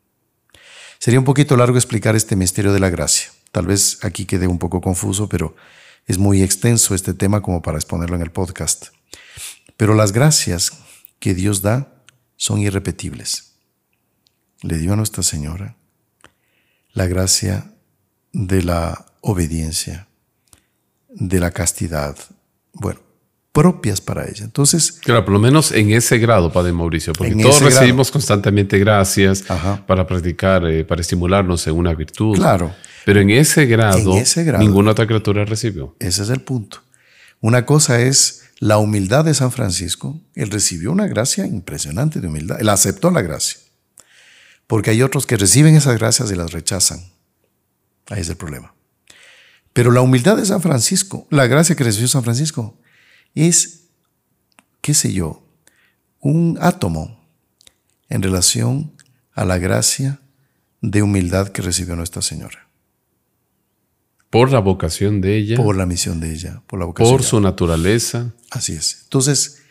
Sería 1.03 1.19
un 1.19 1.25
poquito 1.25 1.57
largo 1.57 1.75
explicar 1.75 2.15
este 2.15 2.37
misterio 2.37 2.71
de 2.71 2.79
la 2.79 2.89
gracia. 2.89 3.29
Tal 3.51 3.67
vez 3.67 3.99
aquí 4.05 4.23
quede 4.23 4.47
un 4.47 4.57
poco 4.57 4.79
confuso, 4.79 5.27
pero 5.27 5.53
es 6.07 6.17
muy 6.17 6.41
extenso 6.41 6.95
este 6.95 7.13
tema 7.13 7.41
como 7.41 7.61
para 7.61 7.77
exponerlo 7.77 8.15
en 8.15 8.21
el 8.21 8.31
podcast. 8.31 8.85
Pero 9.75 9.95
las 9.95 10.13
gracias 10.13 10.71
que 11.19 11.33
Dios 11.33 11.61
da 11.61 11.93
son 12.37 12.59
irrepetibles. 12.59 13.55
Le 14.61 14.77
dio 14.77 14.93
a 14.93 14.95
Nuestra 14.95 15.23
Señora 15.23 15.75
la 16.93 17.05
gracia 17.05 17.73
de 18.31 18.63
la 18.63 19.05
obediencia, 19.19 20.07
de 21.09 21.41
la 21.41 21.51
castidad. 21.51 22.15
Bueno, 22.71 23.01
propias 23.53 24.01
para 24.01 24.27
ella. 24.27 24.43
Entonces. 24.43 24.91
Claro, 24.91 25.23
por 25.23 25.33
lo 25.33 25.39
menos 25.39 25.71
en 25.71 25.91
ese 25.91 26.17
grado, 26.17 26.51
Padre 26.51 26.73
Mauricio, 26.73 27.13
porque 27.13 27.35
todos 27.35 27.61
recibimos 27.61 28.11
constantemente 28.11 28.77
gracias 28.79 29.45
para 29.87 30.05
practicar, 30.05 30.65
eh, 30.67 30.83
para 30.83 30.99
estimularnos 30.99 31.65
en 31.67 31.75
una 31.75 31.93
virtud. 31.93 32.35
Claro. 32.35 32.73
Pero 33.05 33.21
en 33.21 33.29
ese, 33.29 33.65
grado, 33.65 34.15
ninguna 34.59 34.91
otra 34.91 35.05
criatura 35.05 35.45
recibió. 35.45 35.95
Ese 35.99 36.23
es 36.23 36.29
el 36.29 36.41
punto. 36.41 36.81
Una 37.41 37.65
cosa 37.65 38.01
es 38.01 38.43
la 38.59 38.77
humildad 38.77 39.25
de 39.25 39.33
San 39.33 39.51
Francisco. 39.51 40.19
Él 40.35 40.49
recibió 40.49 40.91
una 40.91 41.07
gracia 41.07 41.45
impresionante 41.45 42.21
de 42.21 42.27
humildad. 42.27 42.59
Él 42.59 42.69
aceptó 42.69 43.11
la 43.11 43.21
gracia. 43.21 43.59
Porque 44.67 44.89
hay 44.89 45.01
otros 45.03 45.25
que 45.25 45.37
reciben 45.37 45.75
esas 45.75 45.97
gracias 45.99 46.31
y 46.31 46.35
las 46.35 46.53
rechazan. 46.53 46.99
Ahí 48.09 48.21
es 48.21 48.29
el 48.29 48.37
problema. 48.37 48.73
Pero 49.73 49.91
la 49.91 50.01
humildad 50.01 50.37
de 50.37 50.45
San 50.45 50.61
Francisco, 50.61 51.27
la 51.29 51.47
gracia 51.47 51.75
que 51.75 51.83
recibió 51.83 52.07
San 52.07 52.23
Francisco, 52.23 52.77
es, 53.33 53.89
qué 54.81 54.93
sé 54.93 55.13
yo, 55.13 55.43
un 56.19 56.57
átomo 56.61 57.19
en 58.09 58.21
relación 58.21 58.93
a 59.33 59.45
la 59.45 59.57
gracia 59.57 60.19
de 60.81 61.01
humildad 61.01 61.49
que 61.49 61.61
recibió 61.61 61.95
Nuestra 61.95 62.21
Señora. 62.21 62.67
Por 64.29 64.51
la 64.51 64.59
vocación 64.59 65.21
de 65.21 65.37
ella. 65.37 65.57
Por 65.57 65.75
la 65.75 65.85
misión 65.85 66.19
de 66.19 66.33
ella. 66.33 66.63
Por 66.67 66.79
la 66.79 66.85
vocación. 66.85 67.15
Por 67.15 67.23
su 67.23 67.39
naturaleza. 67.39 68.33
Así 68.49 68.73
es. 68.73 69.01
Entonces, 69.03 69.61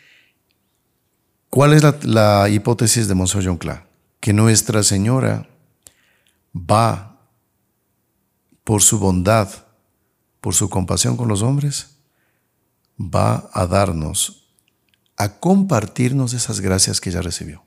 ¿cuál 1.49 1.73
es 1.73 1.83
la, 2.05 2.47
hipótesis 2.49 3.07
de 3.07 3.13
Monseñor 3.13 3.45
John 3.45 3.57
Clark? 3.57 3.85
Que 4.19 4.31
Nuestra 4.31 4.83
Señora 4.83 5.49
va 6.55 7.19
por 8.63 8.81
su 8.81 8.99
bondad, 8.99 9.49
por 10.39 10.53
su 10.53 10.69
compasión 10.69 11.17
con 11.17 11.27
los 11.27 11.41
hombres, 11.41 11.92
va 12.99 13.49
a 13.53 13.65
darnos, 13.65 14.47
a 15.17 15.39
compartirnos 15.39 16.33
esas 16.33 16.59
gracias 16.59 17.01
que 17.01 17.09
ella 17.09 17.21
recibió. 17.21 17.63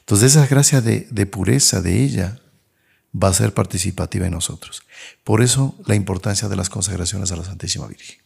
Entonces 0.00 0.32
esa 0.32 0.46
gracia 0.46 0.80
de, 0.80 1.26
pureza 1.26 1.80
de 1.80 2.02
ella 2.02 2.40
va 3.14 3.28
a 3.28 3.32
ser 3.32 3.54
participativa 3.54 4.26
en 4.26 4.32
nosotros. 4.32 4.82
Por 5.22 5.42
eso 5.42 5.76
la 5.86 5.94
importancia 5.94 6.48
de 6.48 6.56
las 6.56 6.70
consagraciones 6.70 7.30
a 7.30 7.36
la 7.36 7.44
Santísima 7.44 7.86
Virgen. 7.86 8.16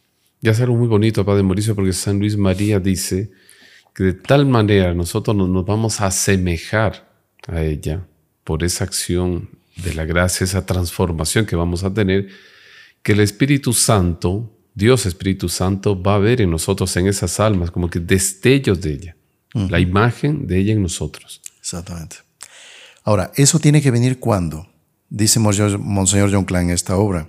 Ya 0.41 0.51
es 0.51 0.59
algo 0.59 0.75
muy 0.75 0.87
bonito, 0.87 1.25
Padre 1.25 1.43
Mauricio, 1.43 1.75
porque 1.75 1.93
San 1.93 2.19
Luis 2.19 2.37
María 2.37 2.79
dice 2.79 3.31
que 3.93 4.03
de 4.03 4.13
tal 4.13 4.45
manera 4.45 4.93
nosotros 4.93 5.35
nos 5.35 5.65
vamos 5.65 6.01
a 6.01 6.07
asemejar 6.07 7.11
a 7.47 7.61
ella 7.61 8.05
por 8.43 8.63
esa 8.63 8.83
acción 8.83 9.49
de 9.75 9.93
la 9.93 10.05
gracia, 10.05 10.43
esa 10.43 10.65
transformación 10.65 11.45
que 11.45 11.55
vamos 11.55 11.83
a 11.83 11.93
tener, 11.93 12.29
que 13.03 13.11
el 13.13 13.19
Espíritu 13.19 13.73
Santo 13.73 14.56
Dios 14.77 15.07
Espíritu 15.07 15.49
Santo 15.49 15.99
va 15.99 16.13
a 16.13 16.19
ver 16.19 16.39
en 16.39 16.51
nosotros, 16.51 16.95
en 16.97 17.07
esas 17.07 17.39
almas, 17.39 17.71
como 17.71 17.89
que 17.89 17.99
destellos 17.99 18.79
de 18.79 18.93
ella, 18.93 19.17
la 19.53 19.79
imagen 19.79 20.45
de 20.45 20.59
ella 20.59 20.73
en 20.73 20.83
nosotros. 20.83 21.41
Exactamente. 21.59 22.17
Ahora, 23.03 23.31
eso 23.35 23.57
tiene 23.57 23.81
que 23.81 23.89
venir 23.89 24.19
cuando, 24.19 24.69
dice 25.09 25.39
Monseñor 25.39 26.31
John 26.31 26.45
Klein 26.45 26.69
en 26.69 26.75
esta 26.75 26.95
obra, 26.95 27.27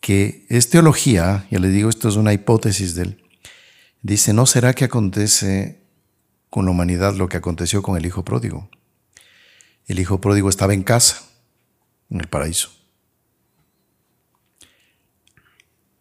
que 0.00 0.44
es 0.48 0.68
teología, 0.68 1.46
ya 1.48 1.60
le 1.60 1.68
digo, 1.68 1.88
esto 1.88 2.08
es 2.08 2.16
una 2.16 2.32
hipótesis 2.32 2.96
de 2.96 3.02
él, 3.02 3.22
dice, 4.02 4.32
¿no 4.32 4.44
será 4.44 4.74
que 4.74 4.84
acontece 4.84 5.80
con 6.50 6.64
la 6.64 6.72
humanidad 6.72 7.14
lo 7.14 7.28
que 7.28 7.36
aconteció 7.36 7.82
con 7.82 7.96
el 7.96 8.04
Hijo 8.04 8.24
Pródigo? 8.24 8.68
El 9.86 10.00
Hijo 10.00 10.20
Pródigo 10.20 10.48
estaba 10.48 10.74
en 10.74 10.82
casa, 10.82 11.22
en 12.10 12.18
el 12.18 12.26
paraíso 12.26 12.81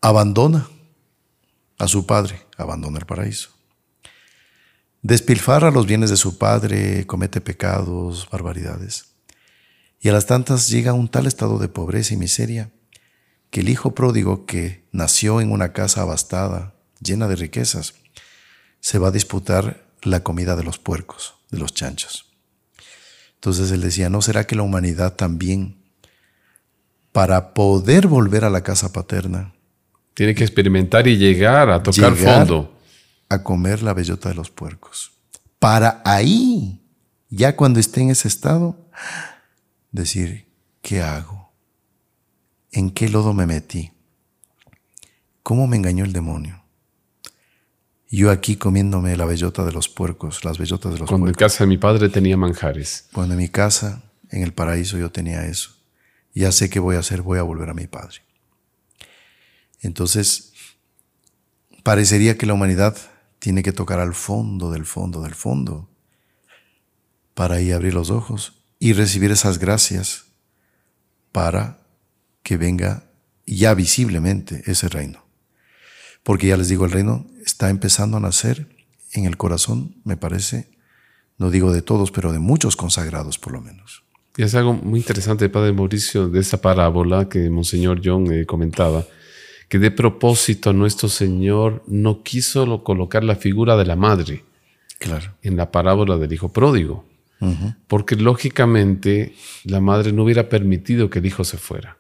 abandona 0.02 0.68
a 1.78 1.88
su 1.88 2.06
padre, 2.08 2.42
abandona 2.58 2.98
el 2.98 3.06
paraíso. 3.06 3.50
Despilfarra 5.04 5.72
los 5.72 5.86
bienes 5.86 6.10
de 6.10 6.18
su 6.18 6.38
padre, 6.38 7.06
comete 7.08 7.42
pecados, 7.42 8.28
barbaridades. 8.30 9.06
Y 10.00 10.10
a 10.10 10.14
las 10.14 10.26
tantas 10.26 10.70
llega 10.70 10.92
a 10.92 10.96
un 10.96 11.08
tal 11.08 11.28
estado 11.28 11.60
de 11.60 11.70
pobreza 11.70 12.16
y 12.16 12.18
miseria 12.18 12.72
que 13.52 13.62
el 13.62 13.70
hijo 13.70 13.94
pródigo 13.94 14.46
que 14.46 14.88
nació 14.92 15.42
en 15.42 15.52
una 15.52 15.74
casa 15.74 16.02
abastada, 16.02 16.74
llena 17.00 17.28
de 17.28 17.36
riquezas, 17.36 17.96
se 18.80 18.98
va 18.98 19.10
a 19.10 19.12
disputar 19.12 19.86
la 20.02 20.24
comida 20.24 20.56
de 20.56 20.64
los 20.64 20.80
puercos, 20.80 21.36
de 21.52 21.60
los 21.60 21.74
chanchos. 21.74 22.32
Entonces 23.36 23.72
él 23.72 23.82
decía, 23.82 24.10
¿no 24.10 24.22
será 24.22 24.48
que 24.48 24.56
la 24.56 24.64
humanidad 24.64 25.16
también, 25.16 25.84
para 27.12 27.54
poder 27.54 28.08
volver 28.08 28.46
a 28.46 28.50
la 28.50 28.64
casa 28.64 28.94
paterna, 28.94 29.54
tiene 30.14 30.36
que 30.36 30.44
experimentar 30.44 31.08
y 31.08 31.18
llegar 31.18 31.70
a 31.70 31.82
tocar 31.82 32.16
fondo. 32.16 32.78
A 33.30 33.44
comer 33.44 33.82
la 33.82 33.94
bellota 33.94 34.30
de 34.30 34.36
los 34.36 34.50
puercos. 34.50 35.12
Para 35.60 36.02
ahí, 36.06 36.82
ya 37.30 37.56
cuando 37.56 37.80
esté 37.80 38.02
en 38.02 38.10
ese 38.10 38.28
estado, 38.28 38.90
decir, 39.92 40.48
¿qué 40.82 41.02
hago? 41.02 41.54
¿En 42.72 42.92
qué 42.92 43.10
lodo 43.10 43.34
me 43.34 43.46
metí? 43.46 43.92
¿Cómo 45.44 45.68
me 45.68 45.78
engañó 45.78 46.04
el 46.04 46.14
demonio? 46.14 46.64
Yo 48.10 48.30
aquí 48.30 48.58
comiéndome 48.58 49.16
la 49.16 49.24
bellota 49.26 49.64
de 49.64 49.72
los 49.72 49.88
puercos, 49.88 50.44
las 50.44 50.58
bellotas 50.58 50.94
de 50.94 51.00
los 51.00 51.08
Cuando 51.08 51.28
en 51.28 51.34
puercos. 51.34 51.54
casa 51.54 51.64
de 51.64 51.70
mi 51.70 51.78
padre 51.78 52.10
tenía 52.10 52.36
manjares. 52.36 53.08
Cuando 53.14 53.36
en 53.36 53.40
mi 53.40 53.48
casa, 53.48 54.04
en 54.30 54.44
el 54.44 54.52
paraíso, 54.54 54.98
yo 54.98 55.12
tenía 55.12 55.46
eso. 55.46 55.72
Ya 56.34 56.52
sé 56.52 56.70
qué 56.70 56.80
voy 56.80 56.98
a 56.98 57.00
hacer, 57.00 57.22
voy 57.22 57.40
a 57.40 57.44
volver 57.44 57.70
a 57.70 57.74
mi 57.74 57.88
padre. 57.88 58.18
Entonces, 59.82 60.54
parecería 61.84 62.38
que 62.38 62.46
la 62.46 62.54
humanidad 62.54 62.98
tiene 63.40 63.64
que 63.64 63.72
tocar 63.72 64.00
al 64.00 64.14
fondo 64.14 64.72
del 64.72 64.86
fondo 64.86 65.22
del 65.22 65.34
fondo 65.34 65.90
para 67.34 67.56
ahí 67.56 67.72
abrir 67.72 67.94
los 67.94 68.12
ojos 68.12 68.64
y 68.78 68.94
recibir 68.94 69.32
esas 69.32 69.58
gracias 69.58 70.26
para 71.32 71.80
que 72.44 72.58
venga 72.58 73.06
ya 73.46 73.74
visiblemente 73.74 74.64
ese 74.66 74.90
reino. 74.90 75.24
Porque 76.24 76.48
ya 76.48 76.58
les 76.58 76.70
digo, 76.70 76.86
el 76.86 76.92
reino 76.92 77.26
está 77.46 77.70
empezando 77.70 78.18
a 78.18 78.20
nacer 78.20 78.68
en 79.14 79.26
el 79.26 79.38
corazón, 79.38 79.96
me 80.04 80.18
parece, 80.18 80.70
no 81.38 81.50
digo 81.50 81.74
de 81.74 81.82
todos, 81.82 82.12
pero 82.12 82.32
de 82.32 82.40
muchos 82.40 82.76
consagrados 82.76 83.40
por 83.40 83.54
lo 83.54 83.62
menos. 83.62 84.04
Y 84.38 84.44
es 84.44 84.56
algo 84.56 84.74
muy 84.74 85.00
interesante, 85.00 85.50
Padre 85.50 85.74
Mauricio, 85.74 86.30
de 86.30 86.40
esa 86.40 86.62
parábola 86.62 87.28
que 87.28 87.50
Monseñor 87.50 88.02
John 88.04 88.32
eh, 88.32 88.46
comentaba, 88.46 89.06
que 89.72 89.80
de 89.80 89.90
propósito 89.90 90.74
nuestro 90.74 91.08
Señor 91.08 91.82
no 91.88 92.24
quiso 92.24 92.66
lo- 92.66 92.84
colocar 92.84 93.24
la 93.24 93.38
figura 93.38 93.78
de 93.78 93.86
la 93.86 93.96
madre 93.96 94.44
Claro. 95.00 95.32
en 95.44 95.56
la 95.56 95.72
parábola 95.72 96.18
del 96.18 96.34
hijo 96.34 96.52
pródigo, 96.52 97.06
porque 97.88 98.18
lógicamente 98.18 99.34
la 99.64 99.80
madre 99.80 100.12
no 100.12 100.24
hubiera 100.26 100.50
permitido 100.50 101.10
que 101.10 101.20
el 101.20 101.26
hijo 101.26 101.46
se 101.46 101.58
fuera. 101.58 101.96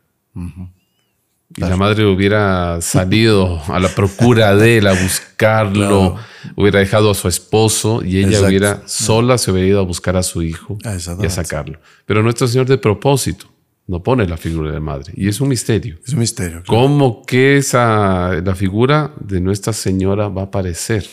Y 1.55 1.61
la 1.61 1.77
madre 1.77 2.05
hubiera 2.05 2.79
salido 2.95 3.61
a 3.67 3.79
la 3.79 3.87
procura 3.89 4.53
de 4.55 4.77
él, 4.79 4.87
a 4.87 4.91
buscarlo, 4.93 6.17
hubiera 6.57 6.79
dejado 6.79 7.09
a 7.11 7.15
su 7.15 7.27
esposo 7.29 8.03
y 8.03 8.17
ella 8.17 8.27
Exacto. 8.27 8.47
hubiera 8.47 8.83
sola 8.87 9.37
se 9.37 9.51
hubiera 9.51 9.67
ido 9.69 9.79
a 9.79 9.83
buscar 9.83 10.15
a 10.17 10.23
su 10.23 10.41
hijo 10.43 10.77
Ah, 10.83 10.97
y 11.21 11.25
a 11.25 11.29
sacarlo. 11.29 11.79
Pero 12.05 12.21
nuestro 12.21 12.47
Señor 12.47 12.67
de 12.67 12.77
propósito 12.77 13.47
no 13.91 14.01
pone 14.01 14.25
la 14.25 14.37
figura 14.37 14.71
de 14.71 14.79
madre 14.79 15.11
y 15.17 15.27
es 15.27 15.41
un 15.41 15.49
misterio. 15.49 15.99
Es 16.07 16.13
un 16.13 16.19
misterio. 16.19 16.63
claro. 16.63 16.83
¿Cómo 16.83 17.23
que 17.23 17.57
esa, 17.57 18.41
la 18.41 18.55
figura 18.55 19.13
de 19.19 19.41
Nuestra 19.41 19.73
Señora 19.73 20.29
va 20.29 20.43
a 20.43 20.45
aparecer? 20.45 21.05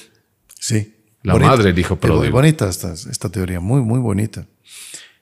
Sí. 0.61 0.95
La 1.24 1.35
madre 1.35 1.64
del 1.64 1.79
hijo 1.79 1.99
Es 2.01 2.09
muy 2.09 2.29
bonita 2.31 2.68
esta, 2.68 2.93
esta 2.93 3.29
teoría, 3.29 3.59
muy, 3.59 3.83
muy 3.83 3.99
bonita. 3.99 4.47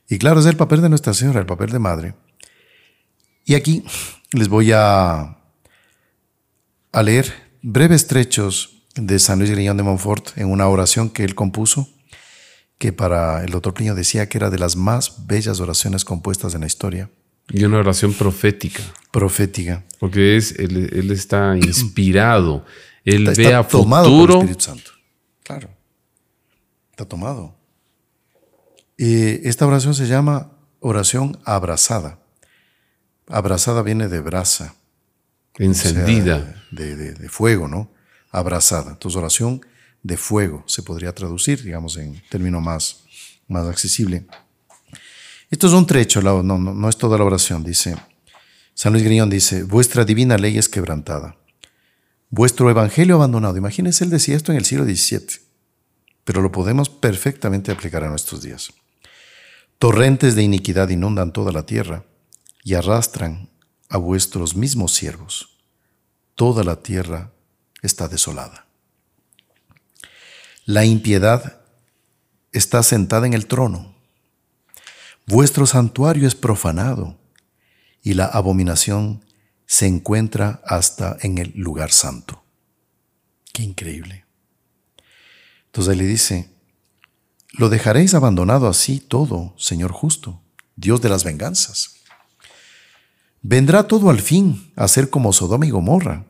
Y 0.07 0.18
claro, 0.18 0.40
es 0.40 0.46
el 0.46 0.57
papel 0.59 0.82
de 0.82 0.90
Nuestra 0.90 1.14
Señora, 1.14 1.40
el 1.40 1.46
papel 1.46 1.70
de 1.70 1.78
madre. 1.78 2.14
Y 3.46 3.54
aquí 3.54 3.82
les 4.32 4.48
voy 4.48 4.72
a, 4.72 5.38
a 6.92 7.02
leer 7.02 7.32
breves 7.62 8.07
trechos 8.07 8.82
de 8.96 9.18
San 9.18 9.38
Luis 9.38 9.50
Griñón 9.50 9.78
de 9.78 9.82
Montfort 9.82 10.36
en 10.36 10.50
una 10.50 10.68
oración 10.68 11.09
que 11.09 11.24
él 11.24 11.34
compuso, 11.34 11.88
que 12.76 12.92
para 12.92 13.42
el 13.42 13.50
doctor 13.50 13.72
Pliño 13.72 13.94
decía 13.94 14.28
que 14.28 14.36
era 14.36 14.50
de 14.50 14.59
las 14.59 14.76
más 14.76 15.26
bellas 15.26 15.59
oraciones 15.61 16.04
compuestas 16.04 16.54
en 16.54 16.61
la 16.61 16.66
historia, 16.66 17.09
Y 17.49 17.64
una 17.64 17.78
oración 17.78 18.12
profética, 18.12 18.82
profética. 19.12 19.84
porque 20.01 20.36
es, 20.36 20.53
él, 20.59 20.90
él 20.92 21.11
está 21.12 21.57
inspirado, 21.57 22.64
él 23.05 23.28
Está, 23.28 23.36
ve 23.42 23.44
está 23.44 23.59
a 23.61 23.68
tomado 23.68 24.09
por 24.09 24.30
el. 24.30 24.36
Espíritu 24.38 24.61
Santo. 24.64 24.90
Claro. 25.44 25.68
Está 26.90 27.05
tomado. 27.05 27.55
Y 28.97 29.47
esta 29.47 29.66
oración 29.66 29.94
se 29.94 30.07
llama 30.07 30.51
oración 30.80 31.38
abrazada. 31.44 32.18
Abrazada 33.28 33.82
viene 33.82 34.09
de 34.09 34.20
brasa. 34.20 34.74
o 35.55 35.57
sea, 35.59 35.66
Encendida. 35.66 36.62
de, 36.70 36.97
de- 36.97 37.14
de 37.14 37.28
fuego, 37.28 37.68
¿no? 37.68 37.90
Abrazada. 38.30 38.92
Entonces, 38.92 39.16
oración 39.16 39.61
de 40.03 40.16
fuego 40.16 40.64
se 40.66 40.82
podría 40.82 41.14
traducir, 41.14 41.62
digamos, 41.62 41.97
en 41.97 42.22
término 42.30 42.61
más, 42.61 43.05
más 43.49 43.66
accesible. 43.66 44.26
Esto 45.51 45.68
es 45.68 45.72
un 45.72 45.86
trecho, 45.86 46.20
no, 46.22 46.42
no 46.42 46.88
es 46.88 46.97
toda 46.97 47.16
la 47.18 47.24
oración. 47.24 47.62
Dice, 47.62 47.97
San 48.74 48.92
Luis 48.92 49.05
Griñón 49.05 49.30
dice, 49.30 49.62
vuestra 49.62 50.05
divina 50.05 50.36
ley 50.36 50.59
es 50.59 50.68
quebrantada. 50.68 51.36
Vuestro 52.28 52.68
evangelio 52.68 53.14
abandonado. 53.14 53.57
Imagínense, 53.57 54.05
él 54.05 54.11
decía 54.11 54.36
esto 54.36 54.53
en 54.53 54.59
el 54.59 54.64
siglo 54.64 54.84
XVII, 54.84 55.40
pero 56.24 56.42
lo 56.42 56.53
podemos 56.53 56.90
perfectamente 56.90 57.72
aplicar 57.72 58.05
a 58.05 58.11
nuestros 58.11 58.42
días. 58.42 58.72
Torrentes 59.78 60.34
de 60.34 60.42
iniquidad 60.42 60.88
inundan 60.90 61.32
toda 61.32 61.53
la 61.53 61.64
tierra 61.64 62.05
y 62.64 62.74
arrastran 62.74 63.49
a 63.88 63.97
vuestros 63.97 64.57
mismos 64.57 64.92
siervos. 64.92 65.61
Toda 66.34 66.64
la 66.64 66.76
tierra 66.82 67.32
está 67.80 68.09
desolada. 68.09 68.66
La 70.66 70.84
impiedad 70.84 71.61
está 72.53 72.82
sentada 72.82 73.26
en 73.26 73.32
el 73.32 73.47
trono. 73.47 73.95
Vuestro 75.26 75.66
santuario 75.66 76.28
es 76.28 76.36
profanado 76.36 77.18
y 78.00 78.14
la 78.14 78.26
abominación 78.26 79.24
se 79.66 79.86
encuentra 79.86 80.62
hasta 80.64 81.16
en 81.20 81.38
el 81.38 81.52
lugar 81.56 81.90
santo. 81.90 82.44
Qué 83.52 83.64
increíble. 83.64 84.24
Entonces 85.66 85.96
le 85.96 86.04
dice, 86.04 86.50
lo 87.52 87.68
dejaréis 87.68 88.14
abandonado 88.14 88.68
así 88.68 89.00
todo, 89.00 89.52
Señor 89.58 89.90
justo, 89.90 90.40
Dios 90.76 91.00
de 91.00 91.08
las 91.08 91.24
venganzas. 91.24 91.96
Vendrá 93.42 93.88
todo 93.88 94.10
al 94.10 94.20
fin 94.20 94.72
a 94.76 94.86
ser 94.86 95.10
como 95.10 95.32
Sodoma 95.32 95.66
y 95.66 95.70
Gomorra. 95.70 96.24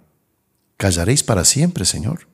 Callaréis 0.79 1.23
para 1.23 1.45
siempre, 1.45 1.85
Señor. 1.85 2.29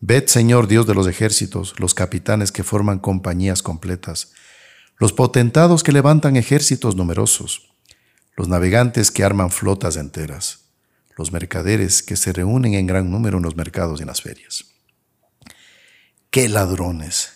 Ved, 0.00 0.26
Señor 0.26 0.68
Dios 0.68 0.86
de 0.86 0.94
los 0.94 1.08
ejércitos, 1.08 1.74
los 1.80 1.94
capitanes 1.94 2.52
que 2.52 2.62
forman 2.62 3.00
compañías 3.00 3.62
completas, 3.62 4.32
los 4.98 5.12
potentados 5.12 5.82
que 5.82 5.92
levantan 5.92 6.36
ejércitos 6.36 6.96
numerosos, 6.96 7.70
los 8.36 8.48
navegantes 8.48 9.10
que 9.10 9.24
arman 9.24 9.50
flotas 9.50 9.96
enteras, 9.96 10.60
los 11.16 11.32
mercaderes 11.32 12.02
que 12.02 12.16
se 12.16 12.32
reúnen 12.32 12.74
en 12.74 12.86
gran 12.86 13.10
número 13.10 13.38
en 13.38 13.44
los 13.44 13.56
mercados 13.56 14.00
y 14.00 14.02
en 14.02 14.08
las 14.08 14.22
ferias. 14.22 14.64
¡Qué 16.30 16.48
ladrones! 16.48 17.32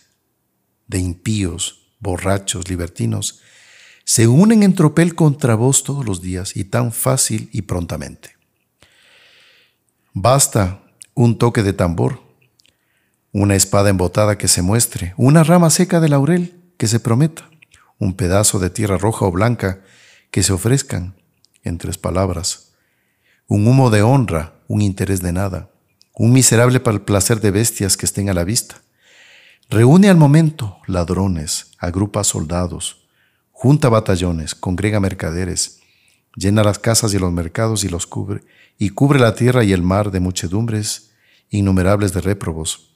De 0.86 0.98
impíos, 0.98 1.94
borrachos, 1.98 2.68
libertinos, 2.68 3.40
se 4.04 4.26
unen 4.26 4.62
en 4.62 4.74
tropel 4.74 5.14
contra 5.14 5.54
vos 5.54 5.84
todos 5.84 6.04
los 6.04 6.20
días 6.20 6.56
y 6.56 6.64
tan 6.64 6.92
fácil 6.92 7.48
y 7.52 7.62
prontamente. 7.62 8.36
Basta 10.12 10.82
un 11.14 11.38
toque 11.38 11.62
de 11.62 11.72
tambor, 11.72 12.20
una 13.32 13.54
espada 13.54 13.88
embotada 13.88 14.36
que 14.36 14.48
se 14.48 14.60
muestre, 14.60 15.14
una 15.16 15.44
rama 15.44 15.70
seca 15.70 16.00
de 16.00 16.08
laurel 16.08 16.60
que 16.76 16.86
se 16.86 17.00
prometa, 17.00 17.48
un 18.02 18.14
pedazo 18.14 18.58
de 18.58 18.68
tierra 18.68 18.98
roja 18.98 19.26
o 19.26 19.30
blanca 19.30 19.80
que 20.32 20.42
se 20.42 20.52
ofrezcan, 20.52 21.14
en 21.62 21.78
tres 21.78 21.98
palabras, 21.98 22.72
un 23.46 23.68
humo 23.68 23.90
de 23.90 24.02
honra, 24.02 24.54
un 24.66 24.82
interés 24.82 25.22
de 25.22 25.32
nada, 25.32 25.70
un 26.12 26.32
miserable 26.32 26.80
para 26.80 26.96
el 26.96 27.02
placer 27.02 27.40
de 27.40 27.52
bestias 27.52 27.96
que 27.96 28.04
estén 28.04 28.28
a 28.28 28.34
la 28.34 28.42
vista. 28.42 28.82
Reúne 29.70 30.08
al 30.08 30.16
momento 30.16 30.78
ladrones, 30.88 31.70
agrupa 31.78 32.24
soldados, 32.24 33.06
junta 33.52 33.88
batallones, 33.88 34.56
congrega 34.56 34.98
mercaderes, 34.98 35.78
llena 36.34 36.64
las 36.64 36.80
casas 36.80 37.14
y 37.14 37.20
los 37.20 37.30
mercados 37.30 37.84
y 37.84 37.88
los 37.88 38.08
cubre, 38.08 38.42
y 38.78 38.90
cubre 38.90 39.20
la 39.20 39.36
tierra 39.36 39.62
y 39.62 39.72
el 39.72 39.82
mar 39.82 40.10
de 40.10 40.18
muchedumbres 40.18 41.12
innumerables 41.50 42.12
de 42.12 42.20
réprobos, 42.20 42.91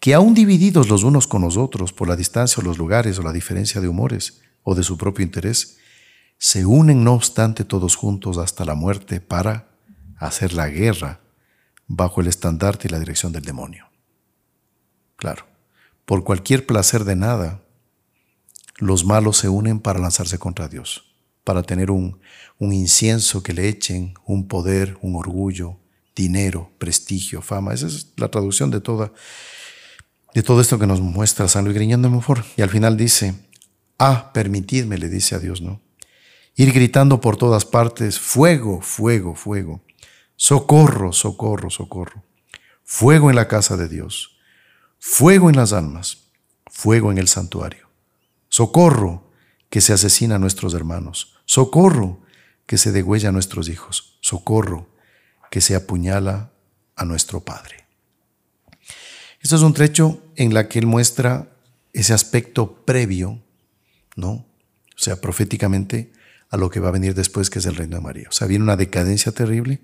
que 0.00 0.14
aun 0.14 0.32
divididos 0.32 0.88
los 0.88 1.04
unos 1.04 1.26
con 1.26 1.42
los 1.42 1.58
otros 1.58 1.92
por 1.92 2.08
la 2.08 2.16
distancia 2.16 2.60
o 2.60 2.64
los 2.64 2.78
lugares 2.78 3.18
o 3.18 3.22
la 3.22 3.32
diferencia 3.32 3.82
de 3.82 3.88
humores 3.88 4.40
o 4.62 4.74
de 4.74 4.82
su 4.82 4.96
propio 4.96 5.24
interés, 5.24 5.76
se 6.38 6.64
unen 6.64 7.04
no 7.04 7.12
obstante 7.12 7.64
todos 7.64 7.96
juntos 7.96 8.38
hasta 8.38 8.64
la 8.64 8.74
muerte 8.74 9.20
para 9.20 9.68
hacer 10.16 10.54
la 10.54 10.68
guerra 10.68 11.20
bajo 11.86 12.22
el 12.22 12.28
estandarte 12.28 12.88
y 12.88 12.90
la 12.90 12.98
dirección 12.98 13.30
del 13.32 13.44
demonio. 13.44 13.90
Claro, 15.16 15.44
por 16.06 16.24
cualquier 16.24 16.64
placer 16.64 17.04
de 17.04 17.16
nada, 17.16 17.62
los 18.78 19.04
malos 19.04 19.36
se 19.36 19.50
unen 19.50 19.80
para 19.80 20.00
lanzarse 20.00 20.38
contra 20.38 20.68
Dios, 20.68 21.14
para 21.44 21.62
tener 21.62 21.90
un, 21.90 22.20
un 22.58 22.72
incienso 22.72 23.42
que 23.42 23.52
le 23.52 23.68
echen, 23.68 24.14
un 24.24 24.48
poder, 24.48 24.96
un 25.02 25.14
orgullo, 25.16 25.78
dinero, 26.16 26.72
prestigio, 26.78 27.42
fama. 27.42 27.74
Esa 27.74 27.88
es 27.88 28.14
la 28.16 28.30
traducción 28.30 28.70
de 28.70 28.80
toda 28.80 29.12
de 30.34 30.42
todo 30.42 30.60
esto 30.60 30.78
que 30.78 30.86
nos 30.86 31.00
muestra 31.00 31.48
San 31.48 31.64
Luis 31.64 31.76
Griñón 31.76 32.02
de 32.02 32.08
Montfort. 32.08 32.46
Y 32.56 32.62
al 32.62 32.70
final 32.70 32.96
dice, 32.96 33.34
ah, 33.98 34.30
permitidme, 34.32 34.98
le 34.98 35.08
dice 35.08 35.34
a 35.34 35.38
Dios, 35.38 35.60
¿no? 35.60 35.80
Ir 36.56 36.72
gritando 36.72 37.20
por 37.20 37.36
todas 37.36 37.64
partes, 37.64 38.18
fuego, 38.18 38.80
fuego, 38.80 39.34
fuego, 39.34 39.82
socorro, 40.36 41.12
socorro, 41.12 41.70
socorro, 41.70 42.24
fuego 42.82 43.30
en 43.30 43.36
la 43.36 43.48
casa 43.48 43.76
de 43.76 43.88
Dios, 43.88 44.38
fuego 44.98 45.48
en 45.48 45.56
las 45.56 45.72
almas, 45.72 46.30
fuego 46.66 47.10
en 47.12 47.18
el 47.18 47.28
santuario, 47.28 47.88
socorro 48.48 49.30
que 49.68 49.80
se 49.80 49.92
asesina 49.92 50.36
a 50.36 50.38
nuestros 50.38 50.74
hermanos, 50.74 51.36
socorro 51.44 52.20
que 52.66 52.78
se 52.78 52.92
degüella 52.92 53.30
a 53.30 53.32
nuestros 53.32 53.68
hijos, 53.68 54.18
socorro 54.20 54.88
que 55.50 55.60
se 55.60 55.74
apuñala 55.74 56.52
a 56.96 57.04
nuestro 57.04 57.40
Padre. 57.40 57.79
Esto 59.40 59.56
es 59.56 59.62
un 59.62 59.72
trecho 59.74 60.22
en 60.36 60.54
la 60.54 60.68
que 60.68 60.78
él 60.78 60.86
muestra 60.86 61.48
ese 61.92 62.12
aspecto 62.12 62.84
previo, 62.84 63.42
¿no? 64.16 64.30
O 64.30 65.02
sea, 65.02 65.20
proféticamente 65.20 66.12
a 66.50 66.56
lo 66.56 66.68
que 66.68 66.80
va 66.80 66.88
a 66.88 66.92
venir 66.92 67.14
después, 67.14 67.48
que 67.48 67.60
es 67.60 67.66
el 67.66 67.76
reino 67.76 67.96
de 67.96 68.02
María. 68.02 68.28
O 68.28 68.32
sea, 68.32 68.46
viene 68.46 68.64
una 68.64 68.76
decadencia 68.76 69.32
terrible 69.32 69.80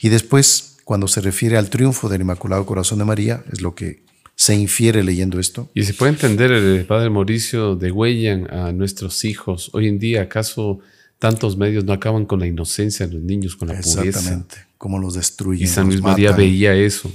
y 0.00 0.08
después, 0.08 0.78
cuando 0.84 1.08
se 1.08 1.20
refiere 1.20 1.56
al 1.56 1.70
triunfo 1.70 2.08
del 2.08 2.22
Inmaculado 2.22 2.64
Corazón 2.66 2.98
de 2.98 3.04
María, 3.04 3.44
es 3.52 3.60
lo 3.60 3.74
que 3.74 4.04
se 4.36 4.54
infiere 4.54 5.04
leyendo 5.04 5.38
esto. 5.38 5.70
Y 5.74 5.84
se 5.84 5.94
puede 5.94 6.12
entender, 6.12 6.50
el 6.50 6.86
padre 6.86 7.10
Mauricio, 7.10 7.76
de 7.76 7.92
huellan 7.92 8.50
a 8.50 8.72
nuestros 8.72 9.24
hijos. 9.24 9.70
Hoy 9.74 9.86
en 9.88 9.98
día, 9.98 10.22
¿acaso 10.22 10.80
tantos 11.18 11.56
medios 11.56 11.84
no 11.84 11.92
acaban 11.92 12.26
con 12.26 12.40
la 12.40 12.46
inocencia 12.46 13.06
de 13.06 13.14
los 13.14 13.22
niños, 13.22 13.54
con 13.54 13.68
la 13.68 13.74
pureza? 13.74 14.02
Exactamente, 14.02 14.56
cómo 14.78 14.98
los 14.98 15.14
destruyen. 15.14 15.64
Y 15.64 15.68
San 15.68 15.86
Luis 15.86 16.00
María 16.00 16.32
veía 16.32 16.74
eso. 16.74 17.12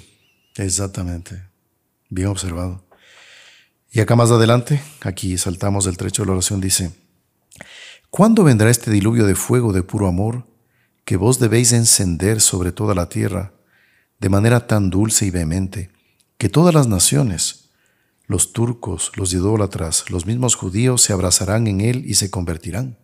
Exactamente, 0.56 1.42
bien 2.10 2.28
observado. 2.28 2.86
Y 3.92 4.02
acá 4.02 4.16
más 4.16 4.32
adelante, 4.32 4.82
aquí 5.02 5.38
saltamos 5.38 5.86
del 5.86 5.98
trecho 5.98 6.22
de 6.22 6.28
la 6.28 6.34
oración, 6.34 6.62
dice, 6.62 6.92
¿Cuándo 8.10 8.44
vendrá 8.44 8.70
este 8.70 8.92
diluvio 8.92 9.26
de 9.26 9.36
fuego 9.36 9.72
de 9.72 9.84
puro 9.84 10.08
amor 10.08 10.48
que 11.06 11.16
vos 11.16 11.40
debéis 11.40 11.74
encender 11.74 12.42
sobre 12.42 12.72
toda 12.72 12.96
la 12.96 13.08
tierra 13.08 13.54
de 14.20 14.30
manera 14.30 14.68
tan 14.68 14.90
dulce 14.90 15.26
y 15.26 15.32
vehemente 15.32 15.92
que 16.38 16.50
todas 16.50 16.74
las 16.74 16.88
naciones, 16.88 17.70
los 18.26 18.52
turcos, 18.52 19.12
los 19.16 19.34
idólatras, 19.34 20.10
los 20.10 20.26
mismos 20.26 20.56
judíos 20.56 21.02
se 21.04 21.14
abrazarán 21.14 21.68
en 21.68 21.82
él 21.82 22.04
y 22.06 22.16
se 22.16 22.32
convertirán? 22.32 22.98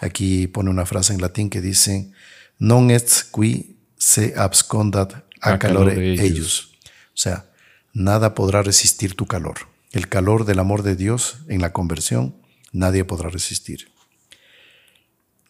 Aquí 0.00 0.46
pone 0.46 0.70
una 0.70 0.86
frase 0.86 1.12
en 1.12 1.20
latín 1.20 1.50
que 1.50 1.60
dice, 1.60 2.12
non 2.58 2.90
est 2.90 3.30
qui 3.32 3.76
se 3.98 4.34
abscondat 4.36 5.26
a, 5.40 5.58
calore, 5.58 6.14
ellos. 6.14 6.78
O 7.12 7.18
sea, 7.20 7.49
nada 7.92 8.34
podrá 8.34 8.62
resistir 8.62 9.14
tu 9.14 9.26
calor. 9.26 9.68
El 9.92 10.08
calor 10.08 10.44
del 10.44 10.58
amor 10.58 10.82
de 10.82 10.96
Dios 10.96 11.38
en 11.48 11.60
la 11.60 11.72
conversión 11.72 12.36
nadie 12.72 13.04
podrá 13.04 13.28
resistir. 13.28 13.88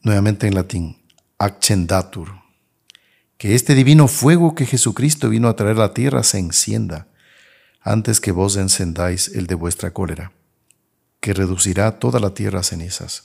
Nuevamente 0.03 0.47
en 0.47 0.55
latín, 0.55 1.03
accendatur, 1.39 2.33
que 3.37 3.55
este 3.55 3.75
divino 3.75 4.09
fuego 4.09 4.55
que 4.55 4.67
Jesucristo 4.67 5.29
vino 5.29 5.49
a 5.49 5.57
traer 5.57 5.77
a 5.77 5.81
la 5.81 5.95
tierra 5.95 6.23
se 6.23 6.39
encienda 6.39 7.09
antes 7.83 8.21
que 8.21 8.33
vos 8.33 8.57
encendáis 8.57 9.29
el 9.29 9.47
de 9.47 9.55
vuestra 9.55 9.93
cólera, 9.93 10.33
que 11.21 11.35
reducirá 11.35 11.99
toda 11.99 12.21
la 12.21 12.35
tierra 12.35 12.61
a 12.61 12.63
cenizas. 12.63 13.25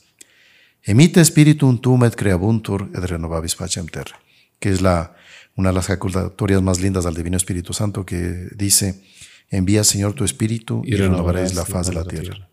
Emite 0.83 1.23
spiritum 1.25 1.79
tum 1.81 2.05
et 2.05 2.15
creabuntur 2.15 2.91
et 2.93 3.03
renovabis 3.09 3.55
pacem 3.57 3.87
terra, 3.89 4.19
que 4.59 4.69
es 4.69 4.81
la, 4.81 5.15
una 5.55 5.69
de 5.69 5.75
las 5.75 5.85
ejaculatorias 5.85 6.61
más 6.61 6.79
lindas 6.79 7.05
del 7.05 7.15
Divino 7.15 7.37
Espíritu 7.37 7.73
Santo 7.73 8.05
que 8.05 8.47
dice, 8.55 9.03
envía 9.49 9.83
Señor 9.83 10.13
tu 10.13 10.23
Espíritu 10.25 10.81
y, 10.85 10.95
renovaréis 10.95 11.55
la 11.55 11.65
faz 11.65 11.87
de 11.87 11.93
la 11.93 12.03
tierra. 12.03 12.49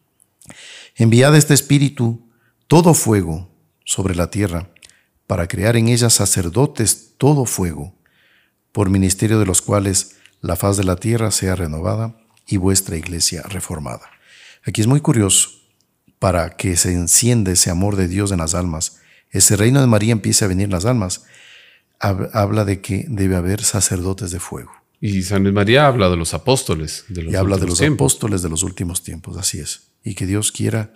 Enviad 0.96 1.36
este 1.36 1.54
Espíritu, 1.54 2.28
todo 2.68 2.94
fuego, 2.94 3.50
sobre 3.84 4.14
la 4.14 4.30
tierra, 4.30 4.70
para 5.26 5.48
crear 5.48 5.76
en 5.76 5.88
ella 5.88 6.10
sacerdotes 6.10 7.14
todo 7.18 7.44
fuego, 7.44 7.94
por 8.70 8.90
ministerio 8.90 9.38
de 9.38 9.46
los 9.46 9.62
cuales 9.62 10.16
la 10.40 10.56
faz 10.56 10.76
de 10.76 10.84
la 10.84 10.96
tierra 10.96 11.30
sea 11.30 11.56
renovada 11.56 12.16
y 12.46 12.56
vuestra 12.56 12.96
iglesia 12.96 13.42
reformada. 13.42 14.10
Aquí 14.64 14.80
es 14.80 14.86
muy 14.86 15.00
curioso, 15.00 15.50
para 16.18 16.56
que 16.56 16.76
se 16.76 16.92
encienda 16.92 17.50
ese 17.50 17.70
amor 17.70 17.96
de 17.96 18.08
Dios 18.08 18.30
en 18.30 18.38
las 18.38 18.54
almas, 18.54 18.98
ese 19.30 19.56
reino 19.56 19.80
de 19.80 19.86
María 19.86 20.12
empiece 20.12 20.44
a 20.44 20.48
venir 20.48 20.66
en 20.66 20.70
las 20.70 20.84
almas, 20.84 21.24
habla 22.02 22.64
de 22.64 22.80
que 22.80 23.06
debe 23.08 23.36
haber 23.36 23.62
sacerdotes 23.62 24.30
de 24.30 24.40
fuego. 24.40 24.72
Y 25.00 25.22
San 25.22 25.42
Luis 25.42 25.54
María 25.54 25.86
habla 25.86 26.10
de 26.10 26.16
los 26.16 26.34
apóstoles. 26.34 27.04
De 27.08 27.22
los 27.22 27.32
y 27.32 27.36
habla 27.36 27.56
de 27.56 27.66
los 27.66 27.80
apóstoles 27.80 28.42
de 28.42 28.48
los 28.48 28.62
últimos 28.62 29.02
tiempos, 29.02 29.36
así 29.36 29.58
es 29.58 29.92
y 30.04 30.14
que 30.14 30.26
Dios 30.26 30.52
quiera, 30.52 30.92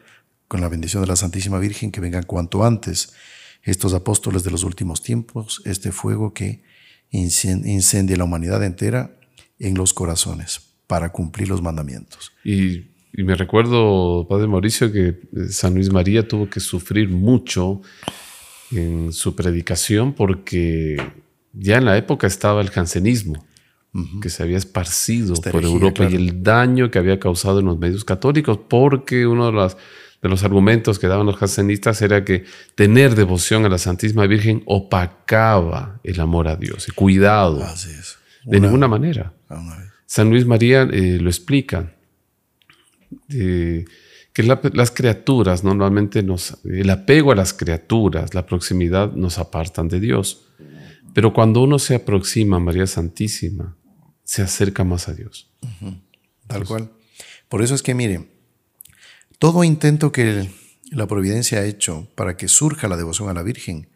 con 0.49 0.61
la 0.61 0.69
bendición 0.69 1.03
de 1.03 1.09
la 1.09 1.17
Santísima 1.17 1.59
Virgen, 1.59 1.91
que 1.91 2.01
vengan 2.01 2.25
cuanto 2.25 2.65
antes 2.65 3.15
estos 3.63 3.95
apóstoles 3.95 4.45
de 4.45 4.51
los 4.51 4.63
últimos 4.63 5.03
tiempos, 5.03 5.63
este 5.65 5.91
fuego 5.91 6.33
que 6.33 6.63
incendie 7.11 8.17
la 8.17 8.25
humanidad 8.25 8.63
entera 8.63 9.17
en 9.59 9.75
los 9.75 9.93
corazones 9.93 10.61
para 10.87 11.11
cumplir 11.11 11.49
los 11.49 11.63
mandamientos. 11.63 12.33
Y, 12.45 12.85
me 13.13 13.35
recuerdo, 13.35 14.27
Padre 14.29 14.47
Mauricio, 14.47 14.93
que 14.93 15.09
eh, 15.09 15.19
San 15.49 15.75
Luis 15.75 15.91
María 15.91 16.29
tuvo 16.29 16.51
que 16.51 16.61
sufrir 16.61 17.09
mucho 17.09 17.81
en 18.73 19.13
su 19.13 19.35
predicación 19.37 20.13
porque 20.13 20.97
ya 21.53 21.79
en 21.79 21.85
la 21.85 21.97
época 21.97 22.27
estaba 22.27 22.61
el 22.61 22.71
jansenismo 22.71 23.45
que 24.21 24.29
se 24.29 24.43
había 24.43 24.59
esparcido 24.59 25.35
por 25.51 25.65
Europa 25.65 26.07
y 26.09 26.15
el 26.15 26.43
daño 26.43 26.91
que 26.91 26.99
había 26.99 27.19
causado 27.19 27.61
en 27.61 27.67
los 27.67 27.79
medios 27.79 28.05
católicos, 28.05 28.59
porque 28.69 29.27
uno 29.27 29.47
de 29.47 29.53
los, 29.53 29.77
de 30.23 30.29
los 30.29 30.43
argumentos 30.43 30.99
que 30.99 31.07
daban 31.07 31.27
los 31.27 31.37
jansenistas 31.37 32.03
era 32.03 32.25
que 32.25 32.45
tener 32.75 33.15
devoción 33.15 33.65
a 33.65 33.69
la 33.69 33.79
Santísima 33.79 34.27
Virgen 34.27 34.63
opacaba 34.67 36.01
el 36.05 36.21
amor 36.21 36.49
a 36.49 36.57
Dios. 36.57 36.89
Y 36.89 36.93
cuidado. 36.93 37.65
de 38.45 38.61
ninguna 38.61 38.89
manera. 38.89 39.33
San 40.05 40.31
Luis 40.31 40.47
María 40.47 40.83
eh, 40.83 41.19
lo 41.21 41.31
explica. 41.31 41.93
Que 44.37 44.43
las 44.43 44.91
criaturas 44.91 45.65
normalmente 45.65 46.23
nos, 46.23 46.59
el 46.63 46.91
apego 46.91 47.33
a 47.33 47.35
las 47.35 47.55
criaturas, 47.55 48.35
la 48.35 48.45
proximidad 48.45 49.15
nos 49.15 49.39
apartan 49.39 49.89
de 49.89 49.99
Dios. 49.99 50.49
Pero 51.15 51.33
cuando 51.33 51.63
uno 51.63 51.79
se 51.79 51.95
aproxima 51.95 52.59
a 52.59 52.61
María 52.61 52.87
Santísima, 52.87 53.79
se 54.25 54.43
acerca 54.43 54.85
más 54.85 55.09
a 55.09 55.15
Dios. 55.15 55.51
Tal 56.49 56.67
cual. 56.67 56.91
Por 57.49 57.63
eso 57.63 57.75
es 57.75 57.83
que, 57.83 57.95
mire, 57.95 58.29
todo 59.39 59.65
intento 59.65 60.13
que 60.13 60.51
la 60.91 61.07
providencia 61.07 61.61
ha 61.61 61.65
hecho 61.65 62.07
para 62.15 62.37
que 62.37 62.49
surja 62.49 62.89
la 62.89 62.99
devoción 62.99 63.31
a 63.31 63.33
la 63.33 63.43
Virgen, 63.43 63.89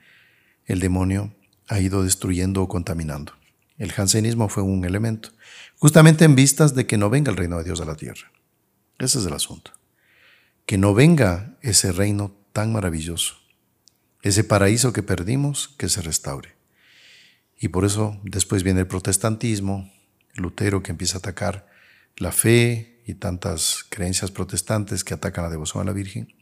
el 0.64 0.80
demonio 0.80 1.34
ha 1.68 1.80
ido 1.80 2.03
destruyendo 2.03 2.62
o 2.62 2.68
contaminando. 2.68 3.34
El 3.76 3.93
jansenismo 3.93 4.49
fue 4.49 4.62
un 4.62 4.86
elemento, 4.86 5.32
justamente 5.76 6.24
en 6.24 6.34
vistas 6.34 6.74
de 6.74 6.86
que 6.86 6.97
no 6.97 7.11
venga 7.11 7.30
el 7.30 7.36
reino 7.36 7.59
de 7.59 7.64
Dios 7.64 7.82
a 7.82 7.84
la 7.84 7.97
tierra. 7.97 8.32
Ese 8.99 9.18
es 9.18 9.26
el 9.26 9.34
asunto. 9.34 9.72
Que 10.67 10.79
no 10.79 10.95
venga 10.95 11.57
ese 11.63 11.93
reino 11.93 12.35
tan 12.53 12.73
maravilloso, 12.73 13.35
ese 14.23 14.45
paraíso 14.45 14.93
que 14.93 15.03
perdimos, 15.03 15.69
que 15.77 15.89
se 15.89 16.03
restaure. 16.03 16.55
Y 17.59 17.69
por 17.69 17.85
eso 17.85 18.19
después 18.25 18.63
viene 18.63 18.81
el 18.81 18.87
protestantismo, 18.87 19.93
Lutero 20.35 20.83
que 20.83 20.93
empieza 20.93 21.19
a 21.19 21.21
atacar 21.21 21.69
la 22.17 22.33
fe 22.33 23.03
y 23.07 23.15
tantas 23.15 23.85
creencias 23.89 24.31
protestantes 24.31 25.05
que 25.05 25.15
atacan 25.15 25.45
la 25.45 25.51
devoción 25.51 25.83
a 25.83 25.87
la 25.87 25.93
Virgen. 25.93 26.35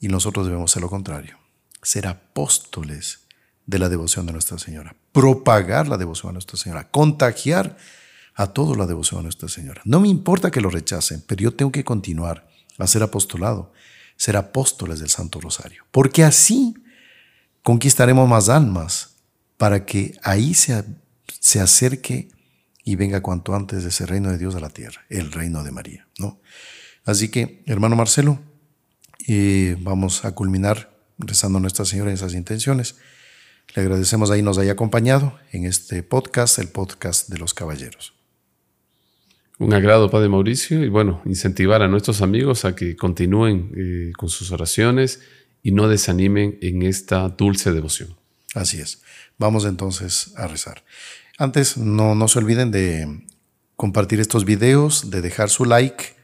Y 0.00 0.08
nosotros 0.08 0.46
debemos 0.46 0.70
ser 0.70 0.82
lo 0.82 0.88
contrario, 0.88 1.38
ser 1.82 2.06
apóstoles 2.06 3.26
de 3.66 3.78
la 3.78 3.88
devoción 3.88 4.26
de 4.26 4.32
Nuestra 4.32 4.58
Señora, 4.58 4.96
propagar 5.12 5.86
la 5.88 5.98
devoción 5.98 6.30
a 6.30 6.32
Nuestra 6.32 6.56
Señora, 6.56 6.90
contagiar 6.90 7.76
a 8.34 8.48
todos 8.48 8.76
la 8.76 8.86
devoción 8.86 9.20
a 9.20 9.22
Nuestra 9.24 9.48
Señora. 9.48 9.82
No 9.84 10.00
me 10.00 10.08
importa 10.08 10.50
que 10.50 10.60
lo 10.60 10.70
rechacen, 10.70 11.22
pero 11.26 11.42
yo 11.42 11.54
tengo 11.54 11.70
que 11.70 11.84
continuar 11.84 12.48
a 12.78 12.86
ser 12.86 13.02
apostolado, 13.02 13.72
ser 14.16 14.36
apóstoles 14.36 15.00
del 15.00 15.08
Santo 15.08 15.40
Rosario, 15.40 15.84
porque 15.90 16.24
así 16.24 16.74
conquistaremos 17.62 18.28
más 18.28 18.48
almas 18.48 19.16
para 19.56 19.84
que 19.84 20.18
ahí 20.22 20.54
se, 20.54 20.84
se 21.40 21.60
acerque 21.60 22.28
y 22.84 22.96
venga 22.96 23.22
cuanto 23.22 23.54
antes 23.54 23.84
ese 23.84 24.06
reino 24.06 24.30
de 24.30 24.38
Dios 24.38 24.54
a 24.54 24.60
la 24.60 24.70
tierra, 24.70 25.04
el 25.08 25.32
reino 25.32 25.62
de 25.62 25.70
María. 25.70 26.08
¿no? 26.18 26.40
Así 27.04 27.28
que, 27.28 27.62
hermano 27.66 27.96
Marcelo, 27.96 28.40
eh, 29.28 29.76
vamos 29.80 30.24
a 30.24 30.32
culminar 30.32 30.90
rezando 31.18 31.58
a 31.58 31.60
Nuestra 31.60 31.84
Señora 31.84 32.10
en 32.10 32.14
esas 32.14 32.34
intenciones. 32.34 32.96
Le 33.74 33.82
agradecemos 33.82 34.30
ahí 34.30 34.42
nos 34.42 34.58
haya 34.58 34.72
acompañado 34.72 35.38
en 35.52 35.66
este 35.66 36.02
podcast, 36.02 36.58
el 36.58 36.68
podcast 36.68 37.28
de 37.28 37.38
los 37.38 37.54
caballeros. 37.54 38.19
Un 39.60 39.74
agrado, 39.74 40.10
Padre 40.10 40.30
Mauricio, 40.30 40.82
y 40.82 40.88
bueno, 40.88 41.20
incentivar 41.26 41.82
a 41.82 41.88
nuestros 41.88 42.22
amigos 42.22 42.64
a 42.64 42.74
que 42.74 42.96
continúen 42.96 43.70
eh, 43.76 44.12
con 44.16 44.30
sus 44.30 44.52
oraciones 44.52 45.20
y 45.62 45.72
no 45.72 45.86
desanimen 45.86 46.58
en 46.62 46.82
esta 46.82 47.28
dulce 47.28 47.70
devoción. 47.70 48.16
Así 48.54 48.80
es. 48.80 49.02
Vamos 49.36 49.66
entonces 49.66 50.32
a 50.36 50.46
rezar. 50.46 50.82
Antes, 51.36 51.76
no, 51.76 52.14
no 52.14 52.26
se 52.26 52.38
olviden 52.38 52.70
de 52.70 53.26
compartir 53.76 54.18
estos 54.18 54.46
videos, 54.46 55.10
de 55.10 55.20
dejar 55.20 55.50
su 55.50 55.66
like, 55.66 56.16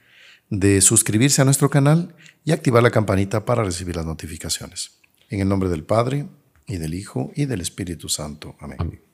de 0.49 0.80
suscribirse 0.80 1.43
a 1.43 1.45
nuestro 1.45 1.68
canal 1.68 2.14
y 2.43 2.53
activar 2.53 2.82
la 2.82 2.91
campanita 2.91 3.45
para 3.45 3.62
recibir 3.62 3.97
las 3.97 4.07
notificaciones. 4.07 4.93
En 5.28 5.41
el 5.41 5.49
nombre 5.49 5.68
del 5.68 5.84
Padre, 5.84 6.26
y 6.66 6.78
del 6.78 6.95
Hijo, 6.95 7.32
y 7.37 7.45
del 7.45 7.61
Espíritu 7.61 8.09
Santo. 8.09 8.57
Amén. 8.61 9.05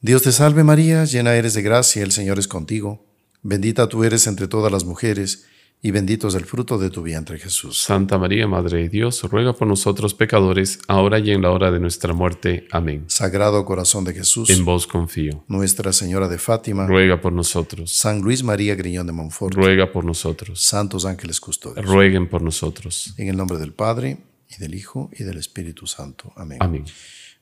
Dios 0.00 0.22
te 0.22 0.32
salve 0.32 0.62
María, 0.62 1.04
llena 1.04 1.34
eres 1.34 1.54
de 1.54 1.62
gracia, 1.62 2.02
el 2.02 2.12
Señor 2.12 2.38
es 2.38 2.48
contigo. 2.48 3.04
Bendita 3.42 3.88
tú 3.88 4.04
eres 4.04 4.26
entre 4.26 4.46
todas 4.48 4.70
las 4.70 4.84
mujeres, 4.84 5.46
y 5.82 5.90
bendito 5.90 6.28
es 6.28 6.34
el 6.34 6.44
fruto 6.44 6.78
de 6.78 6.90
tu 6.90 7.02
vientre 7.02 7.38
Jesús. 7.38 7.82
Santa 7.82 8.18
María, 8.18 8.46
Madre 8.46 8.78
de 8.82 8.88
Dios, 8.88 9.22
ruega 9.24 9.52
por 9.52 9.68
nosotros 9.68 10.14
pecadores, 10.14 10.78
ahora 10.88 11.18
y 11.18 11.30
en 11.30 11.42
la 11.42 11.50
hora 11.50 11.70
de 11.70 11.80
nuestra 11.80 12.12
muerte. 12.12 12.66
Amén. 12.72 13.04
Sagrado 13.08 13.64
corazón 13.64 14.04
de 14.04 14.14
Jesús, 14.14 14.50
En 14.50 14.64
vos 14.64 14.86
confío. 14.86 15.44
Nuestra 15.48 15.92
Señora 15.92 16.28
de 16.28 16.38
Fátima, 16.38 16.86
Ruega 16.86 17.20
por 17.20 17.32
nosotros. 17.32 17.92
San 17.92 18.20
Luis 18.20 18.42
María 18.42 18.74
Griñón 18.74 19.06
de 19.06 19.12
Montfort, 19.12 19.54
Ruega 19.54 19.92
por 19.92 20.04
nosotros. 20.04 20.60
santos 20.60 21.04
ángeles 21.04 21.40
custodios. 21.40 21.84
Rueguen 21.86 22.28
por 22.28 22.42
nosotros. 22.42 23.14
En 23.16 23.28
el 23.28 23.36
nombre 23.36 23.58
del 23.58 23.72
Padre, 23.72 24.18
y 24.48 24.60
del 24.60 24.74
Hijo, 24.74 25.10
y 25.18 25.24
del 25.24 25.38
Espíritu 25.38 25.86
Santo. 25.86 26.32
Amén. 26.36 26.58
Amén. 26.60 26.84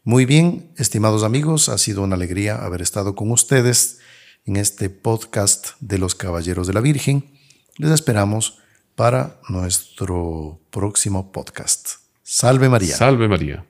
Muy 0.06 0.26
bien, 0.26 0.70
estimados 0.76 1.24
amigos, 1.24 1.70
ha 1.70 1.78
sido 1.78 2.02
una 2.02 2.16
alegría 2.16 2.62
haber 2.62 2.82
estado 2.82 3.14
con 3.14 3.30
ustedes 3.30 4.00
en 4.44 4.56
este 4.56 4.90
podcast 4.90 5.68
de 5.80 5.96
los 5.96 6.14
Caballeros 6.14 6.66
de 6.66 6.74
la 6.74 6.82
Virgen. 6.82 7.24
Les 7.78 7.90
esperamos 7.90 8.58
para 8.96 9.40
nuestro 9.48 10.60
próximo 10.70 11.32
podcast. 11.32 11.92
Salve 12.22 12.68
María. 12.68 12.94
Salve 12.94 13.28
María. 13.28 13.64